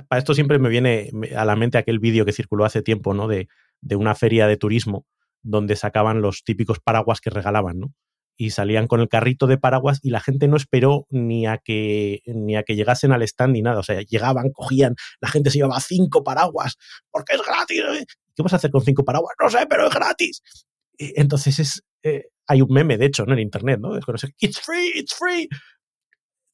para 0.07 0.19
esto 0.19 0.33
siempre 0.33 0.59
me 0.59 0.69
viene 0.69 1.11
a 1.35 1.45
la 1.45 1.55
mente 1.55 1.77
aquel 1.77 1.99
vídeo 1.99 2.25
que 2.25 2.33
circuló 2.33 2.65
hace 2.65 2.81
tiempo, 2.81 3.13
¿no? 3.13 3.27
De, 3.27 3.47
de 3.81 3.95
una 3.95 4.15
feria 4.15 4.47
de 4.47 4.57
turismo 4.57 5.05
donde 5.41 5.75
sacaban 5.75 6.21
los 6.21 6.43
típicos 6.43 6.79
paraguas 6.79 7.21
que 7.21 7.29
regalaban, 7.29 7.79
¿no? 7.79 7.93
Y 8.37 8.51
salían 8.51 8.87
con 8.87 9.01
el 9.01 9.09
carrito 9.09 9.47
de 9.47 9.57
paraguas 9.57 9.99
y 10.01 10.11
la 10.11 10.21
gente 10.21 10.47
no 10.47 10.55
esperó 10.55 11.05
ni 11.09 11.45
a 11.45 11.57
que 11.57 12.21
ni 12.25 12.55
a 12.55 12.63
que 12.63 12.75
llegasen 12.75 13.11
al 13.11 13.21
stand 13.23 13.53
ni 13.53 13.61
nada. 13.61 13.79
O 13.79 13.83
sea, 13.83 14.01
llegaban, 14.01 14.51
cogían, 14.51 14.95
la 15.19 15.27
gente 15.27 15.49
se 15.49 15.57
llevaba 15.57 15.79
cinco 15.81 16.23
paraguas, 16.23 16.77
porque 17.11 17.35
es 17.35 17.41
gratis. 17.45 17.79
¿eh? 17.79 18.05
¿Qué 18.35 18.43
vas 18.43 18.53
a 18.53 18.55
hacer 18.55 18.71
con 18.71 18.81
cinco 18.81 19.03
paraguas? 19.03 19.33
No 19.41 19.49
sé, 19.49 19.65
pero 19.69 19.87
es 19.87 19.93
gratis. 19.93 20.41
Entonces 20.97 21.59
es, 21.59 21.83
eh, 22.03 22.27
hay 22.47 22.61
un 22.61 22.71
meme, 22.71 22.97
de 22.97 23.05
hecho, 23.05 23.25
¿no? 23.25 23.33
en 23.33 23.39
internet, 23.39 23.79
¿no? 23.81 23.97
Es 23.97 24.05
it's 24.39 24.59
free, 24.59 24.91
it's 24.95 25.13
free. 25.13 25.47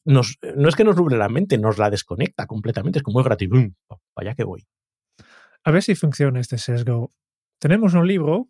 Nos, 0.05 0.37
no 0.55 0.69
es 0.69 0.75
que 0.75 0.83
nos 0.83 0.95
rubre 0.95 1.17
la 1.17 1.29
mente, 1.29 1.57
nos 1.57 1.77
la 1.77 1.89
desconecta 1.89 2.45
completamente. 2.45 2.99
Es 2.99 3.03
como 3.03 3.19
es 3.19 3.25
gratis. 3.25 3.49
¡Bum! 3.49 3.73
Vaya 4.15 4.35
que 4.35 4.43
voy. 4.43 4.65
A 5.63 5.71
ver 5.71 5.81
si 5.81 5.95
funciona 5.95 6.39
este 6.39 6.57
sesgo. 6.57 7.11
Tenemos 7.59 7.93
un 7.95 8.07
libro 8.07 8.49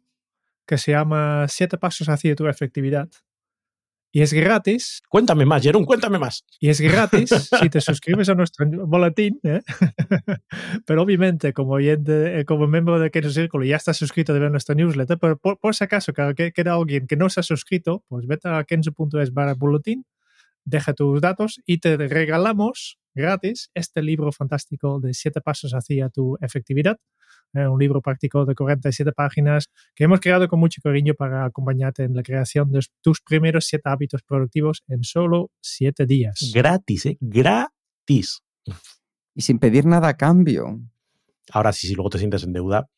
que 0.65 0.77
se 0.77 0.91
llama 0.91 1.47
Siete 1.47 1.77
pasos 1.77 2.09
hacia 2.09 2.35
tu 2.35 2.47
efectividad. 2.47 3.09
Y 4.11 4.21
es 4.21 4.31
gratis. 4.31 5.01
Cuéntame 5.09 5.45
más, 5.45 5.61
Jerón, 5.61 5.83
cuéntame 5.83 6.17
más. 6.17 6.45
Y 6.61 6.69
es 6.69 6.79
gratis 6.79 7.29
si 7.61 7.69
te 7.69 7.81
suscribes 7.81 8.29
a 8.29 8.33
nuestro 8.33 8.65
boletín. 8.87 9.41
¿eh? 9.43 9.61
pero 10.85 11.01
obviamente, 11.01 11.51
como 11.51 11.73
oyente, 11.73 12.39
eh, 12.39 12.45
como 12.45 12.65
miembro 12.65 12.97
de 12.97 13.11
Kenzo 13.11 13.31
Círculo, 13.31 13.65
ya 13.65 13.75
estás 13.75 13.97
suscrito 13.97 14.33
de 14.33 14.39
ver 14.39 14.51
nuestra 14.51 14.73
newsletter. 14.73 15.17
Pero 15.19 15.37
por, 15.37 15.75
si 15.75 15.83
acaso 15.83 16.13
que 16.13 16.53
queda 16.53 16.75
alguien 16.75 17.07
que 17.07 17.17
no 17.17 17.29
se 17.29 17.41
ha 17.41 17.43
suscrito, 17.43 18.05
pues 18.07 18.25
vete 18.25 18.47
a 18.47 18.63
kenzo.es 18.63 19.33
barra 19.33 19.53
boletín, 19.53 20.05
deja 20.66 20.93
tus 20.93 21.22
datos 21.22 21.61
y 21.66 21.78
te 21.78 21.95
regalamos 21.97 22.97
gratis 23.13 23.70
este 23.74 24.01
libro 24.01 24.32
fantástico 24.32 24.99
de 24.99 25.13
siete 25.13 25.39
pasos 25.41 25.74
hacia 25.74 26.09
tu 26.09 26.38
efectividad 26.41 26.97
eh, 27.55 27.68
un 27.68 27.80
libro 27.80 28.01
práctico 28.01 28.45
de 28.45 28.53
47 28.53 29.13
páginas 29.13 29.70
que 29.95 30.03
hemos 30.03 30.20
creado 30.20 30.49
con 30.49 30.59
mucho 30.59 30.82
cariño 30.82 31.13
para 31.13 31.45
acompañarte 31.45 32.03
en 32.03 32.13
la 32.13 32.22
creación 32.22 32.70
de 32.72 32.82
tus 33.01 33.22
primeros 33.22 33.66
siete 33.66 33.88
hábitos 33.89 34.24
productivos 34.24 34.84
en 34.89 35.03
solo 35.03 35.51
siete 35.61 36.05
días. 36.05 36.51
Gratis, 36.53 37.05
¿eh? 37.05 37.18
Gratis. 37.22 38.41
Y 39.34 39.41
sin 39.41 39.59
pedir 39.59 39.86
nada 39.86 40.09
a 40.09 40.18
cambio. 40.18 40.82
Ahora 41.51 41.71
sí, 41.71 41.87
si 41.87 41.95
luego 41.95 42.09
te 42.09 42.17
sientes 42.17 42.43
en 42.43 42.53
deuda. 42.53 42.89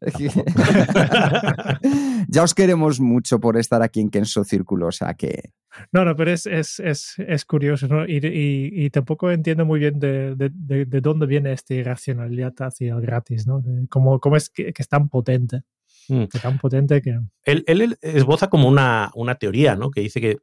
ya 2.28 2.42
os 2.42 2.54
queremos 2.54 3.00
mucho 3.00 3.40
por 3.40 3.56
estar 3.56 3.82
aquí 3.82 4.00
en 4.00 4.10
Kenso 4.10 4.44
Círculo, 4.44 4.88
o 4.88 4.92
sea 4.92 5.14
que... 5.14 5.52
No, 5.92 6.04
no, 6.04 6.16
pero 6.16 6.32
es, 6.32 6.46
es, 6.46 6.80
es, 6.80 7.14
es 7.18 7.44
curioso, 7.44 7.86
¿no? 7.86 8.06
Y, 8.06 8.16
y, 8.16 8.86
y, 8.86 8.90
tampoco 8.90 9.30
entiendo 9.30 9.66
muy 9.66 9.78
bien 9.78 9.98
de, 9.98 10.34
de, 10.34 10.86
de, 10.86 11.00
dónde 11.02 11.26
viene 11.26 11.52
esta 11.52 11.74
irracionalidad 11.74 12.54
hacia 12.60 12.94
el 12.94 13.02
gratis, 13.02 13.46
¿no? 13.46 13.62
cómo, 13.90 14.18
cómo, 14.18 14.36
es 14.36 14.48
que, 14.48 14.72
que, 14.72 14.82
es 14.82 14.88
tan 14.88 15.10
potente. 15.10 15.62
Mm. 16.08 16.24
Que 16.24 16.38
tan 16.38 16.58
potente 16.58 17.02
que... 17.02 17.18
Él, 17.44 17.64
él, 17.66 17.98
esboza 18.00 18.48
como 18.48 18.68
una, 18.68 19.10
una 19.14 19.34
teoría, 19.34 19.76
¿no? 19.76 19.90
Que 19.90 20.00
dice 20.00 20.20
que, 20.20 20.38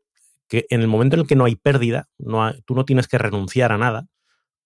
que, 0.47 0.67
en 0.69 0.81
el 0.81 0.87
momento 0.87 1.15
en 1.15 1.21
el 1.21 1.27
que 1.27 1.35
no 1.35 1.45
hay 1.45 1.55
pérdida, 1.55 2.09
no 2.19 2.53
tú 2.65 2.75
no 2.75 2.85
tienes 2.85 3.07
que 3.07 3.17
renunciar 3.17 3.71
a 3.71 3.79
nada, 3.79 4.07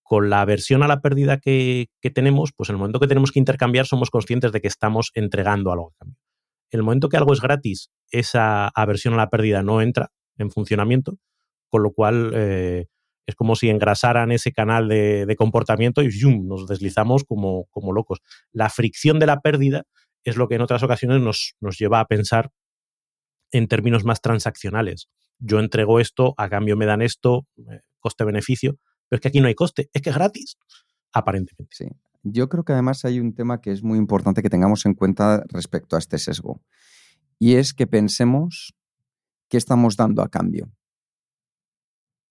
con 0.08 0.30
la 0.30 0.40
aversión 0.40 0.84
a 0.84 0.88
la 0.88 1.02
pérdida 1.02 1.38
que, 1.38 1.90
tenemos, 2.16 2.54
pues 2.56 2.70
en 2.70 2.76
el 2.76 2.80
momento 2.80 3.00
que 3.02 3.08
tenemos 3.08 3.34
que 3.34 3.40
intercambiar 3.40 3.86
somos 3.86 4.10
conscientes 4.10 4.54
de 4.54 4.62
que 4.62 4.70
estamos 4.70 5.12
entregando 5.14 5.72
algo 5.74 5.90
a 5.90 6.00
cambio. 6.00 6.18
En 6.72 6.80
el 6.80 6.84
momento 6.84 7.10
que 7.10 7.18
algo 7.18 7.34
es 7.34 7.42
gratis, 7.42 7.92
esa 8.10 8.70
aversión 8.70 9.14
a 9.16 9.18
la 9.18 9.30
pérdida 9.30 9.64
no 9.64 9.82
entra 9.82 10.12
en 10.38 10.50
funcionamiento, 10.50 11.18
con 11.68 11.84
lo 11.84 11.92
cual 11.92 12.32
eh, 12.34 12.86
es 13.26 13.36
como 13.36 13.58
si 13.58 13.70
engrasaran 13.70 14.32
ese 14.32 14.54
canal 14.54 14.88
de, 14.88 15.36
comportamiento 15.38 16.02
y 16.02 16.10
nos 16.42 16.68
deslizamos 16.68 17.26
como, 17.26 17.66
como, 17.66 17.92
locos. 17.92 18.20
La 18.54 18.70
fricción 18.70 19.20
de 19.20 19.26
la 19.26 19.42
pérdida 19.42 19.84
es 20.24 20.38
lo 20.38 20.48
que 20.48 20.56
en 20.56 20.62
otras 20.62 20.84
ocasiones 20.84 21.22
nos, 21.22 21.56
nos 21.60 21.78
lleva 21.78 22.00
a 22.00 22.06
pensar 22.06 22.52
en 23.52 23.68
términos 23.68 24.06
más 24.06 24.22
transaccionales. 24.22 25.10
Yo 25.40 25.60
entrego 25.60 26.00
esto, 26.00 26.34
a 26.38 26.48
cambio 26.48 26.78
me 26.78 26.86
dan 26.86 27.02
esto, 27.02 27.46
eh, 27.58 27.82
coste-beneficio, 28.00 28.78
pero 29.10 29.18
es 29.18 29.22
que 29.22 29.28
aquí 29.28 29.42
no 29.42 29.48
hay 29.48 29.56
coste, 29.56 29.90
es 29.94 30.02
que 30.02 30.10
es 30.10 30.16
gratis, 30.16 30.58
aparentemente. 31.14 31.76
Sí. 31.76 31.88
Yo 32.24 32.50
creo 32.50 32.64
que 32.64 32.74
además 32.74 33.06
hay 33.06 33.20
un 33.20 33.34
tema 33.34 33.62
que 33.62 33.72
es 33.72 33.84
muy 33.84 33.98
importante 33.98 34.42
que 34.42 34.50
tengamos 34.50 34.86
en 34.86 34.94
cuenta 34.94 35.44
respecto 35.48 35.96
a 35.96 36.00
este 36.00 36.18
sesgo. 36.18 36.62
Y 37.40 37.56
es 37.56 37.74
que 37.74 37.88
pensemos 37.88 38.76
qué 39.50 39.58
estamos 39.58 39.96
dando 39.96 40.22
a 40.22 40.30
cambio. 40.30 40.72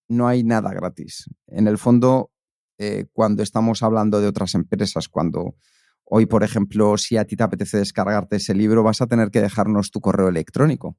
No 0.09 0.27
hay 0.27 0.43
nada 0.43 0.71
gratis. 0.73 1.29
En 1.47 1.67
el 1.67 1.77
fondo, 1.77 2.31
eh, 2.77 3.05
cuando 3.11 3.43
estamos 3.43 3.81
hablando 3.81 4.21
de 4.21 4.27
otras 4.27 4.53
empresas, 4.55 5.07
cuando 5.09 5.55
hoy, 6.03 6.25
por 6.25 6.43
ejemplo, 6.43 6.97
si 6.97 7.17
a 7.17 7.25
ti 7.25 7.35
te 7.35 7.43
apetece 7.43 7.77
descargarte 7.77 8.37
ese 8.37 8.53
libro, 8.53 8.83
vas 8.83 9.01
a 9.01 9.07
tener 9.07 9.31
que 9.31 9.41
dejarnos 9.41 9.91
tu 9.91 9.99
correo 9.99 10.29
electrónico. 10.29 10.97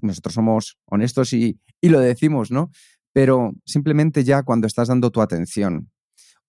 Nosotros 0.00 0.34
somos 0.34 0.78
honestos 0.84 1.32
y, 1.32 1.60
y 1.80 1.88
lo 1.88 1.98
decimos, 1.98 2.50
¿no? 2.52 2.70
Pero 3.12 3.52
simplemente 3.64 4.24
ya 4.24 4.42
cuando 4.42 4.66
estás 4.66 4.88
dando 4.88 5.10
tu 5.10 5.20
atención, 5.20 5.90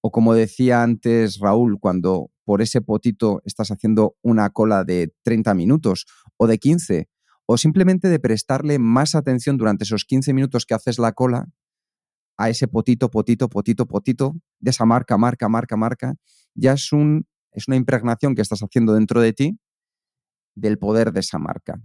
o 0.02 0.12
como 0.12 0.34
decía 0.34 0.84
antes 0.84 1.40
Raúl, 1.40 1.80
cuando 1.80 2.32
por 2.46 2.62
ese 2.62 2.82
potito 2.82 3.42
estás 3.46 3.70
haciendo 3.72 4.16
una 4.22 4.50
cola 4.50 4.84
de 4.84 5.14
30 5.24 5.54
minutos 5.54 6.06
o 6.38 6.48
de 6.48 6.58
15, 6.58 7.10
o 7.46 7.58
simplemente 7.58 8.10
de 8.10 8.20
prestarle 8.20 8.80
más 8.80 9.16
atención 9.16 9.58
durante 9.58 9.84
esos 9.84 10.06
15 10.06 10.34
minutos 10.34 10.66
que 10.66 10.74
haces 10.74 11.00
la 11.00 11.12
cola 11.14 11.48
a 12.38 12.50
ese 12.50 12.68
potito, 12.68 13.10
potito, 13.10 13.50
potito, 13.50 13.86
potito, 13.86 14.34
de 14.60 14.72
esa 14.72 14.86
marca, 14.86 15.18
marca, 15.18 15.50
marca, 15.50 15.76
marca, 15.76 16.14
ya 16.54 16.74
es, 16.74 16.94
un, 16.94 17.28
es 17.52 17.68
una 17.68 17.76
impregnación 17.76 18.34
que 18.34 18.42
estás 18.42 18.62
haciendo 18.62 18.94
dentro 18.94 19.20
de 19.20 19.34
ti 19.34 19.60
del 20.56 20.78
poder 20.78 21.12
de 21.12 21.20
esa 21.20 21.38
marca. 21.38 21.82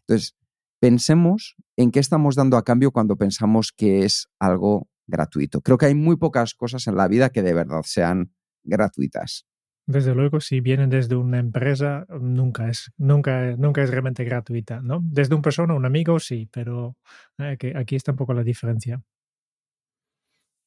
Entonces, 0.00 0.34
pensemos 0.82 1.54
en 1.76 1.92
qué 1.92 2.00
estamos 2.00 2.34
dando 2.34 2.56
a 2.56 2.64
cambio 2.64 2.90
cuando 2.90 3.16
pensamos 3.16 3.70
que 3.70 4.04
es 4.04 4.28
algo 4.40 4.88
gratuito. 5.06 5.60
Creo 5.60 5.78
que 5.78 5.86
hay 5.86 5.94
muy 5.94 6.16
pocas 6.16 6.54
cosas 6.54 6.88
en 6.88 6.96
la 6.96 7.06
vida 7.06 7.30
que 7.30 7.42
de 7.42 7.54
verdad 7.54 7.82
sean 7.84 8.32
gratuitas. 8.64 9.46
Desde 9.86 10.12
luego, 10.12 10.40
si 10.40 10.60
vienen 10.60 10.90
desde 10.90 11.14
una 11.14 11.38
empresa, 11.38 12.04
nunca 12.08 12.68
es, 12.68 12.90
nunca, 12.96 13.54
nunca 13.56 13.80
es 13.84 13.90
realmente 13.90 14.24
gratuita, 14.24 14.80
¿no? 14.80 14.98
Desde 15.04 15.36
una 15.36 15.42
persona, 15.42 15.74
un 15.74 15.86
amigo, 15.86 16.18
sí, 16.18 16.48
pero 16.50 16.96
eh, 17.38 17.56
aquí 17.76 17.94
está 17.94 18.10
un 18.10 18.16
poco 18.16 18.34
la 18.34 18.42
diferencia. 18.42 19.00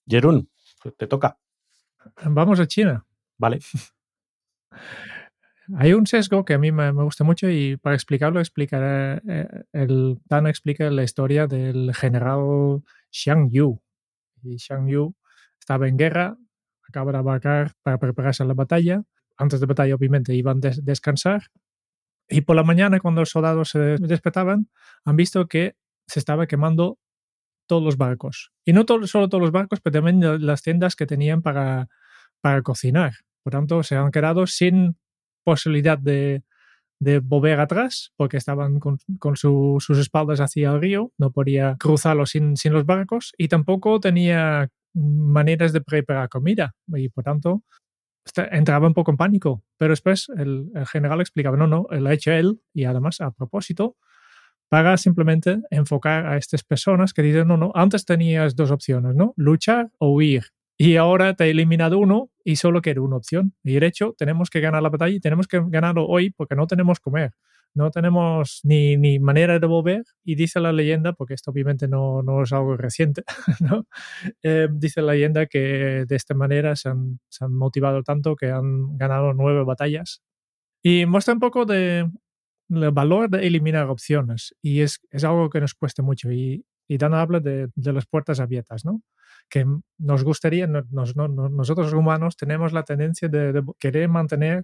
Jerún, 0.08 0.50
te 0.98 1.08
toca. 1.08 1.38
Vamos 2.24 2.62
a 2.62 2.68
China. 2.68 3.06
Vale. 3.38 3.60
Hay 5.74 5.94
un 5.94 6.06
sesgo 6.06 6.46
que 6.46 6.54
a 6.54 6.58
mí 6.60 6.72
me, 6.72 6.92
gusta 6.92 7.24
mucho 7.24 7.50
y 7.50 7.78
para 7.78 7.96
explicarlo 7.96 8.40
explicaré, 8.40 9.22
eh, 9.28 9.48
el 9.74 10.20
Dan 10.26 10.48
explica 10.48 10.90
la 10.92 11.04
historia 11.04 11.48
del 11.48 11.94
general 11.96 12.84
Xiang 13.12 13.50
Yu. 13.50 13.82
Y 14.44 14.60
Xiang 14.60 14.88
Yu 14.88 15.16
estaba 15.60 15.88
en 15.88 15.98
guerra, 15.98 16.38
acaba 16.88 17.12
de 17.12 17.18
abarcar 17.18 17.74
para 17.82 17.98
prepararse 17.98 18.44
a 18.44 18.46
la 18.46 18.54
batalla. 18.54 19.04
Antes 19.38 19.60
de 19.60 19.66
batalla, 19.66 19.96
obviamente, 19.96 20.36
iban 20.36 20.58
a 20.64 20.72
descansar. 20.82 21.44
Y 22.30 22.42
por 22.42 22.56
la 22.56 22.64
mañana, 22.64 23.00
cuando 23.00 23.22
los 23.22 23.30
soldados 23.30 23.70
se 23.70 23.80
despertaban, 23.98 24.70
han 25.04 25.16
visto 25.16 25.48
que 25.48 25.76
se 26.08 26.20
estaba 26.20 26.48
quemando 26.48 27.00
todos 27.68 27.84
los 27.84 27.98
barcos. 27.98 28.52
Y 28.64 28.74
no 28.74 28.86
solo 29.06 29.30
todos 29.30 29.42
los 29.42 29.52
barcos, 29.52 29.82
pero 29.82 29.94
también 29.94 30.46
las 30.46 30.62
tiendas 30.62 30.96
que 30.96 31.06
tenían 31.06 31.42
para, 31.42 31.88
para 32.42 32.62
cocinar. 32.62 33.14
Por 33.44 33.54
tanto, 33.54 33.84
se 33.84 33.96
han 33.96 34.12
quedado 34.12 34.48
sin 34.48 34.98
posibilidad 35.46 35.98
de, 35.98 36.44
de 37.00 37.20
volver 37.20 37.60
atrás 37.60 38.12
porque 38.16 38.38
estaban 38.38 38.80
con, 38.80 39.00
sus 39.36 39.98
espaldas 39.98 40.40
hacia 40.40 40.72
el 40.72 40.82
río, 40.82 41.12
no 41.18 41.32
podía 41.32 41.76
cruzarlo 41.80 42.26
sin, 42.26 42.58
sin 42.58 42.74
los 42.74 42.86
barcos 42.86 43.34
y 43.38 43.48
tampoco 43.48 44.00
tenía 44.00 44.70
maneras 44.94 45.74
de 45.74 45.82
preparar 45.82 46.30
comida 46.30 46.74
y 46.88 47.10
por 47.10 47.24
tanto 47.24 47.64
entraba 48.52 48.88
un 48.88 48.94
poco 48.94 49.12
en 49.12 49.18
pánico. 49.18 49.64
Pero 49.78 49.92
después 49.92 50.28
el, 50.38 50.72
general 50.92 51.22
explicaba, 51.22 51.58
no, 51.58 51.68
no, 51.68 51.86
lo 51.90 52.10
ha 52.10 52.14
hecho 52.14 52.32
él 52.32 52.60
y 52.74 52.86
además 52.86 53.22
a 53.22 53.32
propósito 53.32 53.98
para 54.70 54.98
simplemente 54.98 55.62
enfocar 55.70 56.26
a 56.26 56.38
estas 56.38 56.64
personas 56.64 57.14
que 57.14 57.22
dicen, 57.22 57.48
no, 57.48 57.56
no, 57.56 57.72
antes 57.76 58.04
tenías 58.04 58.56
dos 58.56 58.72
opciones, 58.72 59.16
¿no? 59.16 59.34
Luchar 59.38 59.92
o 60.00 60.10
huir. 60.10 60.46
Y 60.78 60.98
ahora 60.98 61.36
te 61.36 61.46
he 61.46 61.52
eliminado 61.52 61.98
uno 62.00 62.30
y 62.44 62.58
solo 62.58 62.82
quiero 62.82 63.04
una 63.04 63.16
opción. 63.18 63.54
Y 63.64 63.80
de 63.80 63.88
hecho, 63.88 64.14
tenemos 64.18 64.50
que 64.50 64.60
ganar 64.60 64.84
la 64.84 64.90
batalla 64.90 65.16
y 65.16 65.20
tenemos 65.20 65.48
que 65.48 65.62
ganarlo 65.68 66.06
hoy 66.06 66.32
porque 66.32 66.56
no 66.56 66.68
tenemos 66.68 67.00
comer. 67.00 67.32
No 67.74 67.92
tenemos 67.92 68.62
ni, 68.64 68.96
ni 68.98 69.20
manera 69.20 69.60
de 69.60 69.68
volver. 69.68 70.04
Y 70.24 70.36
dice 70.36 70.60
la 70.60 70.74
leyenda, 70.74 71.14
porque 71.14 71.34
esto 71.34 71.52
obviamente 71.52 71.88
no, 71.88 72.22
no 72.24 72.44
es 72.44 72.54
algo 72.54 72.78
reciente, 72.78 73.24
¿no? 73.60 73.86
Eh, 74.44 74.68
dice 74.72 75.02
la 75.02 75.14
leyenda 75.14 75.46
que 75.46 76.06
de 76.08 76.16
esta 76.16 76.34
manera 76.34 76.76
se 76.76 76.90
han, 76.90 77.20
se 77.30 77.46
han 77.46 77.54
motivado 77.54 78.04
tanto 78.04 78.36
que 78.36 78.52
han 78.52 78.98
ganado 78.98 79.34
nueve 79.34 79.64
batallas. 79.64 80.22
Y 80.84 81.06
muestra 81.06 81.34
un 81.34 81.40
poco 81.40 81.66
de, 81.66 82.10
el 82.70 82.92
valor 82.92 83.30
de 83.30 83.48
eliminar 83.48 83.90
opciones. 83.90 84.56
Y 84.62 84.82
es, 84.82 85.00
es 85.12 85.24
algo 85.24 85.50
que 85.50 85.62
nos 85.62 85.74
cuesta 85.74 86.04
mucho. 86.04 86.32
Y, 86.32 86.66
y 86.88 86.98
Dan 86.98 87.14
habla 87.14 87.40
de, 87.40 87.70
de 87.76 87.94
las 87.94 88.06
puertas 88.06 88.40
abiertas, 88.40 88.86
¿no? 88.86 89.02
que 89.50 89.66
nos 89.98 90.24
gustaría, 90.24 90.68
nosotros 90.68 91.94
humanos 91.94 92.36
tenemos 92.36 92.74
la 92.74 92.84
tendencia 92.84 93.28
de, 93.28 93.64
querer 93.80 94.10
mantener 94.10 94.64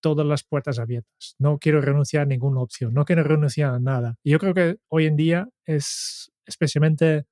todas 0.00 0.26
las 0.26 0.44
puertas 0.44 0.78
abiertas. 0.78 1.34
No 1.38 1.58
quiero 1.58 1.80
renunciar 1.80 2.22
a 2.22 2.26
ninguna 2.26 2.60
opción, 2.60 2.94
no 2.94 3.04
quiero 3.04 3.22
renunciar 3.24 3.74
a 3.74 3.80
nada. 3.80 4.16
Y 4.22 4.30
yo 4.30 4.38
creo 4.38 4.54
que 4.54 4.76
hoy 4.88 5.06
en 5.06 5.16
día 5.16 5.48
es 5.66 6.30
especialmente 6.46 7.24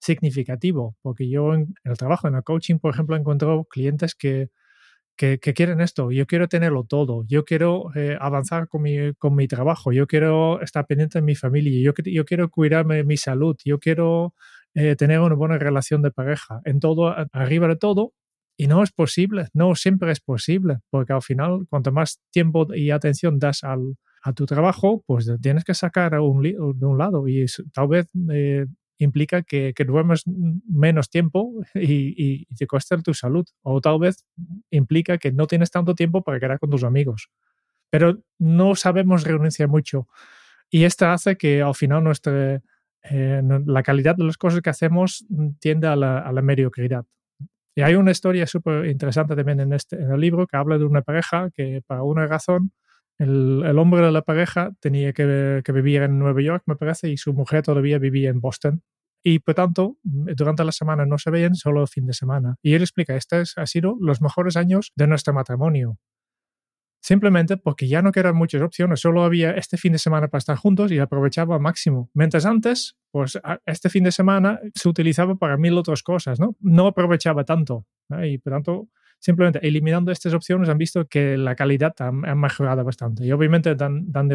significativo, 0.00 0.96
porque 1.02 1.28
yo 1.28 1.54
en, 1.54 1.74
el 1.84 1.96
trabajo, 1.96 2.28
en 2.28 2.34
el 2.34 2.42
coaching, 2.42 2.78
por 2.78 2.94
ejemplo, 2.94 3.16
encuentro 3.16 3.64
clientes 3.64 4.14
que, 4.14 4.50
que, 5.18 5.38
quieren 5.40 5.80
esto, 5.80 6.12
yo 6.12 6.26
quiero 6.26 6.48
tenerlo 6.48 6.84
todo, 6.84 7.24
yo 7.26 7.44
quiero 7.44 7.90
eh, 7.96 8.16
avanzar 8.20 8.68
con 8.68 8.82
mi, 8.82 9.12
con 9.14 9.34
mi 9.34 9.48
trabajo, 9.48 9.92
yo 9.92 10.06
quiero 10.06 10.62
estar 10.62 10.86
pendiente 10.86 11.18
de 11.18 11.22
mi 11.22 11.34
familia, 11.34 11.82
yo, 11.82 11.92
yo 12.04 12.24
quiero 12.24 12.48
cuidarme 12.50 13.02
mi 13.02 13.16
salud, 13.16 13.56
yo 13.64 13.80
quiero 13.80 14.34
eh, 14.74 14.94
tener 14.96 15.18
una 15.20 15.34
buena 15.34 15.58
relación 15.58 16.02
de 16.02 16.12
pareja, 16.12 16.60
en 16.64 16.78
todo, 16.78 17.14
arriba 17.32 17.66
de 17.66 17.76
todo, 17.76 18.12
y 18.56 18.68
no 18.68 18.82
es 18.82 18.92
posible, 18.92 19.48
no 19.52 19.74
siempre 19.74 20.12
es 20.12 20.20
posible, 20.20 20.78
porque 20.88 21.12
al 21.12 21.22
final, 21.22 21.66
cuanto 21.68 21.90
más 21.90 22.20
tiempo 22.30 22.72
y 22.72 22.90
atención 22.92 23.40
das 23.40 23.64
al, 23.64 23.96
a 24.22 24.32
tu 24.32 24.46
trabajo, 24.46 25.02
pues 25.04 25.28
tienes 25.42 25.64
que 25.64 25.74
sacar 25.74 26.14
a 26.14 26.22
un, 26.22 26.42
de 26.42 26.86
un 26.86 26.96
lado 26.96 27.26
y 27.26 27.44
tal 27.72 27.88
vez 27.88 28.08
eh, 28.30 28.66
implica 28.98 29.42
que, 29.42 29.72
que, 29.74 29.84
duermes 29.84 30.24
menos 30.26 31.08
tiempo 31.08 31.52
y, 31.74 32.44
y, 32.50 32.54
te 32.56 32.66
cuesta 32.66 32.96
tu 32.98 33.14
salud, 33.14 33.46
o 33.62 33.80
tal 33.80 33.98
vez 33.98 34.26
implica 34.70 35.18
que 35.18 35.32
no 35.32 35.46
tienes 35.46 35.70
tanto 35.70 35.94
tiempo 35.94 36.22
para 36.22 36.40
quedar 36.40 36.58
con 36.58 36.70
tus 36.70 36.84
amigos. 36.84 37.30
Pero 37.90 38.18
no 38.38 38.74
sabemos 38.74 39.24
renunciar 39.24 39.68
mucho 39.68 40.08
y 40.70 40.84
esto 40.84 41.06
hace 41.06 41.36
que 41.36 41.62
al 41.62 41.74
final 41.74 42.04
nuestra 42.04 42.60
eh, 43.10 43.42
la 43.66 43.82
calidad 43.82 44.16
de 44.16 44.24
las 44.24 44.36
cosas 44.36 44.60
que 44.60 44.70
hacemos 44.70 45.24
tiende 45.60 45.86
a 45.86 45.96
la, 45.96 46.42
mediocridad. 46.42 47.04
Y 47.74 47.82
hay 47.82 47.94
una 47.94 48.10
historia 48.10 48.46
súper 48.46 48.86
interesante 48.86 49.36
también 49.36 49.60
en, 49.60 49.72
este, 49.72 49.96
en 49.96 50.10
el 50.10 50.20
libro 50.20 50.46
que 50.46 50.56
habla 50.56 50.78
de 50.78 50.84
una 50.84 51.02
pareja 51.02 51.48
que 51.54 51.80
por 51.86 52.00
una 52.00 52.26
razón 52.26 52.72
el, 53.18 53.62
el 53.64 53.78
hombre 53.78 54.04
de 54.04 54.12
la 54.12 54.22
pareja 54.22 54.72
tenía 54.80 55.12
que, 55.12 55.62
que, 55.64 55.72
vivir 55.72 56.02
en 56.02 56.18
Nueva 56.18 56.40
York, 56.40 56.62
me 56.66 56.76
parece, 56.76 57.10
y 57.10 57.16
su 57.16 57.32
mujer 57.32 57.62
todavía 57.62 57.98
vivía 57.98 58.30
en 58.30 58.40
Boston. 58.40 58.82
Y 59.22 59.40
por 59.40 59.54
tanto, 59.54 59.98
mm, 60.04 60.30
durante 60.36 60.64
la 60.64 60.72
semana 60.72 61.04
no 61.04 61.18
se 61.18 61.30
veían, 61.30 61.54
solo 61.54 61.82
el 61.82 61.88
fin 61.88 62.06
de 62.06 62.12
semana. 62.12 62.56
Y 62.62 62.74
él 62.74 62.82
explica, 62.82 63.16
estos 63.16 63.58
han 63.58 63.66
sido 63.66 63.96
los 64.00 64.22
mejores 64.22 64.56
años 64.56 64.92
de 64.96 65.06
nuestro 65.06 65.34
matrimonio 65.34 65.98
simplemente 67.00 67.56
porque 67.56 67.88
ya 67.88 68.02
no 68.02 68.12
quedan 68.12 68.36
muchas 68.36 68.62
opciones, 68.62 69.00
solo 69.00 69.22
había 69.22 69.52
este 69.52 69.76
fin 69.76 69.92
de 69.92 69.98
semana 69.98 70.28
para 70.28 70.38
estar 70.38 70.56
juntos 70.56 70.92
y 70.92 70.98
aprovechaba 70.98 71.54
al 71.54 71.60
máximo. 71.60 72.10
Mientras 72.14 72.44
antes, 72.46 72.96
pues 73.10 73.38
este 73.66 73.88
fin 73.88 74.04
de 74.04 74.12
semana 74.12 74.60
se 74.74 74.88
utilizaba 74.88 75.34
para 75.36 75.56
mil 75.56 75.76
otras 75.78 76.02
cosas, 76.02 76.40
¿no? 76.40 76.56
No 76.60 76.86
aprovechaba 76.86 77.44
tanto. 77.44 77.86
Y 78.24 78.38
por 78.38 78.52
tanto, 78.52 78.88
simplemente 79.18 79.66
eliminando 79.66 80.12
estas 80.12 80.32
opciones 80.34 80.68
han 80.68 80.78
visto 80.78 81.06
que 81.06 81.36
la 81.36 81.54
calidad 81.54 81.94
ha, 81.98 82.12
mejorado 82.12 82.84
bastante. 82.84 83.24
Y 83.24 83.32
obviamente 83.32 83.74
Dan, 83.74 84.10
Dan, 84.10 84.28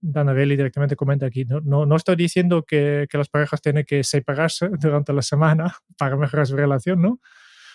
Dan 0.00 0.36
directamente 0.36 0.96
comenta 0.96 1.26
aquí, 1.26 1.44
no, 1.44 1.60
no, 1.60 1.86
no 1.86 1.96
estoy 1.96 2.16
diciendo 2.16 2.64
que, 2.64 3.06
que, 3.08 3.18
las 3.18 3.28
parejas 3.28 3.60
tienen 3.62 3.84
que 3.84 4.02
separarse 4.02 4.68
durante 4.80 5.12
la 5.12 5.22
semana 5.22 5.74
para 5.98 6.16
mejorar 6.16 6.46
su 6.46 6.56
relación, 6.56 7.00
¿no? 7.00 7.20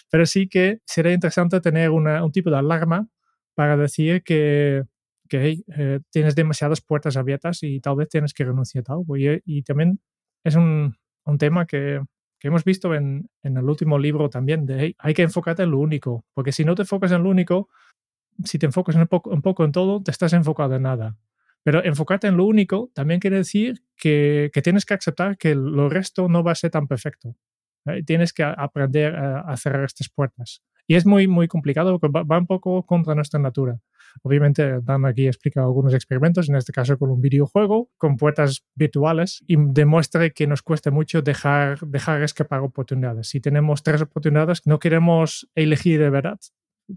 Pero 0.10 0.26
sí 0.26 0.48
que 0.48 0.80
sería 0.86 1.14
interesante 1.14 1.62
tener 1.62 1.92
una, 1.92 2.24
un 2.24 2.32
tipo 2.32 2.50
de 2.50 2.58
alarma 2.58 3.08
para 3.54 3.78
decir 3.78 4.24
que, 4.24 4.84
que 5.30 5.64
eh, 5.78 6.00
tienes 6.10 6.36
demasiadas 6.36 6.82
puertas 6.82 7.16
abiertas 7.16 7.62
y 7.62 7.80
tal 7.80 7.96
vez 7.96 8.10
tienes 8.10 8.34
que 8.34 8.44
renunciar 8.44 8.86
a 8.88 8.94
algo. 8.94 9.16
Y, 9.18 9.62
también 9.64 10.00
es 10.44 10.56
un, 10.56 10.96
un 11.26 11.38
tema 11.38 11.66
que, 11.66 12.02
que, 12.40 12.48
hemos 12.48 12.64
visto 12.64 12.94
en, 12.96 13.30
en, 13.44 13.58
el 13.58 13.70
último 13.70 14.00
libro 14.00 14.30
también, 14.30 14.66
de 14.66 14.96
hay 14.98 15.14
que 15.14 15.22
enfocarte 15.22 15.64
en 15.64 15.72
lo 15.72 15.80
único, 15.80 16.26
porque 16.34 16.52
si 16.52 16.66
no 16.66 16.76
te 16.76 16.84
enfocas 16.84 17.12
en 17.12 17.24
lo 17.24 17.30
único, 17.30 17.70
si 18.44 18.58
te 18.58 18.66
enfocas 18.66 18.96
un 18.96 19.08
poco, 19.08 19.30
un 19.30 19.42
poco 19.42 19.64
en 19.64 19.72
todo, 19.72 20.02
te 20.02 20.12
estás 20.12 20.34
enfocado 20.34 20.76
en 20.76 20.84
nada. 20.84 21.18
Pero 21.64 21.84
enfocarte 21.84 22.28
en 22.28 22.38
lo 22.38 22.46
único 22.46 22.90
también 22.94 23.20
quiere 23.20 23.38
decir 23.38 23.84
que, 23.98 24.50
que 24.54 24.62
tienes 24.62 24.86
que 24.86 24.94
aceptar 24.94 25.38
que 25.38 25.56
lo 25.56 25.90
resto 25.90 26.30
no 26.30 26.44
va 26.44 26.54
a 26.54 26.56
ser 26.56 26.72
tan 26.72 26.88
perfecto. 26.88 27.36
¿eh? 27.86 28.02
Tienes 28.04 28.32
que 28.32 28.44
aprender 28.44 29.16
a, 29.16 29.42
a 29.42 29.58
cerrar 29.58 29.84
estas 29.84 30.10
puertas. 30.10 30.64
Y 30.90 30.96
es 30.96 31.06
muy, 31.06 31.28
muy 31.28 31.48
complicado 31.48 32.00
porque 32.00 32.12
va, 32.12 32.38
un 32.40 32.48
poco 32.48 32.84
contra 32.84 33.14
nuestra 33.14 33.40
natura. 33.40 33.80
Obviamente, 34.24 34.80
Dan 34.82 35.06
aquí 35.06 35.28
explica 35.28 35.62
algunos 35.62 35.94
experimentos, 35.94 36.50
en 36.50 36.56
este 36.56 36.72
caso 36.72 36.98
con 36.98 37.10
un 37.10 37.22
videojuego, 37.22 37.90
con 37.98 38.18
puertas 38.18 38.66
virtuales, 38.76 39.44
y 39.48 39.56
demuestra 39.58 40.30
que 40.30 40.48
nos 40.48 40.62
cuesta 40.62 40.92
mucho 40.92 41.22
dejar, 41.22 41.80
dejar 41.80 42.22
escapar 42.24 42.62
oportunidades. 42.62 43.28
Si 43.28 43.40
tenemos 43.40 43.84
tres 43.84 44.02
oportunidades, 44.02 44.66
no 44.66 44.80
queremos 44.80 45.50
elegir 45.56 46.00
de 46.00 46.10
verdad. 46.10 46.40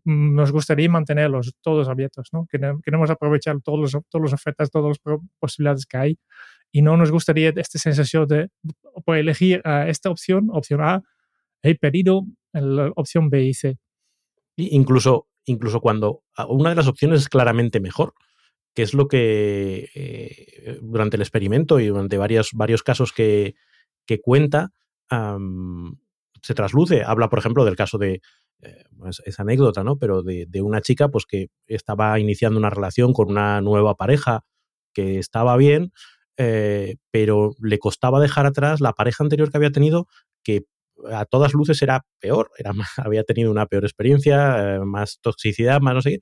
Nos 0.04 0.52
gustaría 0.52 0.88
mantenerlos 0.88 1.54
todos 1.60 1.88
abiertos, 1.88 2.28
¿no? 2.32 2.46
Queremos 2.46 3.10
aprovechar 3.10 3.60
todos 3.60 3.78
los, 3.78 4.04
todas 4.08 4.30
las 4.30 4.32
ofertas, 4.32 4.70
todas 4.70 4.96
las 5.04 5.18
posibilidades 5.38 5.84
que 5.86 5.96
hay 5.98 6.18
y 6.72 6.80
no 6.80 6.96
nos 6.96 7.10
gustaría 7.10 7.52
esta 7.54 7.78
sensación 7.78 8.26
de 8.26 8.48
por 9.04 9.18
elegir 9.18 9.60
esta 9.86 10.10
opción, 10.10 10.48
opción 10.50 10.80
A, 10.80 11.02
he 11.62 11.74
pedido 11.76 12.26
la 12.52 12.90
opción 12.96 13.28
B 13.28 13.44
y 13.44 13.54
C. 13.54 13.78
incluso, 14.56 15.28
incluso 15.44 15.80
cuando 15.80 16.22
una 16.48 16.70
de 16.70 16.76
las 16.76 16.88
opciones 16.88 17.20
es 17.20 17.28
claramente 17.28 17.80
mejor, 17.80 18.14
que 18.74 18.82
es 18.82 18.94
lo 18.94 19.08
que 19.08 19.88
eh, 19.94 20.78
durante 20.80 21.16
el 21.16 21.22
experimento 21.22 21.80
y 21.80 21.88
durante 21.88 22.16
varios, 22.16 22.50
varios 22.54 22.82
casos 22.82 23.12
que, 23.12 23.54
que 24.06 24.20
cuenta, 24.20 24.70
se 26.42 26.54
trasluce. 26.54 27.04
Habla, 27.04 27.28
por 27.28 27.38
ejemplo, 27.38 27.64
del 27.66 27.76
caso 27.76 27.98
de, 27.98 28.22
eh, 28.62 28.84
esa 29.26 29.42
anécdota, 29.42 29.84
¿no? 29.84 29.98
Pero 29.98 30.22
de, 30.22 30.46
de, 30.48 30.62
una 30.62 30.80
chica 30.80 31.08
pues, 31.08 31.26
que 31.26 31.48
estaba 31.66 32.18
iniciando 32.18 32.58
una 32.58 32.70
relación 32.70 33.12
con 33.12 33.30
una 33.30 33.60
nueva 33.60 33.94
pareja 33.96 34.44
que 34.94 35.18
estaba 35.18 35.56
bien, 35.56 35.92
eh, 36.36 36.96
pero 37.10 37.54
le 37.60 37.78
costaba 37.78 38.20
dejar 38.20 38.46
atrás 38.46 38.80
la 38.80 38.92
pareja 38.92 39.24
anterior 39.24 39.50
que 39.50 39.56
había 39.56 39.70
tenido, 39.70 40.06
que 40.42 40.62
a 41.10 41.24
todas 41.24 41.54
luces 41.54 41.80
era 41.82 42.04
peor, 42.20 42.50
era 42.58 42.72
había 42.98 43.24
tenido 43.24 43.50
una 43.50 43.66
peor 43.66 43.84
experiencia, 43.84 44.76
eh, 44.76 44.80
más 44.80 45.18
toxicidad, 45.20 45.80
más 45.80 45.94
no 45.94 46.02
sé 46.02 46.10
qué, 46.10 46.18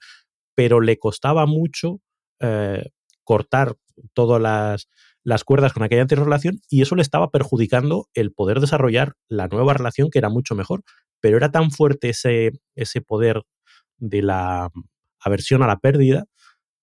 pero 0.54 0.80
le 0.80 0.98
costaba 0.98 1.46
mucho 1.46 2.00
eh, 2.40 2.90
cortar 3.24 3.76
todas 4.14 4.40
las, 4.40 4.88
las, 5.22 5.44
cuerdas 5.44 5.72
con 5.72 5.82
aquella 5.82 6.02
anterior 6.02 6.26
relación 6.26 6.60
y 6.68 6.82
eso 6.82 6.96
le 6.96 7.02
estaba 7.02 7.30
perjudicando 7.30 8.08
el 8.14 8.32
poder 8.32 8.60
desarrollar 8.60 9.14
la 9.28 9.48
nueva 9.48 9.74
relación 9.74 10.10
que 10.10 10.18
era 10.18 10.28
mucho 10.28 10.54
mejor, 10.54 10.82
pero 11.20 11.36
era 11.36 11.50
tan 11.50 11.70
fuerte 11.70 12.10
ese, 12.10 12.52
ese 12.74 13.00
poder 13.02 13.42
de 13.98 14.22
la 14.22 14.70
aversión 15.20 15.62
a 15.62 15.66
la 15.66 15.78
pérdida 15.78 16.24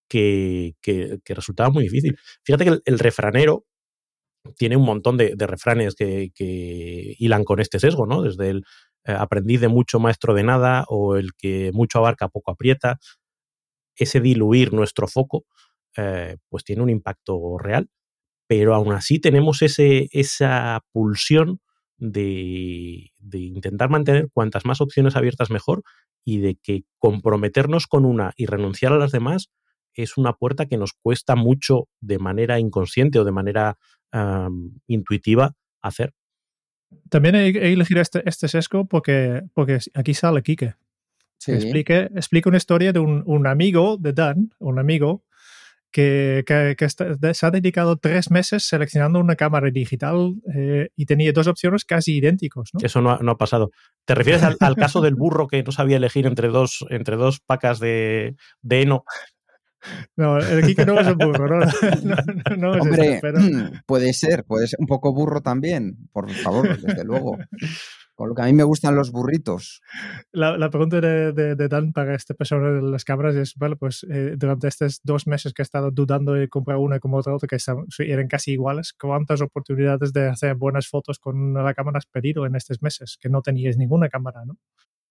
que, 0.07 0.75
que, 0.81 1.19
resultaba 1.27 1.69
muy 1.69 1.83
difícil. 1.83 2.17
Fíjate 2.43 2.65
que 2.65 2.79
el 2.85 2.99
refranero 2.99 3.65
tiene 4.57 4.77
un 4.77 4.85
montón 4.85 5.17
de, 5.17 5.35
refranes 5.39 5.95
que, 5.95 6.31
hilan 7.19 7.43
con 7.43 7.59
este 7.59 7.79
sesgo, 7.79 8.05
¿no? 8.05 8.21
Desde 8.21 8.49
el 8.49 8.63
eh, 9.05 9.11
aprendiz 9.11 9.61
de 9.61 9.67
mucho 9.67 9.99
maestro 9.99 10.33
de 10.33 10.43
nada 10.43 10.85
o 10.87 11.15
el 11.15 11.33
que 11.37 11.71
mucho 11.73 11.99
abarca 11.99 12.29
poco 12.29 12.51
aprieta. 12.51 12.99
Ese 13.95 14.21
diluir 14.21 14.73
nuestro 14.73 15.07
foco, 15.07 15.45
eh, 15.95 16.37
pues 16.49 16.63
tiene 16.63 16.83
un 16.83 16.89
impacto 16.89 17.57
real, 17.57 17.89
pero 18.47 18.75
aún 18.75 18.93
así 18.93 19.19
tenemos 19.19 19.61
ese, 19.61 20.09
esa 20.11 20.81
pulsión 20.91 21.59
de, 21.97 23.11
de 23.17 23.39
intentar 23.39 23.89
mantener 23.89 24.29
cuantas 24.31 24.65
más 24.65 24.81
opciones 24.81 25.15
abiertas 25.15 25.49
mejor 25.49 25.83
y 26.23 26.39
de 26.39 26.55
que 26.55 26.83
comprometernos 26.99 27.87
con 27.87 28.05
una 28.05 28.33
y 28.35 28.45
renunciar 28.45 28.93
a 28.93 28.97
las 28.97 29.11
demás 29.11 29.49
es 29.97 30.17
una 30.17 30.33
puerta 30.33 30.67
que 30.67 30.77
nos 30.77 30.93
cuesta 30.93 31.35
mucho 31.35 31.87
de 31.99 32.19
manera 32.19 32.59
inconsciente 32.59 33.19
o 33.19 33.23
de 33.23 33.31
manera 33.31 33.77
intuitiva 34.87 35.55
hacer. 35.81 36.13
También 37.09 37.35
he, 37.35 37.49
elegido 37.73 38.01
este, 38.01 38.27
este, 38.27 38.47
sesgo 38.47 38.85
porque, 38.85 39.43
porque 39.53 39.79
aquí 39.93 40.13
sale 40.13 40.41
Kike. 40.41 40.75
Explique, 41.45 42.09
explica 42.15 42.49
una 42.49 42.57
historia 42.57 42.91
de 42.91 42.99
un, 42.99 43.23
un, 43.25 43.45
amigo 43.45 43.97
de 43.97 44.11
Dan, 44.13 44.49
un 44.59 44.79
amigo 44.79 45.23
que, 45.91 46.43
que, 46.45 47.33
se 47.33 47.45
ha 47.45 47.51
dedicado 47.51 47.97
tres 47.97 48.31
meses 48.31 48.63
seleccionando 48.67 49.19
una 49.19 49.35
cámara 49.35 49.69
digital 49.69 50.35
eh, 50.53 50.89
y 50.95 51.05
tenía 51.05 51.31
dos 51.31 51.47
opciones 51.47 51.85
casi 51.85 52.17
idénticos. 52.17 52.71
¿no? 52.73 52.79
Eso 52.83 53.01
no 53.01 53.11
ha, 53.11 53.19
no 53.19 53.31
ha 53.31 53.37
pasado. 53.37 53.71
¿Te 54.05 54.15
refieres 54.15 54.43
al, 54.43 54.57
al, 54.59 54.75
caso 54.75 55.01
del 55.01 55.15
burro 55.15 55.47
que 55.47 55.63
no 55.63 55.71
sabía 55.71 55.97
elegir 55.97 56.25
entre 56.25 56.49
dos, 56.49 56.85
entre 56.89 57.15
dos 57.15 57.39
pacas 57.39 57.79
de, 57.79 58.35
de 58.61 58.81
heno 58.81 59.05
no, 60.15 60.37
el 60.37 60.65
Kike 60.65 60.85
no 60.85 60.99
es 60.99 61.07
un 61.07 61.17
burro, 61.17 61.59
no, 61.59 61.65
no, 62.57 62.71
Hombre, 62.81 63.21
puede 63.85 64.13
ser, 64.13 64.43
puede 64.45 64.67
ser 64.67 64.79
un 64.79 64.87
poco 64.87 65.13
burro 65.13 65.41
también, 65.41 66.09
por 66.11 66.29
favor, 66.31 66.79
desde 66.79 67.03
luego. 67.03 67.37
Con 68.17 68.29
lo 68.29 68.33
que 68.35 68.41
a 68.41 68.45
mí 68.45 68.53
me 68.53 68.63
gustan 68.63 68.95
los 68.95 69.11
burritos. 69.11 69.79
La, 70.31 70.71
pregunta 70.71 70.99
de, 70.99 71.67
Dan 71.69 71.93
para 71.93 72.15
esta 72.15 72.33
persona 72.33 72.71
de 72.71 72.81
las 72.81 73.05
cámaras 73.05 73.35
es, 73.35 73.53
bueno, 73.55 73.75
pues 73.77 74.07
eh, 74.09 74.33
durante 74.35 74.67
estos 74.67 75.01
dos 75.03 75.27
meses 75.27 75.53
que 75.53 75.61
he 75.61 75.63
estado 75.63 75.91
dudando 75.91 76.33
de 76.33 76.49
comprar 76.49 76.79
una 76.79 76.99
como 76.99 77.17
otra, 77.17 77.37
que 77.47 77.57
eran 77.99 78.27
casi 78.27 78.53
iguales, 78.53 78.93
¿cuántas 78.99 79.41
oportunidades 79.41 80.13
de 80.13 80.29
hacer 80.29 80.55
buenas 80.55 80.87
fotos 80.87 81.19
con 81.19 81.53
la 81.53 81.75
cámara 81.75 81.99
has 81.99 82.07
pedido 82.07 82.47
en 82.47 82.55
estos 82.55 82.81
meses? 82.81 83.19
Que 83.21 83.29
no 83.29 83.43
teníais 83.43 83.77
ninguna 83.77 84.09
cámara, 84.09 84.45
¿no? 84.45 84.57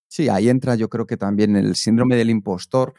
Sí, 0.09 0.29
ahí 0.29 0.49
entra 0.49 0.75
yo 0.75 0.89
creo 0.89 1.07
que 1.07 1.17
también 1.17 1.55
el 1.55 1.77
síndrome 1.77 2.17
del 2.17 2.31
impostor 2.31 2.95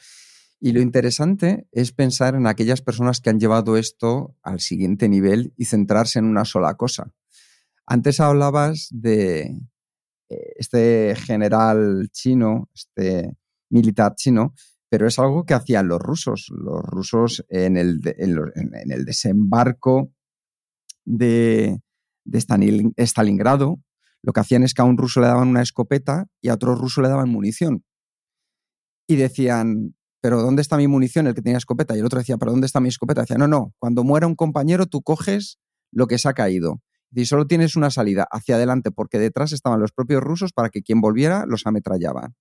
y 0.59 0.71
lo 0.71 0.81
interesante 0.81 1.67
es 1.71 1.91
pensar 1.91 2.35
en 2.35 2.47
aquellas 2.47 2.81
personas 2.81 3.21
que 3.21 3.29
han 3.29 3.39
llevado 3.39 3.77
esto 3.77 4.35
al 4.41 4.59
siguiente 4.59 5.07
nivel 5.07 5.53
y 5.55 5.65
centrarse 5.65 6.19
en 6.19 6.25
una 6.25 6.45
sola 6.45 6.75
cosa. 6.75 7.13
Antes 7.85 8.19
hablabas 8.19 8.87
de 8.91 9.41
eh, 10.29 10.53
este 10.55 11.15
general 11.15 12.09
chino, 12.11 12.69
este 12.73 13.37
militar 13.69 14.15
chino, 14.15 14.53
pero 14.89 15.07
es 15.07 15.19
algo 15.19 15.45
que 15.45 15.53
hacían 15.53 15.87
los 15.87 15.99
rusos. 15.99 16.47
Los 16.49 16.81
rusos 16.83 17.45
en 17.49 17.77
el, 17.77 18.01
en 18.17 18.91
el 18.91 19.05
desembarco 19.05 20.11
de, 21.05 21.81
de 22.25 23.05
Stalingrado, 23.05 23.79
lo 24.23 24.33
que 24.33 24.39
hacían 24.39 24.63
es 24.63 24.73
que 24.73 24.81
a 24.81 24.85
un 24.85 24.97
ruso 24.97 25.21
le 25.21 25.27
daban 25.27 25.47
una 25.47 25.61
escopeta 25.61 26.27
y 26.41 26.49
a 26.49 26.55
otro 26.55 26.75
ruso 26.75 27.01
le 27.01 27.09
daban 27.09 27.29
munición. 27.29 27.83
Y 29.07 29.15
decían, 29.15 29.95
pero 30.21 30.41
¿dónde 30.41 30.61
está 30.61 30.77
mi 30.77 30.87
munición? 30.87 31.27
El 31.27 31.35
que 31.35 31.41
tenía 31.41 31.57
escopeta. 31.57 31.95
Y 31.95 31.99
el 31.99 32.05
otro 32.05 32.19
decía, 32.19 32.37
¿pero 32.37 32.51
dónde 32.51 32.65
está 32.65 32.79
mi 32.79 32.89
escopeta? 32.89 33.21
Decía, 33.21 33.37
no, 33.37 33.47
no, 33.47 33.73
cuando 33.79 34.03
muera 34.03 34.27
un 34.27 34.35
compañero 34.35 34.85
tú 34.87 35.01
coges 35.01 35.59
lo 35.91 36.07
que 36.07 36.17
se 36.17 36.27
ha 36.29 36.33
caído. 36.33 36.81
Y 37.11 37.25
solo 37.25 37.47
tienes 37.47 37.75
una 37.75 37.89
salida 37.89 38.27
hacia 38.31 38.55
adelante 38.55 38.91
porque 38.91 39.19
detrás 39.19 39.53
estaban 39.53 39.79
los 39.79 39.91
propios 39.91 40.21
rusos 40.21 40.51
para 40.51 40.69
que 40.69 40.81
quien 40.81 40.99
volviera 40.99 41.45
los 41.47 41.65
ametrallaba. 41.65 42.33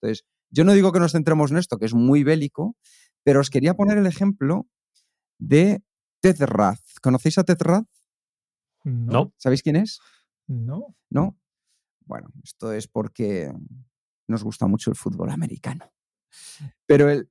Entonces, 0.00 0.24
yo 0.50 0.64
no 0.64 0.72
digo 0.72 0.92
que 0.92 1.00
nos 1.00 1.12
centremos 1.12 1.50
en 1.50 1.56
esto, 1.56 1.78
que 1.78 1.86
es 1.86 1.94
muy 1.94 2.22
bélico, 2.22 2.76
pero 3.24 3.40
os 3.40 3.50
quería 3.50 3.74
poner 3.74 3.98
el 3.98 4.06
ejemplo 4.06 4.68
de 5.38 5.82
Ted 6.20 6.36
Rath. 6.40 6.80
¿Conocéis 7.02 7.38
a 7.38 7.44
Ted 7.44 7.60
Rath? 7.60 7.88
No. 8.84 9.32
¿Sabéis 9.38 9.62
quién 9.62 9.76
es? 9.76 10.00
No. 10.46 10.94
¿No? 11.10 11.38
Bueno, 12.04 12.28
esto 12.44 12.72
es 12.72 12.88
porque 12.88 13.52
nos 14.28 14.44
gusta 14.44 14.66
mucho 14.66 14.90
el 14.90 14.96
fútbol 14.96 15.30
americano. 15.30 15.92
Pero 16.86 17.10
el, 17.10 17.28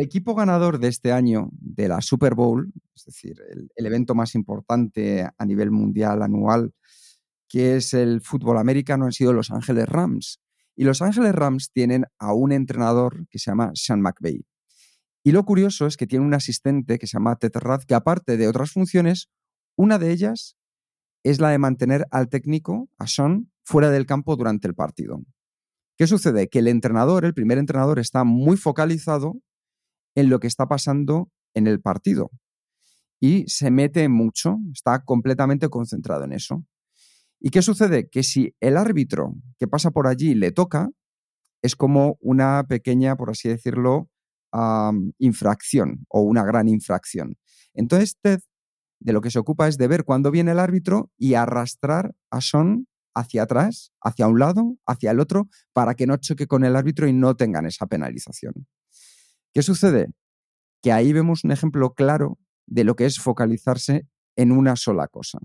equipo 0.00 0.34
ganador 0.34 0.78
de 0.78 0.88
este 0.88 1.12
año 1.12 1.50
de 1.52 1.88
la 1.88 2.00
Super 2.00 2.34
Bowl, 2.34 2.72
es 2.94 3.04
decir, 3.04 3.40
el, 3.50 3.70
el, 3.74 3.86
evento 3.86 4.14
más 4.14 4.34
importante 4.34 5.28
a 5.36 5.44
nivel 5.44 5.70
mundial 5.70 6.22
anual, 6.22 6.72
que 7.48 7.76
es 7.76 7.94
el 7.94 8.20
fútbol 8.20 8.58
americano, 8.58 9.04
han 9.04 9.12
sido 9.12 9.32
Los 9.32 9.50
Ángeles 9.50 9.86
Rams. 9.86 10.40
Y 10.76 10.84
Los 10.84 11.02
Ángeles 11.02 11.34
Rams 11.34 11.70
tienen 11.72 12.04
a 12.18 12.34
un 12.34 12.52
entrenador 12.52 13.28
que 13.28 13.38
se 13.38 13.50
llama 13.50 13.70
Sean 13.74 14.00
McVay. 14.00 14.44
Y 15.22 15.32
lo 15.32 15.44
curioso 15.44 15.86
es 15.86 15.96
que 15.96 16.06
tiene 16.06 16.24
un 16.24 16.34
asistente 16.34 16.98
que 16.98 17.06
se 17.06 17.14
llama 17.14 17.36
Ted 17.36 17.52
Rath, 17.54 17.84
que 17.84 17.94
aparte 17.94 18.36
de 18.36 18.46
otras 18.46 18.72
funciones, 18.72 19.30
una 19.76 19.98
de 19.98 20.10
ellas 20.10 20.56
es 21.22 21.40
la 21.40 21.48
de 21.48 21.58
mantener 21.58 22.06
al 22.10 22.28
técnico, 22.28 22.90
a 22.98 23.06
Sean, 23.06 23.50
fuera 23.62 23.90
del 23.90 24.04
campo 24.04 24.36
durante 24.36 24.68
el 24.68 24.74
partido. 24.74 25.22
¿Qué 25.96 26.06
sucede? 26.06 26.48
Que 26.48 26.58
el 26.58 26.68
entrenador, 26.68 27.24
el 27.24 27.34
primer 27.34 27.58
entrenador, 27.58 27.98
está 27.98 28.24
muy 28.24 28.56
focalizado 28.56 29.40
en 30.16 30.28
lo 30.28 30.40
que 30.40 30.46
está 30.46 30.66
pasando 30.66 31.30
en 31.54 31.66
el 31.66 31.80
partido 31.80 32.30
y 33.20 33.44
se 33.46 33.70
mete 33.70 34.08
mucho, 34.08 34.58
está 34.72 35.02
completamente 35.04 35.68
concentrado 35.68 36.24
en 36.24 36.32
eso. 36.32 36.64
¿Y 37.40 37.50
qué 37.50 37.62
sucede? 37.62 38.08
Que 38.08 38.22
si 38.22 38.54
el 38.60 38.76
árbitro 38.76 39.34
que 39.58 39.66
pasa 39.66 39.90
por 39.90 40.06
allí 40.06 40.34
le 40.34 40.52
toca, 40.52 40.90
es 41.62 41.76
como 41.76 42.18
una 42.20 42.64
pequeña, 42.68 43.16
por 43.16 43.30
así 43.30 43.48
decirlo, 43.48 44.10
infracción 45.18 46.04
o 46.08 46.20
una 46.20 46.44
gran 46.44 46.68
infracción. 46.68 47.36
Entonces 47.72 48.18
Ted 48.20 48.40
de 49.00 49.12
lo 49.12 49.20
que 49.20 49.30
se 49.30 49.38
ocupa 49.38 49.68
es 49.68 49.78
de 49.78 49.88
ver 49.88 50.04
cuándo 50.04 50.30
viene 50.30 50.52
el 50.52 50.58
árbitro 50.58 51.10
y 51.16 51.34
arrastrar 51.34 52.14
a 52.30 52.40
Son 52.40 52.86
hacia 53.14 53.44
atrás, 53.44 53.92
hacia 54.02 54.26
un 54.26 54.38
lado, 54.38 54.76
hacia 54.86 55.10
el 55.10 55.20
otro, 55.20 55.48
para 55.72 55.94
que 55.94 56.06
no 56.06 56.16
choque 56.16 56.46
con 56.46 56.64
el 56.64 56.76
árbitro 56.76 57.06
y 57.08 57.12
no 57.12 57.36
tengan 57.36 57.66
esa 57.66 57.86
penalización. 57.86 58.66
¿Qué 59.52 59.62
sucede? 59.62 60.08
Que 60.82 60.92
ahí 60.92 61.12
vemos 61.12 61.44
un 61.44 61.52
ejemplo 61.52 61.94
claro 61.94 62.38
de 62.66 62.84
lo 62.84 62.96
que 62.96 63.06
es 63.06 63.18
focalizarse 63.18 64.08
en 64.36 64.52
una 64.52 64.76
sola 64.76 65.08
cosa. 65.08 65.38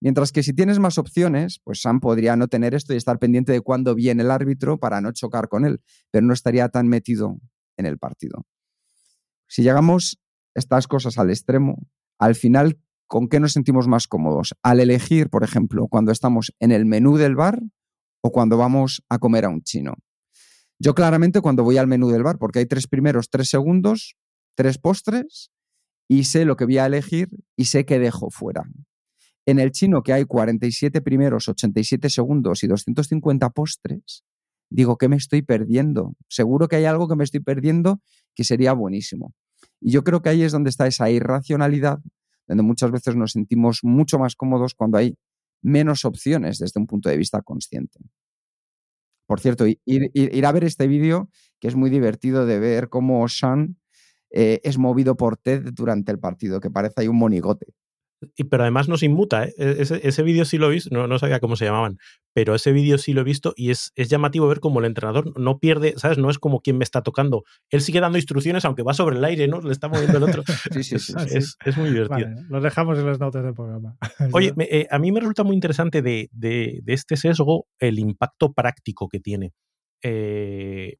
Mientras 0.00 0.32
que 0.32 0.42
si 0.42 0.52
tienes 0.52 0.78
más 0.78 0.98
opciones, 0.98 1.60
pues 1.64 1.80
Sam 1.80 2.00
podría 2.00 2.36
no 2.36 2.48
tener 2.48 2.74
esto 2.74 2.92
y 2.92 2.96
estar 2.96 3.18
pendiente 3.18 3.52
de 3.52 3.60
cuándo 3.60 3.94
viene 3.94 4.22
el 4.22 4.30
árbitro 4.30 4.78
para 4.78 5.00
no 5.00 5.12
chocar 5.12 5.48
con 5.48 5.64
él, 5.64 5.80
pero 6.10 6.26
no 6.26 6.34
estaría 6.34 6.68
tan 6.68 6.88
metido 6.88 7.38
en 7.76 7.86
el 7.86 7.98
partido. 7.98 8.44
Si 9.48 9.62
llegamos 9.62 10.20
estas 10.54 10.86
cosas 10.86 11.18
al 11.18 11.30
extremo, 11.30 11.78
al 12.18 12.34
final 12.34 12.78
¿con 13.06 13.28
qué 13.28 13.40
nos 13.40 13.52
sentimos 13.52 13.88
más 13.88 14.08
cómodos? 14.08 14.54
Al 14.62 14.80
elegir, 14.80 15.30
por 15.30 15.44
ejemplo, 15.44 15.86
cuando 15.88 16.12
estamos 16.12 16.52
en 16.60 16.72
el 16.72 16.86
menú 16.86 17.16
del 17.16 17.36
bar 17.36 17.60
o 18.22 18.32
cuando 18.32 18.56
vamos 18.56 19.02
a 19.08 19.18
comer 19.18 19.44
a 19.44 19.48
un 19.48 19.62
chino. 19.62 19.94
Yo 20.78 20.94
claramente 20.94 21.40
cuando 21.40 21.62
voy 21.62 21.78
al 21.78 21.86
menú 21.86 22.10
del 22.10 22.22
bar, 22.22 22.38
porque 22.38 22.58
hay 22.58 22.66
tres 22.66 22.86
primeros, 22.86 23.30
tres 23.30 23.48
segundos, 23.48 24.16
tres 24.56 24.78
postres, 24.78 25.50
y 26.08 26.24
sé 26.24 26.44
lo 26.44 26.56
que 26.56 26.64
voy 26.64 26.78
a 26.78 26.86
elegir 26.86 27.28
y 27.56 27.66
sé 27.66 27.84
que 27.84 27.98
dejo 27.98 28.30
fuera. 28.30 28.64
En 29.46 29.58
el 29.58 29.72
chino, 29.72 30.02
que 30.02 30.12
hay 30.12 30.24
47 30.24 31.00
primeros, 31.02 31.48
87 31.48 32.08
segundos 32.08 32.62
y 32.62 32.66
250 32.66 33.50
postres, 33.50 34.24
digo, 34.70 34.96
¿qué 34.96 35.08
me 35.08 35.16
estoy 35.16 35.42
perdiendo? 35.42 36.14
Seguro 36.28 36.68
que 36.68 36.76
hay 36.76 36.84
algo 36.86 37.08
que 37.08 37.16
me 37.16 37.24
estoy 37.24 37.40
perdiendo 37.40 38.00
que 38.34 38.44
sería 38.44 38.72
buenísimo. 38.72 39.34
Y 39.80 39.92
yo 39.92 40.02
creo 40.02 40.22
que 40.22 40.30
ahí 40.30 40.42
es 40.42 40.52
donde 40.52 40.70
está 40.70 40.86
esa 40.86 41.10
irracionalidad 41.10 41.98
donde 42.46 42.62
muchas 42.62 42.90
veces 42.90 43.16
nos 43.16 43.32
sentimos 43.32 43.80
mucho 43.82 44.18
más 44.18 44.34
cómodos 44.36 44.74
cuando 44.74 44.98
hay 44.98 45.16
menos 45.62 46.04
opciones 46.04 46.58
desde 46.58 46.80
un 46.80 46.86
punto 46.86 47.08
de 47.08 47.16
vista 47.16 47.40
consciente. 47.42 47.98
Por 49.26 49.40
cierto, 49.40 49.64
ir, 49.66 50.46
a 50.46 50.52
ver 50.52 50.64
este 50.64 50.86
vídeo, 50.86 51.30
que 51.58 51.68
es 51.68 51.76
muy 51.76 51.88
divertido 51.88 52.44
de 52.44 52.58
ver 52.58 52.88
cómo 52.90 53.26
Sean 53.28 53.78
eh, 54.30 54.60
es 54.64 54.76
movido 54.76 55.16
por 55.16 55.38
Ted 55.38 55.70
durante 55.72 56.12
el 56.12 56.18
partido, 56.18 56.60
que 56.60 56.70
parece 56.70 57.00
ahí 57.00 57.08
un 57.08 57.16
monigote. 57.16 57.72
Y, 58.36 58.44
pero 58.44 58.62
además 58.64 58.88
nos 58.88 59.02
inmuta, 59.02 59.44
¿eh? 59.44 59.54
E-, 59.58 59.76
ese, 59.80 60.00
ese 60.06 60.22
vídeo 60.22 60.44
sí 60.44 60.58
lo 60.58 60.68
he 60.68 60.74
visto, 60.74 60.90
no, 60.92 61.06
no 61.06 61.18
sabía 61.18 61.40
cómo 61.40 61.56
se 61.56 61.64
llamaban, 61.64 61.98
pero 62.34 62.54
ese 62.54 62.72
vídeo 62.72 62.98
sí 62.98 63.12
lo 63.12 63.20
he 63.20 63.24
visto 63.24 63.54
y 63.56 63.70
es, 63.70 63.92
es 63.94 64.08
llamativo 64.08 64.48
ver 64.48 64.60
cómo 64.60 64.80
el 64.80 64.86
entrenador 64.86 65.38
no 65.38 65.58
pierde, 65.58 65.94
¿sabes? 65.96 66.18
No 66.18 66.30
es 66.30 66.38
como 66.38 66.60
quien 66.60 66.78
me 66.78 66.84
está 66.84 67.02
tocando. 67.02 67.44
Él 67.70 67.80
sigue 67.80 68.00
dando 68.00 68.18
instrucciones, 68.18 68.64
aunque 68.64 68.82
va 68.82 68.94
sobre 68.94 69.16
el 69.16 69.24
aire, 69.24 69.48
¿no? 69.48 69.60
Le 69.60 69.72
está 69.72 69.88
moviendo 69.88 70.18
el 70.18 70.24
otro. 70.24 70.42
sí, 70.72 70.82
sí, 70.82 70.98
sí, 70.98 71.14
es, 71.30 71.56
es, 71.64 71.76
muy 71.76 71.90
divertido. 71.90 72.28
lo 72.48 72.60
dejamos 72.60 72.98
en 72.98 73.06
las 73.06 73.20
notas 73.20 73.44
del 73.44 73.54
programa. 73.54 73.96
Oye, 74.32 74.52
eh, 74.58 74.86
a 74.90 74.98
mí 74.98 75.12
me 75.12 75.20
resulta 75.20 75.44
muy 75.44 75.54
interesante 75.54 76.02
de, 76.02 76.28
de, 76.32 76.80
de, 76.82 76.92
este 76.92 77.16
sesgo 77.16 77.66
el 77.78 77.98
impacto 77.98 78.52
práctico 78.52 79.08
que 79.08 79.20
tiene. 79.20 79.52
Eh, 80.02 80.96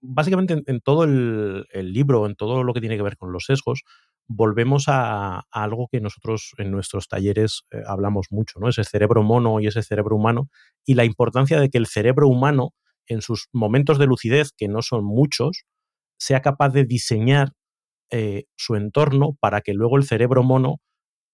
básicamente 0.00 0.54
en, 0.54 0.62
en 0.66 0.80
todo 0.80 1.04
el, 1.04 1.66
el, 1.70 1.92
libro, 1.92 2.26
en 2.26 2.36
todo 2.36 2.62
lo 2.62 2.72
que 2.72 2.80
tiene 2.80 2.96
que 2.96 3.02
ver 3.02 3.16
con 3.16 3.32
los 3.32 3.44
sesgos, 3.46 3.82
volvemos 4.28 4.84
a, 4.88 5.44
algo 5.50 5.88
que 5.90 6.00
nosotros 6.00 6.52
en 6.58 6.70
nuestros 6.70 7.08
talleres 7.08 7.62
eh, 7.70 7.82
hablamos 7.86 8.26
mucho, 8.30 8.60
¿no? 8.60 8.68
Ese 8.68 8.84
cerebro 8.84 9.22
mono 9.22 9.58
y 9.58 9.66
ese 9.66 9.82
cerebro 9.82 10.16
humano, 10.16 10.48
y 10.84 10.94
la 10.94 11.04
importancia 11.04 11.58
de 11.58 11.70
que 11.70 11.78
el 11.78 11.86
cerebro 11.86 12.28
humano, 12.28 12.74
en 13.06 13.22
sus 13.22 13.48
momentos 13.52 13.98
de 13.98 14.06
lucidez, 14.06 14.52
que 14.52 14.68
no 14.68 14.82
son 14.82 15.04
muchos, 15.04 15.64
sea 16.18 16.42
capaz 16.42 16.70
de 16.70 16.84
diseñar 16.84 17.52
eh, 18.10 18.44
su 18.56 18.76
entorno 18.76 19.36
para 19.40 19.62
que 19.62 19.72
luego 19.72 19.96
el 19.96 20.04
cerebro 20.04 20.42
mono 20.42 20.76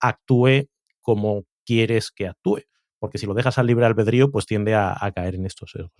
actúe 0.01 0.68
como 1.01 1.45
quieres 1.66 2.12
que 2.12 2.28
actúe. 2.28 2.62
Porque 3.01 3.18
si 3.18 3.26
lo 3.26 3.34
dejas 3.34 3.59
al 3.59 3.66
libre 3.66 3.86
albedrío, 3.86 4.30
pues 4.30 4.47
tiende 4.47 4.74
a, 4.74 4.97
a 4.99 5.12
caer 5.12 5.34
en 5.34 5.47
estos 5.47 5.72
sesgos. 5.72 5.92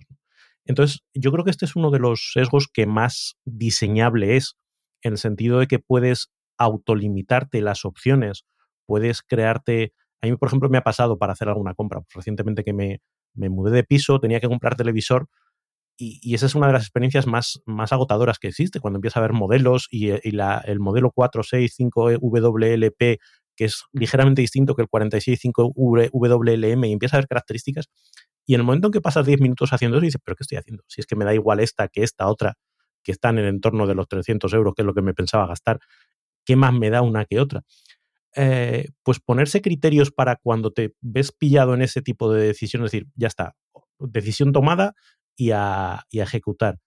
Entonces, 0.63 1.01
yo 1.13 1.31
creo 1.31 1.43
que 1.43 1.51
este 1.51 1.65
es 1.65 1.75
uno 1.75 1.91
de 1.91 1.99
los 1.99 2.31
sesgos 2.33 2.67
que 2.71 2.87
más 2.87 3.35
diseñable 3.43 4.37
es 4.37 4.55
en 5.03 5.13
el 5.13 5.17
sentido 5.17 5.59
de 5.59 5.67
que 5.67 5.77
puedes 5.77 6.31
autolimitarte 6.57 7.61
las 7.61 7.85
opciones, 7.85 8.45
puedes 8.85 9.21
crearte... 9.21 9.93
A 10.21 10.27
mí, 10.27 10.35
por 10.37 10.47
ejemplo, 10.47 10.69
me 10.69 10.77
ha 10.77 10.83
pasado 10.83 11.17
para 11.17 11.33
hacer 11.33 11.49
alguna 11.49 11.73
compra. 11.75 12.01
Pues 12.01 12.15
recientemente 12.15 12.63
que 12.63 12.73
me, 12.73 13.01
me 13.33 13.49
mudé 13.49 13.71
de 13.71 13.83
piso, 13.83 14.19
tenía 14.19 14.39
que 14.39 14.47
comprar 14.47 14.75
televisor 14.75 15.27
y, 15.97 16.33
esa 16.33 16.45
es 16.45 16.55
una 16.55 16.67
de 16.67 16.73
las 16.73 16.83
experiencias 16.83 17.25
más, 17.25 17.61
más 17.65 17.93
agotadoras 17.93 18.37
que 18.37 18.49
existe, 18.49 18.79
cuando 18.79 18.97
empiezas 18.97 19.17
a 19.17 19.21
ver 19.21 19.33
modelos 19.33 19.87
y, 19.89 20.09
el 20.09 20.79
modelo 20.79 21.11
465 21.11 22.19
WLP, 22.19 23.19
que 23.55 23.65
es 23.65 23.83
ligeramente 23.93 24.41
distinto 24.41 24.75
que 24.75 24.81
el 24.81 24.89
465 24.89 25.71
WLM, 25.75 26.83
y 26.85 26.91
empiezas 26.91 27.13
a 27.15 27.17
ver 27.19 27.27
características. 27.27 27.85
Y 28.45 28.55
en 28.55 28.61
el 28.61 28.65
momento 28.65 28.89
en 28.89 28.91
que 28.91 29.01
pasas 29.01 29.25
10 29.25 29.39
minutos 29.39 29.71
haciendo 29.71 29.97
eso, 29.97 30.05
dices, 30.05 30.21
¿pero 30.23 30.35
qué 30.35 30.43
estoy 30.43 30.57
haciendo? 30.57 30.83
Si 30.87 30.99
es 31.01 31.07
que 31.07 31.15
me 31.15 31.23
da 31.23 31.33
igual 31.33 31.61
esta 31.61 31.87
que 31.87 32.03
esta 32.03 32.27
otra, 32.27 32.55
que 33.01 33.13
está 33.13 33.29
en 33.29 33.39
el 33.39 33.45
entorno 33.45 33.87
de 33.87 33.95
los 33.95 34.07
300 34.07 34.53
euros, 34.53 34.73
que 34.75 34.81
es 34.81 34.85
lo 34.85 34.93
que 34.93 35.01
me 35.01 35.13
pensaba 35.13 35.47
gastar, 35.47 35.79
¿qué 36.45 36.55
más 36.55 36.73
me 36.73 36.89
da 36.89 37.01
una 37.01 37.25
que 37.25 37.39
otra? 37.39 37.63
Eh, 38.35 38.89
pues 39.03 39.19
ponerse 39.19 39.61
criterios 39.61 40.11
para 40.11 40.35
cuando 40.35 40.71
te 40.71 40.93
ves 41.01 41.31
pillado 41.31 41.73
en 41.73 41.81
ese 41.81 42.01
tipo 42.01 42.31
de 42.33 42.47
decisión, 42.47 42.83
es 42.83 42.91
decir, 42.91 43.07
ya 43.15 43.27
está, 43.27 43.55
decisión 43.99 44.51
tomada 44.51 44.93
y 45.37 45.51
a, 45.51 46.03
ejecutar. 46.11 46.79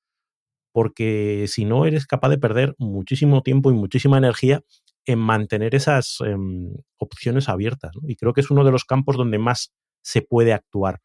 Porque 0.73 1.47
si 1.49 1.65
no, 1.65 1.87
eres 1.87 2.07
capaz 2.07 2.29
de 2.29 2.39
perder 2.39 2.75
muchísimo 2.79 3.43
tiempo 3.43 3.71
y 3.71 3.75
muchísima 3.75 4.19
energía 4.19 4.63
en 5.07 5.19
mantener 5.19 5.75
esas 5.75 6.19
em, 6.21 6.75
opciones 6.99 7.49
abiertas. 7.49 7.93
Y 8.07 8.17
creo 8.17 8.35
que 8.35 8.43
es 8.43 8.51
uno 8.51 8.65
de 8.65 8.73
los 8.73 8.85
campos 8.85 9.17
donde 9.17 9.39
más 9.39 9.73
se 10.03 10.23
puede 10.23 10.53
actuar 10.53 11.01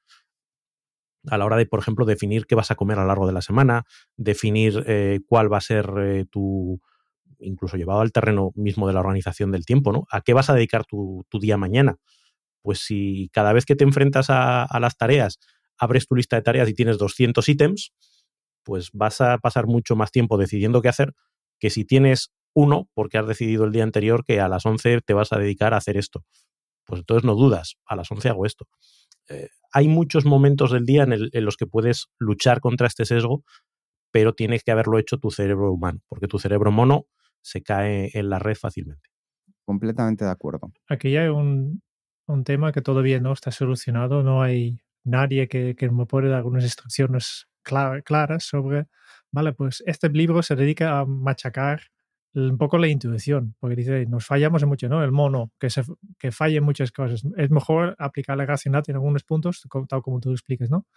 a 1.27 1.37
la 1.37 1.45
hora 1.45 1.57
de, 1.57 1.65
por 1.65 1.79
ejemplo, 1.79 2.05
definir 2.05 2.45
qué 2.45 2.55
vas 2.55 2.71
a 2.71 2.75
comer 2.75 2.99
a 2.99 3.03
lo 3.03 3.07
largo 3.07 3.27
de 3.27 3.33
la 3.33 3.41
semana, 3.41 3.85
definir 4.17 4.83
eh, 4.87 5.21
cuál 5.25 5.51
va 5.51 5.57
a 5.57 5.61
ser 5.61 5.89
eh, 5.99 6.25
tu, 6.29 6.81
incluso 7.43 7.77
llevado 7.77 8.01
al 8.01 8.11
terreno 8.11 8.51
mismo 8.55 8.87
de 8.87 8.93
la 8.93 8.99
organización 8.99 9.51
del 9.51 9.65
tiempo, 9.65 9.91
¿no? 9.91 10.05
¿A 10.11 10.21
qué 10.21 10.33
vas 10.33 10.49
a 10.49 10.53
dedicar 10.53 10.85
tu, 10.85 11.25
día 11.39 11.57
mañana? 11.57 11.97
Pues 12.61 12.79
si 12.79 13.29
cada 13.33 13.53
vez 13.53 13.65
que 13.65 13.75
te 13.75 13.83
enfrentas 13.83 14.27
a, 14.29 14.67
las 14.79 14.97
tareas 14.97 15.39
abres 15.77 16.07
tu 16.07 16.15
lista 16.15 16.35
de 16.35 16.43
tareas 16.43 16.69
y 16.69 16.73
tienes 16.73 16.97
200 16.97 17.47
ítems, 17.49 17.93
pues 18.63 18.89
vas 18.93 19.21
a 19.21 19.37
pasar 19.37 19.67
mucho 19.67 19.95
más 19.95 20.11
tiempo 20.11 20.37
decidiendo 20.37 20.81
qué 20.81 20.89
hacer 20.89 21.13
que 21.59 21.69
si 21.69 21.85
tienes 21.85 22.31
uno, 22.53 22.89
porque 22.93 23.17
has 23.17 23.27
decidido 23.27 23.65
el 23.65 23.71
día 23.71 23.83
anterior 23.83 24.23
que 24.23 24.39
a 24.39 24.47
las 24.47 24.65
11 24.65 25.01
te 25.01 25.13
vas 25.13 25.33
a 25.33 25.37
dedicar 25.37 25.73
a 25.73 25.77
hacer 25.77 25.97
esto. 25.97 26.23
Pues 26.85 26.99
entonces 26.99 27.25
no 27.25 27.35
dudas, 27.35 27.77
a 27.85 27.95
las 27.95 28.11
11 28.11 28.29
hago 28.29 28.45
esto. 28.45 28.67
Eh, 29.29 29.49
hay 29.71 29.87
muchos 29.87 30.25
momentos 30.25 30.71
del 30.71 30.85
día 30.85 31.03
en, 31.03 31.13
en, 31.13 31.45
los 31.45 31.57
que 31.57 31.65
puedes 31.65 32.07
luchar 32.19 32.59
contra 32.59 32.87
este 32.87 33.05
sesgo, 33.05 33.43
pero 34.11 34.33
tienes 34.33 34.63
que 34.63 34.71
haberlo 34.71 34.99
hecho 34.99 35.17
tu 35.17 35.31
cerebro 35.31 35.71
humano, 35.71 36.01
porque 36.07 36.27
tu 36.27 36.37
cerebro 36.37 36.71
mono 36.71 37.07
se 37.43 37.61
cae 37.61 38.09
en 38.13 38.29
la 38.29 38.39
red 38.39 38.55
fácilmente. 38.55 39.09
Completamente 39.65 40.25
de 40.25 40.31
acuerdo. 40.31 40.71
Aquí 40.89 41.15
hay 41.15 41.27
un, 41.27 41.81
tema 42.45 42.71
que 42.71 42.81
todavía 42.81 43.19
no 43.19 43.33
está 43.33 43.51
solucionado, 43.51 44.23
no 44.23 44.41
hay 44.41 44.79
nadie 45.03 45.47
que, 45.47 45.75
me 45.91 46.05
pueda 46.05 46.29
dar 46.29 46.37
algunas 46.37 46.63
instrucciones 46.63 47.47
claras 47.61 48.43
sobre, 48.43 48.87
vale, 49.31 49.53
pues 49.53 49.83
este 49.85 50.09
libro 50.09 50.41
se 50.41 50.55
dedica 50.55 50.99
a 50.99 51.05
machacar 51.05 51.81
un 52.33 52.57
poco 52.57 52.77
la 52.77 52.87
intuición, 52.87 53.55
porque 53.59 53.75
dice, 53.75 54.05
nos 54.07 54.25
fallamos 54.25 54.63
en 54.63 54.69
mucho, 54.69 54.89
¿no? 54.89 55.03
El 55.03 55.11
mono, 55.11 55.51
que, 55.59 55.69
se, 55.69 55.83
que 56.17 56.31
falle 56.31 56.57
en 56.57 56.63
muchas 56.63 56.91
cosas. 56.91 57.23
Es 57.37 57.51
mejor 57.51 57.95
aplicar 57.99 58.37
la 58.37 58.45
racionalidad 58.45 58.89
en 58.89 58.95
algunos 58.95 59.23
puntos, 59.23 59.61
tal 59.87 60.01
como 60.01 60.19
tú 60.19 60.31
explicas, 60.31 60.69
¿no? 60.71 60.87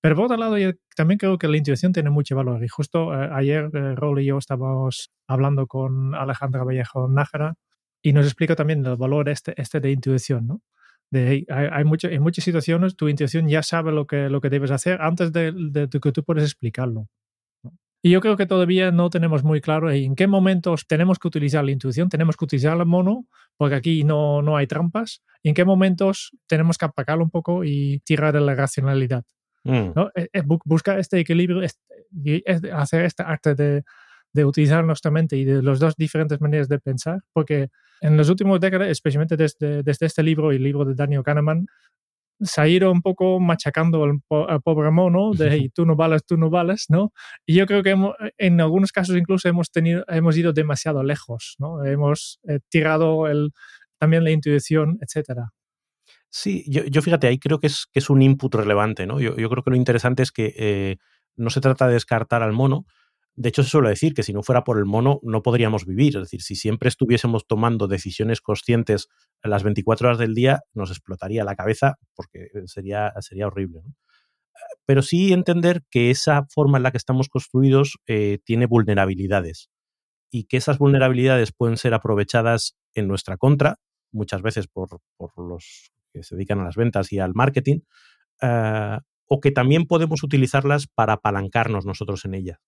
Pero 0.00 0.14
por 0.14 0.26
otro 0.26 0.36
lado, 0.36 0.56
también 0.94 1.18
creo 1.18 1.38
que 1.38 1.48
la 1.48 1.56
intuición 1.56 1.92
tiene 1.92 2.10
mucho 2.10 2.36
valor. 2.36 2.62
Y 2.62 2.68
justo 2.68 3.12
eh, 3.14 3.28
ayer 3.32 3.70
eh, 3.74 3.94
Raúl 3.96 4.20
y 4.20 4.26
yo 4.26 4.38
estábamos 4.38 5.10
hablando 5.26 5.66
con 5.66 6.14
Alejandra 6.14 6.64
Vallejo 6.64 7.08
Nájera 7.08 7.54
y 8.02 8.12
nos 8.12 8.26
explica 8.26 8.54
también 8.54 8.84
el 8.86 8.96
valor 8.96 9.28
este, 9.28 9.60
este 9.60 9.80
de 9.80 9.90
intuición, 9.90 10.46
¿no? 10.46 10.62
De, 11.10 11.46
hay, 11.48 11.68
hay 11.72 11.84
en 12.02 12.22
muchas 12.22 12.44
situaciones 12.44 12.94
tu 12.94 13.08
intuición 13.08 13.48
ya 13.48 13.62
sabe 13.62 13.92
lo 13.92 14.06
que, 14.06 14.28
lo 14.28 14.42
que 14.42 14.50
debes 14.50 14.70
hacer 14.70 15.00
antes 15.00 15.32
de, 15.32 15.52
de, 15.52 15.88
que 15.88 16.12
tú 16.12 16.22
puedes 16.22 16.44
explicarlo. 16.44 17.08
Y 18.02 18.10
yo 18.10 18.20
creo 18.20 18.36
que 18.36 18.46
todavía 18.46 18.92
no 18.92 19.10
tenemos 19.10 19.42
muy 19.42 19.60
claro 19.60 19.90
en 19.90 20.14
qué 20.14 20.28
momentos 20.28 20.86
tenemos 20.86 21.18
que 21.18 21.28
utilizar 21.28 21.64
la 21.64 21.72
intuición, 21.72 22.08
tenemos 22.08 22.36
que 22.36 22.44
utilizar 22.44 22.78
el 22.78 22.86
mono, 22.86 23.26
porque 23.56 23.74
aquí 23.74 24.04
no, 24.04 24.42
no 24.42 24.56
hay 24.56 24.68
trampas, 24.68 25.22
y 25.42 25.48
en 25.48 25.54
qué 25.54 25.64
momentos 25.64 26.30
tenemos 26.46 26.78
que 26.78 26.84
apagarlo 26.84 27.24
un 27.24 27.30
poco 27.30 27.64
y 27.64 28.00
tirar 28.04 28.34
de 28.34 28.40
la 28.40 28.54
racionalidad. 28.54 29.24
Mm. 29.68 29.92
¿no? 29.94 30.10
Eh, 30.14 30.28
eh, 30.32 30.42
buscar 30.64 30.98
este 30.98 31.20
equilibrio, 31.20 31.62
y 32.24 32.42
hacer 32.70 33.04
este 33.04 33.22
arte 33.22 33.54
de, 33.54 33.84
de 34.32 34.44
utilizar 34.44 34.84
nuestra 34.84 35.10
mente 35.10 35.36
y 35.36 35.44
de 35.44 35.62
las 35.62 35.78
dos 35.78 35.94
diferentes 35.96 36.40
maneras 36.40 36.68
de 36.68 36.78
pensar, 36.78 37.20
porque 37.32 37.68
en 38.00 38.16
las 38.16 38.28
últimas 38.28 38.60
décadas, 38.60 38.88
especialmente 38.88 39.36
desde, 39.36 39.82
desde 39.82 40.06
este 40.06 40.22
libro 40.22 40.52
y 40.52 40.56
el 40.56 40.62
libro 40.62 40.84
de 40.84 40.94
Daniel 40.94 41.22
Kahneman, 41.22 41.66
se 42.40 42.60
ha 42.60 42.68
ido 42.68 42.92
un 42.92 43.02
poco 43.02 43.40
machacando 43.40 44.04
al, 44.04 44.20
pobre 44.62 44.90
mono 44.90 45.32
de 45.32 45.70
tú 45.74 45.84
no 45.84 45.96
vales, 45.96 46.24
tú 46.24 46.36
no 46.36 46.50
vales, 46.50 46.86
¿no? 46.88 47.12
Y 47.44 47.54
yo 47.54 47.66
creo 47.66 47.82
que 47.82 47.96
en 48.38 48.60
algunos 48.60 48.92
casos 48.92 49.16
incluso 49.16 49.48
hemos, 49.48 49.70
tenido, 49.70 50.04
hemos 50.08 50.36
ido 50.36 50.52
demasiado 50.52 51.02
lejos, 51.02 51.56
¿no? 51.58 51.84
Hemos 51.84 52.38
eh, 52.48 52.60
tirado 52.68 53.26
el, 53.26 53.50
también 53.98 54.24
la 54.24 54.30
intuición, 54.30 54.98
etcétera. 55.02 55.50
Sí, 56.30 56.64
yo, 56.68 57.02
fíjate, 57.02 57.26
ahí 57.26 57.38
creo 57.38 57.58
que 57.58 57.68
es, 57.68 57.86
que 57.90 58.00
es 58.00 58.10
un 58.10 58.20
input 58.20 58.54
relevante, 58.54 59.06
¿no? 59.06 59.18
Yo, 59.18 59.34
creo 59.34 59.62
que 59.62 59.70
lo 59.70 59.76
interesante 59.76 60.22
es 60.22 60.30
que 60.30 60.54
eh, 60.58 60.96
no 61.36 61.48
se 61.50 61.60
trata 61.60 61.86
de 61.86 61.94
descartar 61.94 62.42
al 62.42 62.52
mono. 62.52 62.84
De 63.34 63.48
hecho, 63.48 63.62
se 63.62 63.70
suele 63.70 63.88
decir 63.90 64.14
que 64.14 64.22
si 64.22 64.32
no 64.32 64.42
fuera 64.42 64.64
por 64.64 64.78
el 64.78 64.84
mono 64.84 65.20
no 65.22 65.42
podríamos 65.42 65.86
vivir. 65.86 66.16
Es 66.16 66.24
decir, 66.24 66.42
si 66.42 66.54
siempre 66.56 66.88
estuviésemos 66.88 67.46
tomando 67.46 67.86
decisiones 67.86 68.40
conscientes 68.40 69.08
las 69.42 69.62
24 69.62 70.08
horas 70.08 70.18
del 70.18 70.34
día, 70.34 70.60
nos 70.74 70.90
explotaría 70.90 71.44
la 71.44 71.54
cabeza 71.54 71.94
porque 72.14 72.48
sería, 72.66 73.12
sería 73.20 73.46
horrible. 73.46 73.82
Pero 74.84 75.02
sí 75.02 75.32
entender 75.32 75.82
que 75.90 76.10
esa 76.10 76.46
forma 76.50 76.78
en 76.78 76.82
la 76.82 76.90
que 76.90 76.98
estamos 76.98 77.28
construidos 77.28 77.98
eh, 78.06 78.38
tiene 78.44 78.66
vulnerabilidades 78.66 79.70
y 80.30 80.44
que 80.44 80.58
esas 80.58 80.78
vulnerabilidades 80.78 81.52
pueden 81.52 81.76
ser 81.76 81.94
aprovechadas 81.94 82.76
en 82.94 83.08
nuestra 83.08 83.36
contra, 83.36 83.76
muchas 84.12 84.42
veces 84.42 84.66
por, 84.66 85.00
por 85.16 85.32
los 85.38 85.92
que 86.12 86.22
se 86.22 86.36
dedican 86.36 86.60
a 86.60 86.64
las 86.64 86.76
ventas 86.76 87.12
y 87.12 87.18
al 87.18 87.34
marketing, 87.34 87.80
eh, 88.42 88.98
o 89.26 89.40
que 89.40 89.50
también 89.50 89.86
podemos 89.86 90.22
utilizarlas 90.22 90.86
para 90.86 91.14
apalancarnos 91.14 91.84
nosotros 91.84 92.24
en 92.24 92.34
ellas. 92.34 92.58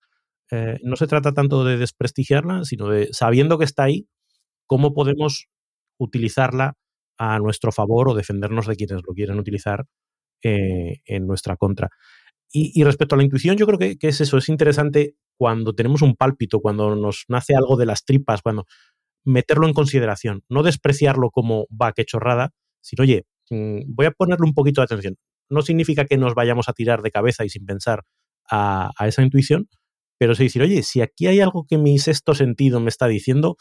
Eh, 0.51 0.79
no 0.83 0.97
se 0.97 1.07
trata 1.07 1.33
tanto 1.33 1.65
de 1.65 1.77
desprestigiarla, 1.77 2.65
sino 2.65 2.89
de, 2.89 3.09
sabiendo 3.13 3.59
que 3.59 3.65
está 3.65 3.85
ahí, 3.85 4.09
cómo 4.67 4.93
podemos 4.93 5.49
utilizarla 5.99 6.75
a 7.19 7.39
nuestro 7.39 7.73
favor 7.73 8.09
o 8.09 8.15
defendernos 8.15 8.67
de 8.67 8.77
quienes 8.77 9.03
lo 9.07 9.15
quieren 9.15 9.39
utilizar 9.39 9.87
eh, 10.43 11.01
en 11.05 11.27
nuestra 11.27 11.57
contra. 11.57 11.91
Y, 12.53 12.83
respecto 12.83 13.15
a 13.15 13.19
la 13.19 13.23
intuición, 13.23 13.57
yo 13.57 13.65
creo 13.65 13.79
que, 13.79 13.97
que, 13.97 14.09
es 14.09 14.21
eso, 14.21 14.37
es 14.37 14.49
interesante 14.49 15.15
cuando 15.39 15.73
tenemos 15.73 16.03
un 16.03 16.17
pálpito, 16.17 16.59
cuando 16.59 16.97
nos 16.97 17.25
nace 17.29 17.55
algo 17.55 17.77
de 17.77 17.87
las 17.87 18.05
tripas, 18.05 18.43
cuando 18.43 18.67
meterlo 19.25 19.69
en 19.69 19.73
consideración, 19.73 20.43
no 20.49 20.65
despreciarlo 20.65 21.31
como 21.31 21.67
va, 21.71 21.93
qué 21.93 22.05
chorrada, 22.05 22.51
sino, 22.81 23.03
oye, 23.03 23.25
mm, 23.51 23.83
voy 23.87 24.07
a 24.07 24.11
ponerle 24.13 24.47
un 24.47 24.55
poquito 24.55 24.81
de 24.81 24.87
atención. 24.87 25.17
No 25.49 25.63
significa 25.63 26.05
que 26.05 26.17
nos 26.17 26.35
vayamos 26.35 26.69
a 26.69 26.73
tirar 26.73 27.03
de 27.03 27.11
cabeza 27.11 27.45
y 27.45 27.49
sin 27.49 27.67
pensar 27.67 28.05
a, 28.51 28.91
esa 29.07 29.23
intuición, 29.23 29.69
pero 30.19 30.35
sí 30.35 30.45
decir, 30.45 30.63
oye, 30.63 30.83
si 30.83 31.01
aquí 31.01 31.27
hay 31.27 31.41
algo 31.41 31.67
que 31.69 31.79
mi 31.79 31.99
sexto 31.99 32.35
sentido 32.35 32.81
me 32.81 32.89
está 32.89 33.07
diciendo, 33.07 33.57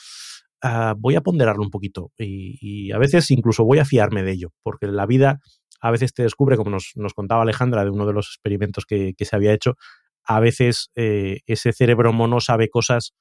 ah, 0.61 0.95
voy 0.97 1.15
a 1.15 1.21
ponderarlo 1.21 1.63
un 1.63 1.69
poquito 1.69 2.11
y, 2.17 2.91
a 2.91 2.97
veces 2.97 3.29
incluso 3.31 3.63
voy 3.65 3.79
a 3.79 3.85
fiarme 3.85 4.23
de 4.23 4.31
ello, 4.31 4.49
porque 4.63 4.87
la 4.87 5.05
vida 5.05 5.39
a 5.81 5.91
veces 5.91 6.13
te 6.13 6.23
descubre, 6.23 6.57
como 6.57 6.71
nos, 6.71 7.13
contaba 7.15 7.43
Alejandra 7.43 7.83
de 7.83 7.91
uno 7.91 8.05
de 8.05 8.13
los 8.13 8.27
experimentos 8.27 8.85
que, 8.85 9.13
se 9.17 9.35
había 9.35 9.53
hecho, 9.53 9.75
a 10.25 10.39
veces 10.39 10.91
eh, 10.95 11.39
ese 11.45 11.71
cerebro 11.71 12.11
mono 12.13 12.41
sabe 12.41 12.69
cosas 12.69 13.13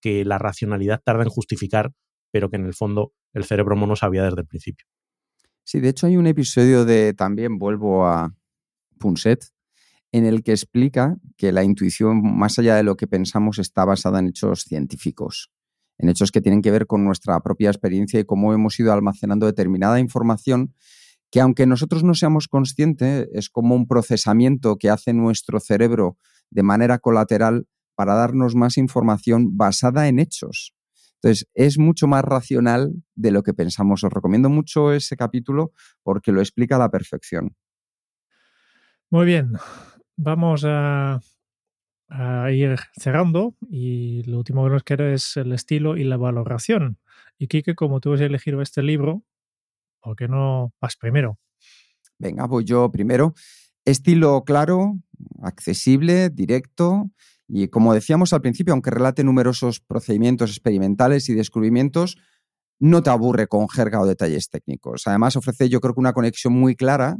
que 0.00 0.24
la 0.24 0.38
racionalidad 0.38 1.00
tarda 1.04 1.24
en 1.24 1.28
justificar, 1.28 1.90
pero 2.30 2.48
que 2.48 2.56
en 2.56 2.66
el 2.66 2.74
fondo 2.74 3.12
el 3.32 3.44
cerebro 3.44 3.76
mono 3.76 3.96
sabía 3.96 4.24
desde 4.24 4.40
el 4.40 4.46
principio. 4.46 4.86
Sí, 5.66 5.80
de 5.80 5.88
hecho 5.88 6.06
hay 6.06 6.16
un 6.16 6.28
episodio 6.28 6.84
de, 6.84 7.12
también 7.12 7.58
vuelvo 7.58 8.06
a 8.06 8.32
Punset, 9.00 9.46
en 10.12 10.24
el 10.24 10.44
que 10.44 10.52
explica 10.52 11.16
que 11.36 11.50
la 11.50 11.64
intuición, 11.64 12.22
más 12.22 12.60
allá 12.60 12.76
de 12.76 12.84
lo 12.84 12.96
que 12.96 13.08
pensamos, 13.08 13.58
está 13.58 13.84
basada 13.84 14.20
en 14.20 14.28
hechos 14.28 14.62
científicos, 14.62 15.50
en 15.98 16.08
hechos 16.08 16.30
que 16.30 16.40
tienen 16.40 16.62
que 16.62 16.70
ver 16.70 16.86
con 16.86 17.04
nuestra 17.04 17.40
propia 17.40 17.68
experiencia 17.68 18.20
y 18.20 18.24
cómo 18.24 18.54
hemos 18.54 18.78
ido 18.78 18.92
almacenando 18.92 19.44
determinada 19.44 19.98
información 19.98 20.72
que 21.32 21.40
aunque 21.40 21.66
nosotros 21.66 22.04
no 22.04 22.14
seamos 22.14 22.46
conscientes, 22.46 23.26
es 23.32 23.50
como 23.50 23.74
un 23.74 23.88
procesamiento 23.88 24.76
que 24.76 24.88
hace 24.88 25.14
nuestro 25.14 25.58
cerebro 25.58 26.16
de 26.48 26.62
manera 26.62 27.00
colateral 27.00 27.66
para 27.96 28.14
darnos 28.14 28.54
más 28.54 28.78
información 28.78 29.56
basada 29.56 30.06
en 30.06 30.20
hechos. 30.20 30.75
Entonces, 31.26 31.48
es 31.54 31.76
mucho 31.76 32.06
más 32.06 32.22
racional 32.22 33.02
de 33.16 33.32
lo 33.32 33.42
que 33.42 33.52
pensamos. 33.52 34.04
Os 34.04 34.12
recomiendo 34.12 34.48
mucho 34.48 34.92
ese 34.92 35.16
capítulo 35.16 35.72
porque 36.04 36.30
lo 36.30 36.40
explica 36.40 36.76
a 36.76 36.78
la 36.78 36.88
perfección. 36.88 37.56
Muy 39.10 39.26
bien, 39.26 39.50
vamos 40.16 40.64
a, 40.64 41.20
a 42.08 42.52
ir 42.52 42.76
cerrando 42.92 43.56
y 43.68 44.22
lo 44.22 44.38
último 44.38 44.62
que 44.62 44.70
nos 44.70 44.84
queda 44.84 45.12
es 45.12 45.36
el 45.36 45.52
estilo 45.52 45.96
y 45.96 46.04
la 46.04 46.16
valoración. 46.16 47.00
Y 47.38 47.48
Kike, 47.48 47.74
como 47.74 47.98
tú 47.98 48.12
has 48.12 48.20
elegido 48.20 48.62
este 48.62 48.84
libro, 48.84 49.24
¿por 50.00 50.14
qué 50.14 50.28
no 50.28 50.74
vas 50.80 50.94
primero? 50.94 51.40
Venga, 52.20 52.46
voy 52.46 52.62
yo 52.62 52.88
primero. 52.92 53.34
Estilo 53.84 54.44
claro, 54.44 55.00
accesible, 55.42 56.30
directo 56.30 57.10
y 57.48 57.68
como 57.68 57.94
decíamos 57.94 58.32
al 58.32 58.40
principio, 58.40 58.72
aunque 58.72 58.90
relate 58.90 59.24
numerosos 59.24 59.80
procedimientos 59.80 60.50
experimentales 60.50 61.28
y 61.28 61.34
descubrimientos, 61.34 62.16
no 62.78 63.02
te 63.02 63.10
aburre 63.10 63.46
con 63.46 63.68
jerga 63.68 64.00
o 64.00 64.06
detalles 64.06 64.50
técnicos. 64.50 65.02
Además, 65.06 65.36
ofrece 65.36 65.68
yo 65.68 65.80
creo 65.80 65.94
que 65.94 66.00
una 66.00 66.12
conexión 66.12 66.52
muy 66.52 66.74
clara 66.74 67.16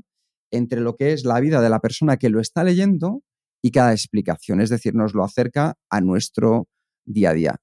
entre 0.51 0.81
lo 0.81 0.97
que 0.97 1.13
es 1.13 1.25
la 1.25 1.41
vida 1.41 1.61
de 1.61 1.71
la 1.71 1.81
persona 1.81 2.17
que 2.17 2.29
lo 2.29 2.41
está 2.41 2.65
leyendo 2.65 3.23
y 3.63 3.71
cada 3.71 3.93
explicación, 3.93 4.61
es 4.61 4.71
decir, 4.71 4.95
nos 4.95 5.15
lo 5.15 5.25
acerca 5.25 5.75
a 5.91 6.01
nuestro 6.01 6.69
día 7.05 7.31
a 7.31 7.35
día. 7.35 7.57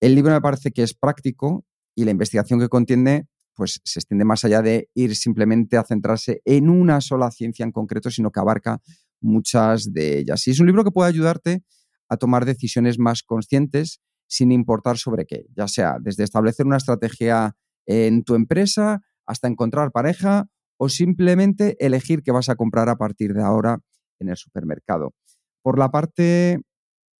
El 0.00 0.14
libro 0.14 0.32
me 0.32 0.40
parece 0.40 0.72
que 0.72 0.82
es 0.82 0.94
práctico 0.94 1.64
y 1.94 2.04
la 2.04 2.10
investigación 2.10 2.60
que 2.60 2.68
contiene 2.68 3.28
pues 3.54 3.80
se 3.82 3.98
extiende 3.98 4.24
más 4.24 4.44
allá 4.44 4.62
de 4.62 4.88
ir 4.94 5.16
simplemente 5.16 5.76
a 5.76 5.82
centrarse 5.82 6.40
en 6.44 6.68
una 6.68 7.00
sola 7.00 7.30
ciencia 7.32 7.64
en 7.64 7.72
concreto, 7.72 8.08
sino 8.08 8.30
que 8.30 8.38
abarca 8.38 8.80
muchas 9.20 9.92
de 9.92 10.18
ellas. 10.18 10.46
Y 10.46 10.52
es 10.52 10.60
un 10.60 10.66
libro 10.66 10.84
que 10.84 10.92
puede 10.92 11.08
ayudarte 11.08 11.64
a 12.08 12.16
tomar 12.16 12.44
decisiones 12.44 12.98
más 12.98 13.22
conscientes 13.22 14.00
sin 14.26 14.52
importar 14.52 14.98
sobre 14.98 15.24
qué, 15.24 15.46
ya 15.56 15.68
sea 15.68 15.96
desde 16.00 16.24
establecer 16.24 16.66
una 16.66 16.76
estrategia 16.76 17.56
en 17.86 18.24
tu 18.24 18.34
empresa 18.34 19.00
hasta 19.26 19.48
encontrar 19.48 19.90
pareja 19.90 20.46
o 20.78 20.88
simplemente 20.88 21.76
elegir 21.84 22.22
qué 22.22 22.30
vas 22.30 22.48
a 22.48 22.56
comprar 22.56 22.88
a 22.88 22.96
partir 22.96 23.34
de 23.34 23.42
ahora 23.42 23.78
en 24.20 24.28
el 24.28 24.36
supermercado. 24.36 25.14
Por 25.62 25.78
la 25.78 25.90
parte 25.90 26.60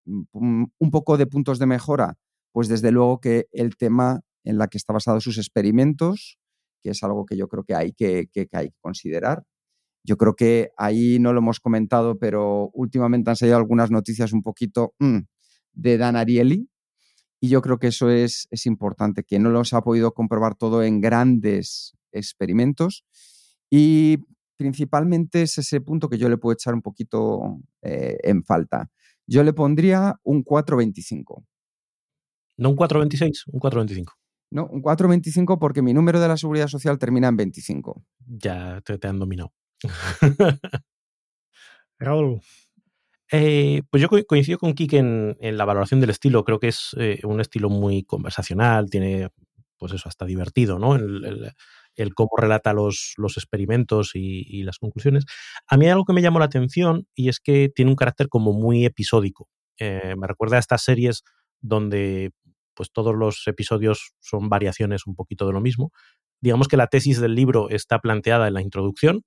mm, 0.07 0.64
un 0.78 0.91
poco 0.91 1.16
de 1.16 1.26
puntos 1.26 1.59
de 1.59 1.66
mejora, 1.66 2.16
pues 2.53 2.68
desde 2.68 2.93
luego 2.93 3.20
que 3.20 3.47
el 3.53 3.76
tema 3.76 4.20
en 4.45 4.59
la 4.59 4.68
que 4.68 4.78
está 4.78 4.93
basado 4.93 5.20
sus 5.20 5.39
experimentos, 5.39 6.39
que 6.82 6.91
es 6.91 7.03
algo 7.03 7.26
que 7.26 7.36
yo 7.36 7.49
creo 7.49 7.64
que 7.64 7.74
hay 7.74 7.93
que, 7.93 8.28
hay 8.53 8.68
que 8.70 8.76
considerar. 8.80 9.45
Yo 10.05 10.16
creo 10.16 10.34
que 10.34 10.70
ahí 10.76 11.18
no 11.18 11.32
lo 11.32 11.40
hemos 11.40 11.61
comentado, 11.61 12.18
pero 12.18 12.70
últimamente 12.72 13.30
han 13.30 13.36
salido 13.36 13.57
algunas 13.57 13.90
noticias 13.90 14.32
un 14.32 14.42
poquito 14.42 14.94
mm, 14.99 15.18
de 15.72 15.99
Dan 15.99 16.16
Ariely, 16.16 16.68
y 17.40 17.49
yo 17.49 17.62
creo 17.62 17.78
que 17.78 17.88
eso 17.88 18.11
es, 18.11 18.49
es 18.51 18.66
importante, 18.66 19.22
que 19.22 19.38
no 19.38 19.51
los 19.51 19.72
ha 19.72 19.82
podido 19.82 20.12
comprobar 20.12 20.57
todo 20.57 20.82
en 20.82 21.01
grandes 21.01 21.96
experimentos. 22.12 23.05
Y 23.70 24.18
principalmente 24.57 25.42
es 25.42 25.59
ese 25.59 25.80
punto 25.80 26.09
que 26.09 26.18
yo 26.18 26.28
le 26.28 26.36
puedo 26.36 26.53
echar 26.53 26.74
un 26.74 26.82
poquito 26.82 27.61
eh, 27.82 28.16
en 28.24 28.42
falta. 28.42 28.90
Yo 29.26 29.44
le 29.44 29.53
pondría 29.53 30.18
un 30.24 30.42
425. 30.42 31.44
No 32.57 32.70
un 32.70 32.76
426, 32.76 33.44
un 33.53 33.61
425. 33.61 34.14
No, 34.51 34.66
un 34.66 34.80
425 34.80 35.59
porque 35.59 35.82
mi 35.82 35.92
número 35.92 36.20
de 36.20 36.28
la 36.28 36.36
seguridad 36.36 36.66
social 36.66 36.99
termina 36.99 37.28
en 37.28 37.36
25. 37.36 38.03
Ya 38.26 38.80
te, 38.80 39.07
han 39.07 39.18
dominado. 39.18 39.53
Raúl. 41.99 42.41
Eh, 43.31 43.83
pues 43.91 44.01
yo 44.01 44.09
coincido 44.26 44.59
con 44.59 44.72
Kike 44.74 44.99
en, 44.99 45.57
la 45.57 45.64
valoración 45.64 46.01
del 46.01 46.11
estilo. 46.11 46.45
Creo 46.45 46.59
que 46.59 46.68
es 46.68 46.95
eh, 46.99 47.20
un 47.24 47.41
estilo 47.41 47.68
muy 47.68 48.05
conversacional, 48.05 48.89
tiene, 48.89 49.29
pues 49.76 49.93
eso, 49.93 50.09
hasta 50.09 50.24
divertido, 50.24 50.79
¿no? 50.79 50.95
el, 50.95 51.53
el 51.99 52.14
cómo 52.14 52.31
relata 52.37 52.72
los, 52.72 53.14
los 53.16 53.37
experimentos 53.37 54.12
y, 54.14 54.62
las 54.62 54.79
conclusiones. 54.79 55.24
A 55.66 55.76
mí 55.76 55.85
hay 55.87 55.91
algo 55.91 56.05
que 56.05 56.12
me 56.12 56.22
llamó 56.22 56.39
la 56.39 56.45
atención 56.47 57.07
y 57.14 57.29
es 57.29 57.41
que 57.41 57.70
tiene 57.74 57.91
un 57.91 57.97
carácter 57.97 58.29
como 58.29 58.53
muy 58.53 58.85
episódico. 58.85 59.49
Eh, 59.79 60.14
me 60.16 60.26
recuerda 60.26 60.57
a 60.57 60.61
estas 60.61 60.83
series 60.83 61.22
donde 61.61 62.31
pues 62.74 62.93
todos 62.93 63.14
los 63.14 63.43
episodios 63.47 64.12
son 64.20 64.49
variaciones 64.49 65.07
un 65.07 65.16
poquito 65.16 65.47
de 65.47 65.53
lo 65.53 65.61
mismo. 65.61 65.91
Digamos 66.41 66.68
que 66.68 66.76
la 66.76 66.87
tesis 66.87 67.20
del 67.20 67.35
libro 67.35 67.68
está 67.68 67.99
planteada 67.99 68.47
en 68.47 68.55
la 68.55 68.62
introducción. 68.62 69.22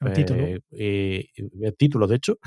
El 0.00 0.12
título. 0.12 0.44
Eh, 0.44 0.60
eh, 0.70 1.28
el 1.62 1.76
título, 1.76 2.06
de 2.06 2.16
hecho. 2.16 2.38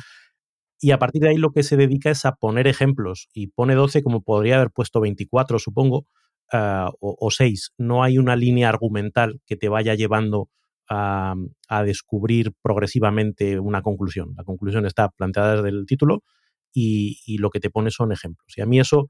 Y 0.80 0.92
a 0.92 1.00
partir 1.00 1.22
de 1.22 1.30
ahí 1.30 1.38
lo 1.38 1.52
que 1.52 1.64
se 1.64 1.78
dedica 1.78 2.10
es 2.10 2.26
a 2.26 2.34
poner 2.34 2.68
ejemplos 2.68 3.30
y 3.34 3.48
pone 3.48 3.76
12 3.76 4.02
como 4.02 4.22
podría 4.22 4.56
haber 4.56 4.72
puesto 4.72 5.00
24, 5.00 5.60
supongo, 5.60 6.08
Ah, 6.54 6.92
o, 7.00 7.32
seis, 7.32 7.72
no 7.78 8.04
hay 8.04 8.18
una 8.18 8.36
línea 8.36 8.68
argumental 8.68 9.40
que 9.46 9.56
te 9.56 9.70
vaya 9.70 9.96
llevando 9.96 10.50
a, 10.90 11.36
descubrir 11.86 12.52
progresivamente 12.62 13.58
una 13.60 13.82
conclusión. 13.82 14.34
La 14.36 14.44
conclusión 14.44 14.86
está 14.86 15.10
planteada 15.10 15.56
desde 15.56 15.70
el 15.70 15.86
título 15.86 16.24
y, 16.74 17.38
lo 17.40 17.50
que 17.52 17.62
te 17.62 17.70
pone 17.70 17.90
son 17.92 18.12
ejemplos. 18.12 18.58
Y 18.58 18.62
a 18.62 18.66
mí 18.66 18.80
eso, 18.82 19.10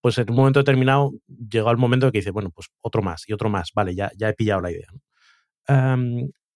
pues 0.00 0.18
en 0.18 0.30
un 0.30 0.36
momento 0.36 0.60
determinado, 0.60 1.12
llegó 1.26 1.72
el 1.72 1.78
momento 1.78 2.06
de 2.06 2.12
que 2.12 2.18
dice, 2.18 2.30
bueno, 2.30 2.50
pues 2.54 2.68
otro 2.80 3.02
más 3.02 3.24
y 3.28 3.32
otro 3.32 3.50
más, 3.50 3.70
vale, 3.74 3.96
ya, 3.96 4.12
ya 4.16 4.28
he 4.28 4.34
pillado 4.34 4.60
la 4.60 4.70
idea. 4.70 4.88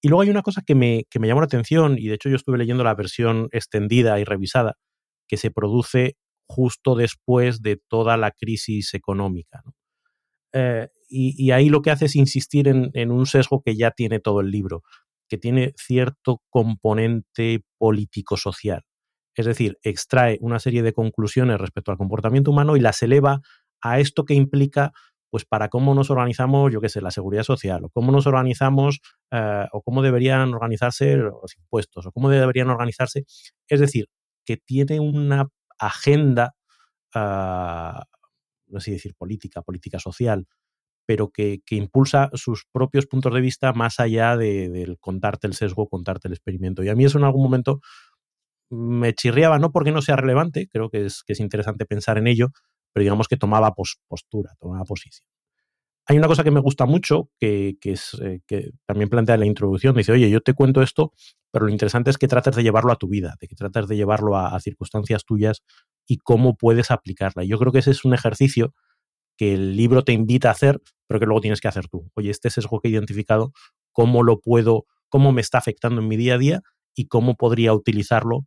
Y 0.03 0.09
luego 0.09 0.23
hay 0.23 0.31
una 0.31 0.43
cosa 0.43 0.63
que 0.67 0.75
me, 0.75 1.05
que 1.09 1.21
me 1.21 1.29
llamó 1.29 1.41
la 1.41 1.47
atención, 1.47 1.97
y 1.97 2.09
de 2.09 2.15
hecho 2.15 2.29
yo 2.29 2.35
estuve 2.35 2.59
leyendo 2.59 2.83
la 2.83 2.95
versión 2.95 3.49
extendida 3.53 4.19
y 4.19 4.25
revisada, 4.25 4.77
que 5.29 5.37
se 5.37 5.53
produce 5.53 6.17
justo 6.49 6.97
después 6.97 7.63
de 7.63 7.81
toda 7.89 8.17
la 8.17 8.33
crisis 8.33 8.95
económica. 8.95 9.63
Eh, 10.53 10.89
y, 11.09 11.51
ahí 11.51 11.69
lo 11.69 11.83
que 11.83 11.91
hace 11.91 12.07
es 12.07 12.17
insistir 12.17 12.69
en, 12.69 13.11
un 13.11 13.27
sesgo 13.27 13.63
que 13.63 13.77
ya 13.77 13.91
tiene 13.91 14.19
todo 14.19 14.41
el 14.41 14.51
libro, 14.51 14.83
que 15.29 15.39
tiene 15.39 15.73
cierto 15.77 16.43
componente 16.49 17.65
político-social. 17.79 18.83
Es 19.37 19.47
decir, 19.47 19.79
extrae 19.83 20.39
una 20.41 20.59
serie 20.59 20.83
de 20.83 20.95
conclusiones 20.95 21.61
respecto 21.61 21.93
al 21.93 21.99
comportamiento 21.99 22.51
humano 22.51 22.77
y 22.77 22.81
las 22.81 23.03
eleva 23.03 23.41
a 23.83 24.01
esto 24.01 24.25
que 24.25 24.35
implica 24.35 24.93
pues 25.33 25.47
para 25.47 25.70
cómo 25.70 25.95
nos 25.95 26.11
organizamos, 26.11 26.70
yo 26.70 26.83
qué 26.83 26.91
sé, 26.91 27.01
la 27.01 27.11
seguridad 27.11 27.43
social, 27.43 27.83
o 27.87 27.89
cómo 27.89 28.12
nos 28.12 28.26
organizamos, 28.26 29.01
eh, 29.30 29.64
o 29.72 29.80
cómo 29.80 30.03
deberían 30.03 30.53
organizarse 30.53 31.16
los 31.16 31.57
impuestos, 31.57 32.05
o 32.05 32.12
cómo 32.12 32.28
deberían 32.28 32.68
organizarse. 32.68 33.24
Es 33.66 33.80
decir, 33.80 34.09
que 34.45 34.59
tiene 34.59 35.01
una 35.01 35.49
agenda 35.78 36.55
ah, 37.14 38.05
no 38.66 38.80
sé 38.80 38.91
decir 38.91 39.14
política, 39.14 39.62
política 39.62 39.99
social, 39.99 40.47
pero 41.07 41.30
que, 41.30 41.62
impulsa 41.70 42.28
sus 42.35 42.66
propios 42.70 43.07
puntos 43.07 43.33
de 43.33 43.41
vista 43.41 43.72
más 43.72 44.01
allá 44.01 44.37
del 44.37 44.99
contarte 45.01 45.47
el 45.47 45.55
sesgo, 45.55 45.89
contarte 45.89 46.28
el 46.28 46.35
experimento. 46.35 46.83
Y 46.83 46.91
a 46.91 46.95
mí 46.95 47.07
eso 47.07 47.16
en 47.16 47.24
algún 47.24 47.43
momento 47.43 47.80
me 48.70 49.14
chirriaba, 49.14 49.59
no 49.59 49.72
porque 49.72 49.93
no 49.93 50.03
sea 50.03 50.16
relevante, 50.16 50.68
creo 50.70 50.91
que 50.91 51.07
es, 51.07 51.22
que 51.24 51.33
es 51.33 51.41
interesante 51.41 51.87
pensar 51.87 52.18
en 52.18 52.26
ello, 52.26 52.49
pero 52.93 53.03
digamos 53.03 53.28
que 53.28 53.36
tomaba 53.36 53.74
postura, 54.09 54.55
tomaba 54.61 54.84
posición. 54.84 55.26
Hay 56.07 56.18
una 56.18 56.26
cosa 56.26 56.43
que 56.43 56.51
me 56.51 56.61
gusta 56.61 56.84
mucho, 56.84 57.30
que, 57.38 57.76
es, 57.82 58.14
eh, 58.22 58.40
que 58.47 58.72
también 58.86 59.09
plantea 59.09 59.34
en 59.34 59.40
la 59.40 59.47
introducción, 59.47 59.95
dice, 59.95 60.12
oye, 60.12 60.28
yo 60.30 60.40
te 60.40 60.53
cuento 60.53 60.82
esto, 60.82 61.12
pero 61.53 61.66
lo 61.66 61.72
interesante 61.72 62.11
es 62.11 62.18
que 62.18 62.26
trates 62.26 62.57
de 62.57 62.62
llevarlo 62.64 62.93
a 62.93 62.97
tu 62.97 63.09
vida, 63.09 63.36
de 63.40 63.47
que 63.47 63.55
trates 63.55 63.86
de 63.86 63.97
llevarlo 63.97 64.36
a, 64.36 64.59
circunstancias 64.59 65.24
tuyas 65.24 65.62
y 66.07 66.18
cómo 66.18 66.57
puedes 66.57 66.90
aplicarla. 66.90 67.45
Yo 67.45 67.59
creo 67.59 67.70
que 67.70 67.78
ese 67.78 67.93
es 67.93 68.05
un 68.05 68.14
ejercicio 68.14 68.74
que 69.36 69.55
el 69.55 69.76
libro 69.76 70.03
te 70.03 70.12
invita 70.12 70.49
a 70.49 70.53
hacer, 70.53 70.80
pero 71.07 71.20
que 71.20 71.26
luego 71.26 71.40
tienes 71.40 71.61
que 71.61 71.68
hacer 71.68 71.88
tú. 71.88 72.11
Oye, 72.14 72.30
este 72.30 72.51
sesgo 72.51 72.80
que 72.80 72.88
he 72.88 72.90
identificado, 72.90 73.53
¿cómo 73.93 74.24
lo 74.24 74.40
puedo, 74.40 74.86
cómo 75.09 75.30
me 75.30 75.40
está 75.40 75.59
afectando 75.59 76.01
en 76.01 76.09
mi 76.09 76.16
día 76.16 76.34
a 76.34 76.38
día 76.38 76.62
y 76.97 77.07
cómo 77.07 77.36
podría 77.36 77.72
utilizarlo 77.74 78.47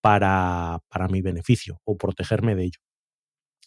para, 0.00 0.80
para 0.88 1.08
mi 1.08 1.20
beneficio 1.20 1.80
o 1.84 1.98
protegerme 1.98 2.54
de 2.54 2.64
ello? 2.64 2.80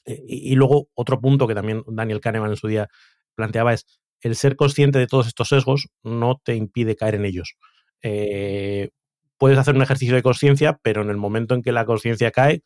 Eh, 0.08 0.24
y, 0.28 0.56
luego 0.56 0.88
otro 0.96 1.22
punto 1.22 1.48
que 1.48 1.54
también 1.54 1.84
Daniel 1.88 2.22
Kahneman 2.22 2.50
en 2.50 2.58
su 2.58 2.68
día 2.68 2.88
planteaba 3.36 3.74
es 3.74 3.86
el 4.22 4.36
ser 4.36 4.56
consciente 4.56 4.98
de 4.98 5.06
todos 5.06 5.28
estos 5.28 5.50
sesgos 5.50 5.90
no 6.04 6.42
te 6.44 6.56
impide 6.56 6.96
caer 6.96 7.16
en 7.16 7.26
ellos. 7.26 7.56
Eh, 8.02 8.90
puedes 9.38 9.58
hacer 9.60 9.76
un 9.76 9.82
ejercicio 9.84 10.16
de 10.16 10.24
conciencia, 10.24 10.80
pero 10.82 11.04
en 11.04 11.10
el 11.10 11.18
momento 11.18 11.54
en 11.54 11.62
que 11.62 11.72
la 11.72 11.86
conciencia 11.86 12.32
cae, 12.32 12.64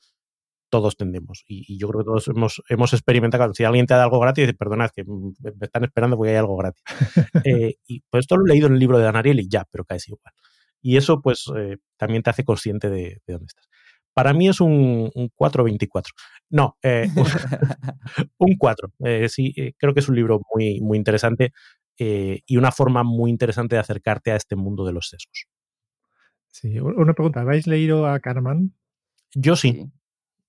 todos 0.69 0.95
tendemos. 0.95 1.43
Y, 1.47 1.77
yo 1.77 1.89
creo 1.89 1.99
que 1.99 2.05
todos 2.05 2.27
hemos, 2.29 2.63
hemos 2.69 2.93
experimentado. 2.93 3.53
Si 3.53 3.63
alguien 3.63 3.85
te 3.85 3.93
da 3.93 4.03
algo 4.03 4.19
gratis, 4.19 4.43
dice, 4.43 4.53
perdona, 4.53 4.89
que 4.89 5.03
me 5.03 5.33
están 5.61 5.83
esperando 5.83 6.15
porque 6.15 6.31
hay 6.31 6.37
algo 6.37 6.55
gratis. 6.57 6.81
Eh, 7.45 7.75
y 7.87 8.01
pues 8.09 8.21
esto 8.21 8.37
lo 8.37 8.45
he 8.45 8.49
leído 8.49 8.67
en 8.67 8.73
el 8.73 8.79
libro 8.79 8.97
de 8.97 9.03
Danariel 9.03 9.39
y 9.39 9.49
ya, 9.49 9.65
pero 9.69 9.83
caes 9.83 10.07
igual. 10.07 10.33
Y 10.81 10.97
eso, 10.97 11.21
pues, 11.21 11.45
eh, 11.57 11.77
también 11.97 12.23
te 12.23 12.29
hace 12.29 12.43
consciente 12.43 12.89
de, 12.89 13.21
dónde 13.27 13.45
estás. 13.47 13.67
Para 14.13 14.33
mí 14.33 14.49
es 14.49 14.61
un, 14.61 15.11
un 15.13 15.29
4.24. 15.29 16.03
No, 16.49 16.77
eh, 16.81 17.07
un 18.37 18.57
4. 18.57 18.91
sí, 19.27 19.53
creo 19.77 19.93
que 19.93 19.99
es 19.99 20.09
un 20.09 20.15
libro 20.15 20.41
muy, 20.53 20.81
muy 20.81 20.97
interesante 20.97 21.53
y 21.97 22.57
una 22.57 22.71
forma 22.71 23.03
muy 23.03 23.29
interesante 23.29 23.75
de 23.75 23.81
acercarte 23.81 24.31
a 24.31 24.35
este 24.35 24.55
mundo 24.55 24.85
de 24.85 24.93
los 24.93 25.09
sesgos. 25.09 25.47
Sí, 26.51 26.79
una 26.79 27.13
pregunta. 27.13 27.41
¿Habéis 27.41 27.65
leído 27.65 28.07
a 28.07 28.19
Kahneman? 28.19 28.73
Yo 29.33 29.55
sí. 29.55 29.89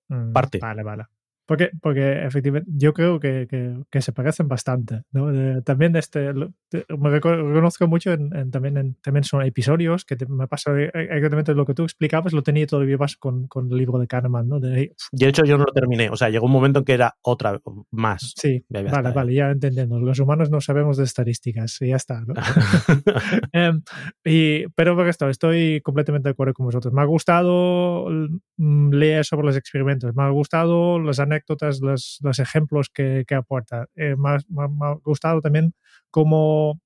Mm, 0.08 0.32
parte. 0.32 0.58
Vale, 0.58 0.82
vale. 0.82 1.04
Porque, 1.46 1.70
porque 1.80 2.24
efectivamente 2.24 2.70
yo 2.74 2.92
creo 2.92 3.18
que, 3.18 3.46
que, 3.90 4.02
se 4.02 4.12
parecen 4.12 4.48
bastante. 4.48 5.02
¿no? 5.12 5.62
también 5.62 5.94
este, 5.96 6.32
me 6.32 7.10
reconozco 7.10 7.86
mucho 7.86 8.12
en, 8.12 8.50
también, 8.50 8.76
en, 8.76 8.94
también 9.02 9.24
son 9.24 9.42
episodios 9.42 10.04
que 10.04 10.16
me 10.28 10.46
pasa 10.48 10.72
e, 10.78 10.90
exactamente 10.94 11.54
lo 11.54 11.66
que 11.66 11.74
tú 11.74 11.82
explicabas, 11.82 12.32
lo 12.32 12.42
tenía 12.42 12.66
todavía 12.66 12.96
más 12.96 13.16
con, 13.16 13.46
con 13.48 13.70
el 13.70 13.76
libro 13.76 13.98
de 13.98 14.06
Kahneman. 14.06 14.48
¿no? 14.48 14.60
De, 14.60 14.94
de 15.12 15.28
hecho, 15.28 15.44
yo 15.44 15.58
no 15.58 15.64
lo 15.64 15.72
terminé. 15.72 16.10
O 16.10 16.16
sea, 16.16 16.30
llegó 16.30 16.46
un 16.46 16.52
momento 16.52 16.80
en 16.80 16.84
que 16.84 16.94
era 16.94 17.16
otra 17.22 17.60
más. 17.90 18.34
Sí, 18.36 18.64
vale, 18.68 19.12
vale, 19.12 19.34
ya 19.34 19.50
entendiendo. 19.50 19.98
Los 20.00 20.18
humanos 20.18 20.50
no 20.50 20.60
sabemos 20.60 20.96
de 20.96 21.04
estadísticas 21.04 21.80
y 21.80 21.88
ya 21.88 21.96
está. 21.96 22.24
¿no? 22.26 22.34
Em, 23.52 23.82
y, 24.24 24.68
pero 24.74 24.96
por 24.96 25.08
esto, 25.08 25.28
estoy 25.28 25.80
completamente 25.82 26.28
de 26.28 26.32
acuerdo 26.32 26.54
con 26.54 26.66
vosotros. 26.66 26.92
Me 26.92 27.02
ha 27.02 27.04
gustado 27.04 28.08
mm, 28.56 28.92
leer 28.92 29.24
sobre 29.24 29.46
los 29.46 29.56
experimentos, 29.56 30.14
me 30.14 30.22
ha 30.22 30.30
gustado 30.30 30.98
las 30.98 31.18
anécdotas, 31.18 31.31
los, 31.80 32.18
los 32.22 32.38
ejemplos 32.38 32.88
que, 32.90 33.24
que 33.26 33.34
aporta. 33.34 33.86
Eh, 33.94 34.16
me, 34.16 34.30
ha, 34.30 34.94
gustado 35.04 35.40
también 35.40 35.74
cómo, 36.10 36.80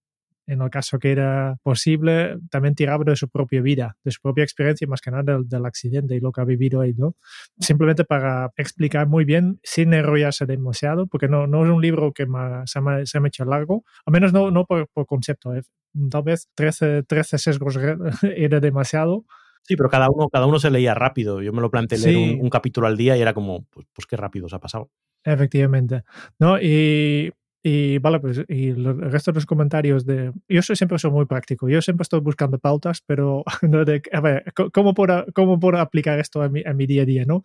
en 0.46 0.62
el 0.62 0.70
caso 0.70 0.98
que 0.98 1.12
era 1.12 1.56
posible, 1.62 2.38
también 2.50 2.74
tiraba 2.74 3.04
de 3.04 3.16
su 3.16 3.28
propia 3.28 3.60
vida, 3.60 3.96
de 4.04 4.10
su 4.10 4.20
propia 4.20 4.44
experiencia, 4.44 4.86
más 4.86 5.00
que 5.00 5.10
nada 5.10 5.22
del, 5.34 5.48
del 5.48 5.66
accidente 5.66 6.14
y 6.14 6.20
lo 6.20 6.32
que 6.32 6.40
ha 6.40 6.44
vivido 6.44 6.80
ahí, 6.80 6.94
¿no? 6.94 7.16
Simplemente 7.58 8.04
para 8.04 8.52
explicar 8.56 9.08
muy 9.08 9.24
bien, 9.24 9.58
sin 9.62 9.92
enrollarse 9.94 10.46
demasiado, 10.46 11.06
porque 11.06 11.28
no, 11.28 11.46
no 11.46 11.64
es 11.64 11.70
un 11.70 11.82
libro 11.82 12.12
que 12.12 12.24
se, 12.66 12.80
me, 12.80 13.06
se, 13.06 13.20
me, 13.20 13.26
ha 13.26 13.28
hecho 13.28 13.44
largo, 13.44 13.84
al 14.04 14.12
menos 14.12 14.32
no, 14.32 14.50
no 14.50 14.64
por, 14.66 14.88
por 14.88 15.06
concepto, 15.06 15.54
¿eh? 15.54 15.62
tal 16.10 16.22
vez 16.22 16.48
13, 16.54 17.04
13 17.04 17.38
sesgos 17.38 17.78
era 18.22 18.60
demasiado, 18.60 19.24
Sí, 19.66 19.76
pero 19.76 19.88
cada 19.88 20.08
uno, 20.08 20.28
cada 20.28 20.46
uno 20.46 20.60
se 20.60 20.70
leía 20.70 20.94
rápido. 20.94 21.42
Yo 21.42 21.52
me 21.52 21.60
lo 21.60 21.70
planteé 21.70 21.98
leer 21.98 22.40
un, 22.40 22.48
capítulo 22.50 22.86
al 22.86 22.96
día 22.96 23.16
y 23.16 23.20
era 23.20 23.34
como, 23.34 23.64
pues, 23.64 23.84
pues 23.92 24.06
qué 24.06 24.16
rápido 24.16 24.48
se 24.48 24.54
ha 24.54 24.60
pasado. 24.60 24.90
Efectivamente. 25.24 26.04
¿No? 26.38 26.60
Y, 26.60 27.32
y 27.64 27.98
vale, 27.98 28.20
pues 28.20 28.44
y 28.46 28.68
el 28.68 29.10
resto 29.10 29.32
de 29.32 29.36
los 29.36 29.46
comentarios 29.46 30.06
de... 30.06 30.32
Yo 30.48 30.62
soy, 30.62 30.76
siempre 30.76 31.00
soy 31.00 31.10
muy 31.10 31.26
práctico. 31.26 31.68
Yo 31.68 31.82
siempre 31.82 32.02
estoy 32.02 32.20
buscando 32.20 32.60
pautas, 32.60 33.02
pero 33.04 33.42
no 33.62 33.84
de, 33.84 34.02
a 34.12 34.20
ver, 34.20 34.44
¿cómo 34.72 34.94
puedo, 34.94 35.26
cómo 35.34 35.58
puedo 35.58 35.78
aplicar 35.78 36.20
esto 36.20 36.42
a 36.42 36.48
mi, 36.48 36.62
a 36.64 36.72
mi 36.72 36.86
día 36.86 37.02
a 37.02 37.06
día? 37.06 37.24
¿no? 37.26 37.42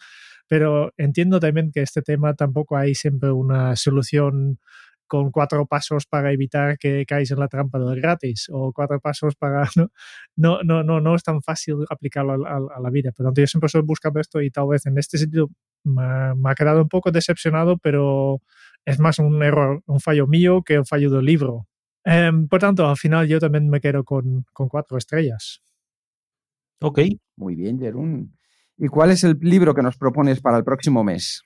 Pero 0.47 0.93
entiendo 0.97 1.39
también 1.39 1.71
que 1.71 1.81
este 1.81 2.03
tema 2.03 2.35
tampoco 2.35 2.77
hay 2.77 2.93
siempre 2.93 3.31
una 3.31 3.75
solución 3.75 4.59
con 5.11 5.29
cuatro 5.29 5.65
pasos 5.65 6.05
para 6.05 6.31
evitar 6.31 6.77
que 6.77 7.05
caes 7.05 7.29
en 7.31 7.39
la 7.39 7.49
trampa 7.49 7.77
del 7.77 7.99
gratis 7.99 8.47
o 8.49 8.71
cuatro 8.71 8.97
pasos 9.01 9.35
para... 9.35 9.63
No, 10.37 10.63
no, 10.63 10.83
no, 10.83 11.01
no, 11.01 11.15
es 11.15 11.23
tan 11.23 11.41
fácil 11.41 11.75
aplicarlo 11.89 12.45
a, 12.47 12.79
la 12.79 12.89
vida. 12.89 13.11
Por 13.11 13.25
lo 13.25 13.27
tanto, 13.27 13.41
yo 13.41 13.47
siempre 13.47 13.65
estoy 13.65 13.81
buscando 13.81 14.21
esto 14.21 14.41
y 14.41 14.49
tal 14.49 14.69
vez 14.69 14.85
en 14.85 14.97
este 14.97 15.17
sentido 15.17 15.49
me, 15.83 16.01
ha 16.01 16.55
quedado 16.55 16.81
un 16.81 16.87
poco 16.87 17.11
decepcionado, 17.11 17.77
pero 17.77 18.39
es 18.85 19.01
más 19.01 19.19
un 19.19 19.43
error, 19.43 19.83
un 19.85 19.99
fallo 19.99 20.27
mío 20.27 20.63
que 20.65 20.79
un 20.79 20.85
fallo 20.85 21.11
del 21.11 21.25
libro. 21.25 21.67
Em, 22.05 22.47
por 22.47 22.61
tanto, 22.61 22.87
al 22.87 22.95
final 22.95 23.27
yo 23.27 23.41
también 23.41 23.69
me 23.69 23.81
quedo 23.81 24.05
con, 24.05 24.45
con 24.53 24.69
cuatro 24.69 24.97
estrellas. 24.97 25.61
Ok. 26.79 27.01
Muy 27.35 27.55
bien, 27.55 27.77
Jerún. 27.77 28.37
¿Y 28.77 28.87
cuál 28.87 29.11
es 29.11 29.25
el 29.25 29.37
libro 29.41 29.75
que 29.75 29.83
nos 29.83 29.97
propones 29.97 30.39
para 30.39 30.57
el 30.57 30.63
próximo 30.63 31.03
mes? 31.03 31.43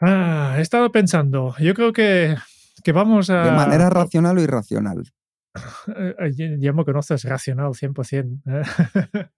Ah, 0.00 0.56
he 0.58 0.62
estado 0.62 0.90
pensando. 0.90 1.54
Yo 1.60 1.74
creo 1.74 1.92
que 1.92 2.34
que 2.82 2.92
vamos 2.92 3.30
a... 3.30 3.44
¿De 3.44 3.52
manera 3.52 3.90
racional 3.90 4.38
o 4.38 4.42
irracional? 4.42 5.02
Eh, 6.18 6.56
ya 6.58 6.72
me 6.72 6.82
conoces 6.82 7.24
racional 7.24 7.72
100%. 7.72 8.40
¿eh? 8.46 9.28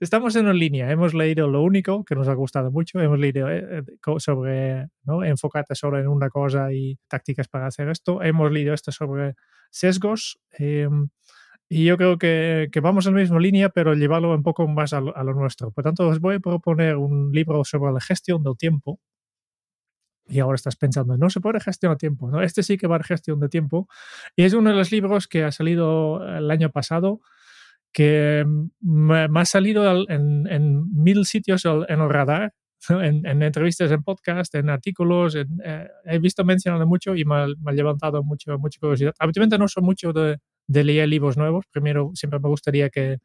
Estamos 0.00 0.36
en 0.36 0.44
una 0.44 0.52
línea. 0.52 0.90
Hemos 0.90 1.14
leído 1.14 1.48
lo 1.48 1.62
único 1.62 2.04
que 2.04 2.14
nos 2.14 2.28
ha 2.28 2.34
gustado 2.34 2.70
mucho. 2.70 3.00
Hemos 3.00 3.18
leído 3.18 3.50
eh, 3.50 3.82
sobre 4.18 4.88
¿no? 5.04 5.24
enfocarte 5.24 5.74
solo 5.74 5.98
en 5.98 6.08
una 6.08 6.28
cosa 6.28 6.72
y 6.72 6.98
tácticas 7.08 7.48
para 7.48 7.66
hacer 7.66 7.88
esto. 7.88 8.22
Hemos 8.22 8.52
leído 8.52 8.74
esto 8.74 8.92
sobre 8.92 9.34
sesgos. 9.70 10.38
Em, 10.58 11.08
y 11.68 11.86
yo 11.86 11.96
creo 11.96 12.18
que, 12.18 12.68
que, 12.70 12.80
vamos 12.80 13.06
en 13.06 13.14
la 13.14 13.20
misma 13.20 13.40
línea, 13.40 13.70
pero 13.70 13.94
llevarlo 13.94 14.34
un 14.34 14.42
poco 14.42 14.68
más 14.68 14.92
a 14.92 15.00
lo, 15.00 15.16
a 15.16 15.24
lo, 15.24 15.32
nuestro. 15.32 15.70
Por 15.72 15.82
tanto, 15.82 16.08
os 16.08 16.20
voy 16.20 16.36
a 16.36 16.40
proponer 16.40 16.96
un 16.96 17.32
libro 17.32 17.64
sobre 17.64 17.92
la 17.92 18.00
gestión 18.00 18.42
del 18.42 18.56
tiempo 18.56 19.00
y 20.26 20.40
ahora 20.40 20.56
estás 20.56 20.76
pensando, 20.76 21.16
no 21.18 21.30
se 21.30 21.40
puede 21.40 21.60
gestionar 21.60 21.98
tiempo, 21.98 22.30
¿no? 22.30 22.42
Este 22.42 22.62
sí 22.62 22.76
que 22.78 22.86
va 22.86 22.96
a 22.96 23.02
gestión 23.02 23.40
de 23.40 23.48
tiempo. 23.48 23.88
Y 24.36 24.44
es 24.44 24.54
uno 24.54 24.70
de 24.70 24.76
los 24.76 24.90
libros 24.90 25.28
que 25.28 25.44
ha 25.44 25.52
salido 25.52 26.26
el 26.26 26.50
año 26.50 26.70
pasado, 26.70 27.20
que 27.92 28.44
me, 28.80 29.28
ha 29.32 29.44
salido 29.44 30.08
en, 30.08 30.46
en, 30.48 30.92
mil 30.92 31.26
sitios 31.26 31.64
en 31.64 32.00
el 32.00 32.08
radar, 32.08 32.52
en, 32.88 33.24
en, 33.26 33.42
entrevistas, 33.42 33.90
en 33.90 34.02
podcast, 34.02 34.54
en 34.54 34.70
artículos. 34.70 35.36
Eh, 35.36 35.46
he 36.04 36.18
visto 36.18 36.44
mencionarlo 36.44 36.86
mucho 36.86 37.14
y 37.14 37.24
me 37.24 37.34
ha, 37.36 37.46
me 37.46 37.70
ha, 37.70 37.72
levantado 37.72 38.22
mucho, 38.24 38.58
mucha 38.58 38.80
curiosidad. 38.80 39.14
Habitualmente 39.18 39.58
no 39.58 39.68
soy 39.68 39.82
mucho 39.82 40.12
de, 40.12 40.38
de, 40.66 40.84
leer 40.84 41.08
libros 41.08 41.36
nuevos. 41.36 41.66
Primero, 41.70 42.10
siempre 42.14 42.40
me 42.40 42.48
gustaría 42.48 42.90
que, 42.90 43.18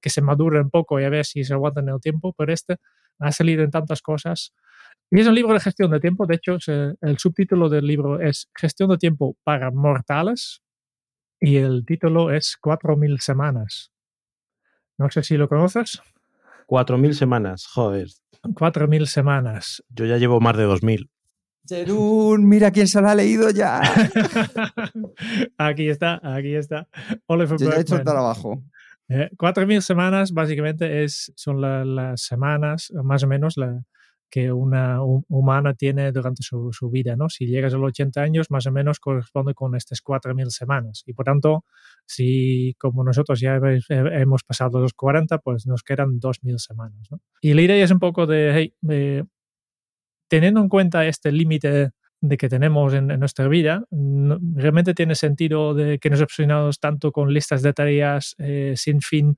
que 0.00 0.10
se 0.10 0.22
madure 0.22 0.60
un 0.60 0.70
poco 0.70 1.00
y 1.00 1.04
a 1.04 1.08
ver 1.08 1.24
si 1.24 1.44
se 1.44 1.54
aguantan 1.54 1.88
el 1.88 2.00
tiempo, 2.00 2.34
pero 2.36 2.52
este 2.52 2.76
ha 3.18 3.32
salido 3.32 3.62
en 3.62 3.70
tantas 3.70 4.02
cosas 4.02 4.52
y 5.14 5.20
es 5.20 5.26
un 5.26 5.34
libro 5.34 5.52
de 5.52 5.60
gestión 5.60 5.90
de 5.90 6.00
tiempo. 6.00 6.24
De 6.24 6.36
hecho, 6.36 6.56
el 7.02 7.18
subtítulo 7.18 7.68
del 7.68 7.86
libro 7.86 8.18
es 8.18 8.48
Gestión 8.54 8.88
de 8.88 8.96
tiempo 8.96 9.36
para 9.44 9.70
mortales 9.70 10.62
y 11.38 11.56
el 11.56 11.84
título 11.84 12.30
es 12.30 12.56
4.000 12.62 13.18
semanas. 13.18 13.92
No 14.96 15.10
sé 15.10 15.22
si 15.22 15.36
lo 15.36 15.50
conoces. 15.50 16.00
4.000 16.66 17.12
semanas, 17.12 17.66
joder. 17.66 18.08
4.000 18.42 19.04
semanas. 19.04 19.84
Yo 19.90 20.06
ya 20.06 20.16
llevo 20.16 20.40
más 20.40 20.56
de 20.56 20.66
2.000. 20.66 21.10
Jerún, 21.68 22.48
mira 22.48 22.70
quién 22.70 22.88
se 22.88 23.02
lo 23.02 23.10
ha 23.10 23.14
leído 23.14 23.50
ya. 23.50 23.82
aquí 25.58 25.90
está, 25.90 26.20
aquí 26.22 26.54
está. 26.54 26.88
Oliver 27.26 27.58
Yo 27.58 27.70
ya 27.70 27.76
he 27.76 27.80
hecho 27.82 27.96
el 27.96 28.04
trabajo. 28.04 28.62
4.000 29.10 29.76
eh, 29.76 29.80
semanas 29.82 30.32
básicamente 30.32 31.04
es, 31.04 31.34
son 31.36 31.60
las 31.60 32.22
semanas, 32.22 32.90
más 33.04 33.22
o 33.24 33.26
menos, 33.26 33.58
la, 33.58 33.84
que 34.32 34.50
una 34.50 35.02
humana 35.02 35.74
tiene 35.74 36.10
durante 36.10 36.42
su, 36.42 36.90
vida, 36.90 37.16
¿no? 37.16 37.28
Si 37.28 37.44
llegas 37.44 37.74
a 37.74 37.76
los 37.76 37.88
80 37.88 38.22
años, 38.22 38.50
más 38.50 38.66
o 38.66 38.72
menos 38.72 38.98
corresponde 38.98 39.52
con 39.52 39.74
estas 39.74 40.02
4.000 40.02 40.48
semanas. 40.48 41.02
Y 41.04 41.12
por 41.12 41.26
tanto, 41.26 41.66
si 42.06 42.74
como 42.78 43.04
nosotros 43.04 43.40
ya 43.40 43.60
hemos 43.90 44.42
pasado 44.42 44.80
los 44.80 44.94
40, 44.94 45.36
pues 45.40 45.66
nos 45.66 45.82
quedan 45.82 46.18
2.000 46.18 46.56
semanas. 46.56 47.10
Y 47.42 47.52
la 47.52 47.60
idea 47.60 47.84
es 47.84 47.90
un 47.90 47.98
poco 47.98 48.26
de, 48.26 48.72
hey, 48.80 49.22
teniendo 50.28 50.62
en 50.62 50.70
cuenta 50.70 51.04
este 51.04 51.30
límite 51.30 51.90
de 52.22 52.36
que 52.38 52.48
tenemos 52.48 52.94
en, 52.94 53.08
nuestra 53.08 53.48
vida, 53.48 53.84
realmente 53.90 54.94
tiene 54.94 55.14
sentido 55.14 55.74
de 55.74 55.98
que 55.98 56.08
nos 56.08 56.22
obsesionamos 56.22 56.80
tanto 56.80 57.12
con 57.12 57.34
listas 57.34 57.60
de 57.60 57.74
tareas 57.74 58.34
eh, 58.38 58.72
sin 58.76 59.02
fin 59.02 59.36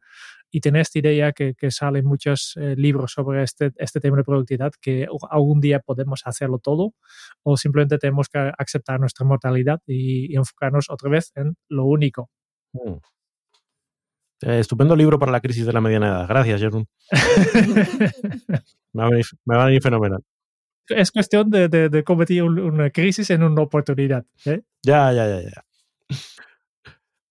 y 0.55 0.61
tener 0.61 0.83
esta 0.83 1.01
idea 1.01 1.33
que, 1.33 1.55
que 1.57 1.73
salen 1.73 2.07
muchos 2.07 2.53
eh, 2.55 2.77
libros 2.77 3.11
sobre 3.11 3.43
este, 3.43 3.73
este 3.77 3.99
tema 3.99 4.19
de 4.19 4.23
productividad, 4.23 4.71
que 4.81 5.05
algún 5.29 5.61
día 5.61 5.81
podemos 5.81 6.23
hacerlo 6.27 6.61
todo 6.61 6.95
o 7.43 7.57
simplemente 7.57 7.99
tenemos 7.99 8.29
que 8.29 8.53
aceptar 8.57 9.01
nuestra 9.01 9.27
mortalidad 9.27 9.81
y, 9.85 10.37
enfocarnos 10.37 10.91
otra 10.91 11.11
vez 11.11 11.33
en 11.35 11.57
lo 11.69 11.87
único. 11.87 12.31
Mm. 12.73 12.99
Eh, 14.43 14.61
estupendo 14.61 14.95
libro 14.95 15.19
para 15.19 15.33
la 15.33 15.41
crisis 15.41 15.67
de 15.67 15.73
la 15.73 15.81
mediana 15.81 16.07
edad. 16.07 16.29
Gracias, 16.29 16.61
Jerón. 16.61 16.87
me, 18.93 19.03
va 19.03 19.63
a 19.63 19.67
venir, 19.67 19.83
fenomenal. 19.83 20.23
Es 20.87 21.11
cuestión 21.11 21.51
de, 21.51 21.69
de, 21.69 22.05
convertir 22.05 22.45
una 22.45 22.91
crisis 22.91 23.29
en 23.31 23.43
una 23.43 23.63
oportunidad. 23.63 24.25
¿eh? 24.45 24.63
Ya, 24.85 25.13
ya, 25.13 25.27
ya, 25.27 25.41
ya. 25.41 25.65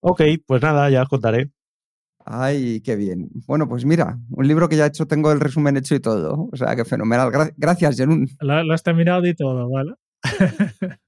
Ok, 0.02 0.24
pues 0.46 0.62
nada, 0.62 0.90
ya 0.90 1.04
os 1.04 1.08
contaré. 1.08 1.52
Ay, 2.26 2.82
qué 2.82 2.96
bien. 2.96 3.30
Bueno, 3.48 3.68
pues 3.68 3.86
mira, 3.86 4.18
un 4.30 4.48
libro 4.48 4.70
que 4.70 4.78
ya 4.78 4.86
he 4.86 4.88
hecho, 4.88 5.08
tengo 5.08 5.32
el 5.32 5.40
resumen 5.40 5.78
hecho 5.78 5.96
y 5.96 6.00
todo. 6.00 6.50
O 6.52 6.56
sea, 6.56 6.76
que 6.76 6.86
fenomenal. 6.86 7.32
gracias, 7.58 7.98
Jerún. 7.98 8.28
Lo, 8.40 8.74
has 8.74 8.84
terminado 8.84 9.26
y 9.26 9.36
todo, 9.36 9.70
¿vale? 9.70 9.94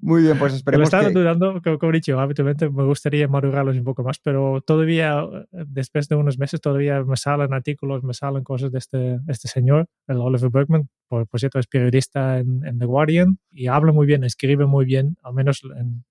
Muy 0.00 0.22
bien, 0.22 0.38
pues 0.38 0.54
esperemos. 0.54 0.90
Me 0.90 0.98
estaba 0.98 1.10
dudando, 1.10 1.60
como, 1.62 1.92
he 1.92 1.96
dicho, 1.96 2.18
habitualmente 2.18 2.70
me 2.70 2.84
gustaría 2.84 3.28
madurarlos 3.28 3.76
un 3.76 3.84
poco 3.84 4.02
más, 4.02 4.18
pero 4.18 4.62
todavía, 4.62 5.22
después 5.50 6.08
de 6.08 6.16
unos 6.16 6.38
meses, 6.38 6.60
todavía 6.60 7.02
me 7.04 7.16
salen 7.16 7.52
artículos, 7.52 8.02
me 8.04 8.14
salen 8.14 8.42
cosas 8.42 8.72
de 8.72 8.78
este, 8.78 9.20
este 9.28 9.48
señor, 9.48 9.88
el 10.06 10.18
Oliver 10.18 10.50
Bergman. 10.50 10.88
Por, 11.08 11.26
cierto, 11.36 11.58
es 11.58 11.66
periodista 11.66 12.38
en, 12.38 12.78
The 12.78 12.86
Guardian 12.86 13.38
y 13.50 13.66
habla 13.66 13.92
muy 13.92 14.06
bien, 14.06 14.24
escribe 14.24 14.64
muy 14.64 14.86
bien, 14.86 15.18
al 15.22 15.34
menos 15.34 15.60
en, 15.76 16.04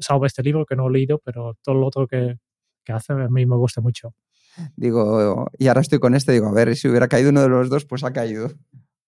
salvo 0.00 0.26
este 0.26 0.42
libro 0.42 0.66
que 0.66 0.74
no 0.74 0.88
he 0.88 0.92
leído, 0.92 1.20
pero 1.24 1.56
todo 1.62 1.76
lo 1.76 1.86
otro 1.86 2.08
que, 2.08 2.36
a 2.90 3.00
mí 3.28 3.46
me 3.46 3.56
gusta 3.56 3.80
mucho. 3.80 4.14
Digo, 4.76 5.46
y 5.58 5.68
ahora 5.68 5.80
estoy 5.80 5.98
con 5.98 6.14
este, 6.14 6.32
digo, 6.32 6.48
a 6.48 6.52
ver, 6.52 6.76
si 6.76 6.88
hubiera 6.88 7.08
caído 7.08 7.30
uno 7.30 7.42
de 7.42 7.48
los 7.48 7.70
dos, 7.70 7.84
pues 7.84 8.04
ha 8.04 8.12
caído. 8.12 8.50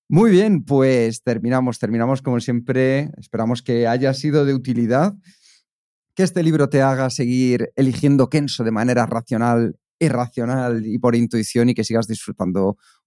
Muy 0.09 0.31
bien, 0.31 0.65
pues 0.65 1.23
terminamos, 1.23 1.79
terminamos 1.79 2.23
como 2.23 2.39
siempre. 2.41 3.11
Esperamos 3.17 3.63
que 3.63 3.87
haya 3.87 4.13
sido 4.15 4.45
de 4.45 4.55
utilidad, 4.55 5.15
que 6.15 6.23
este 6.23 6.43
libro 6.43 6.69
te 6.69 6.83
haga 6.83 7.09
seguir 7.11 7.73
eligiendo 7.77 8.29
Kenso 8.29 8.65
de 8.65 8.71
manera 8.71 9.07
racional, 9.07 9.77
irracional 9.99 10.87
y 10.87 10.99
por 10.99 11.15
intuición 11.15 11.71
y 11.71 11.75
que 11.75 11.85
sigas 11.85 12.07
disfrutando 12.07 12.77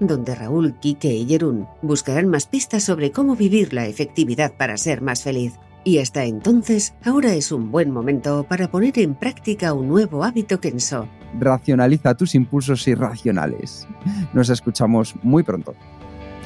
donde 0.00 0.34
Raúl, 0.34 0.74
Quique 0.78 1.14
y 1.14 1.26
Jerún 1.26 1.66
buscarán 1.82 2.28
más 2.28 2.46
pistas 2.46 2.84
sobre 2.84 3.12
cómo 3.12 3.36
vivir 3.36 3.72
la 3.72 3.86
efectividad 3.86 4.52
para 4.56 4.76
ser 4.76 5.02
más 5.02 5.22
feliz. 5.22 5.58
Y 5.84 5.98
hasta 5.98 6.24
entonces, 6.24 6.94
ahora 7.04 7.32
es 7.34 7.52
un 7.52 7.70
buen 7.70 7.92
momento 7.92 8.44
para 8.48 8.68
poner 8.70 8.98
en 8.98 9.14
práctica 9.14 9.72
un 9.72 9.88
nuevo 9.88 10.24
hábito 10.24 10.58
Kenso. 10.60 11.08
Racionaliza 11.38 12.14
tus 12.14 12.34
impulsos 12.34 12.86
irracionales. 12.88 13.86
Nos 14.32 14.48
escuchamos 14.48 15.14
muy 15.22 15.44
pronto. 15.44 15.74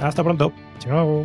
Hasta 0.01 0.23
pronto. 0.23 0.53
Chao. 0.79 1.25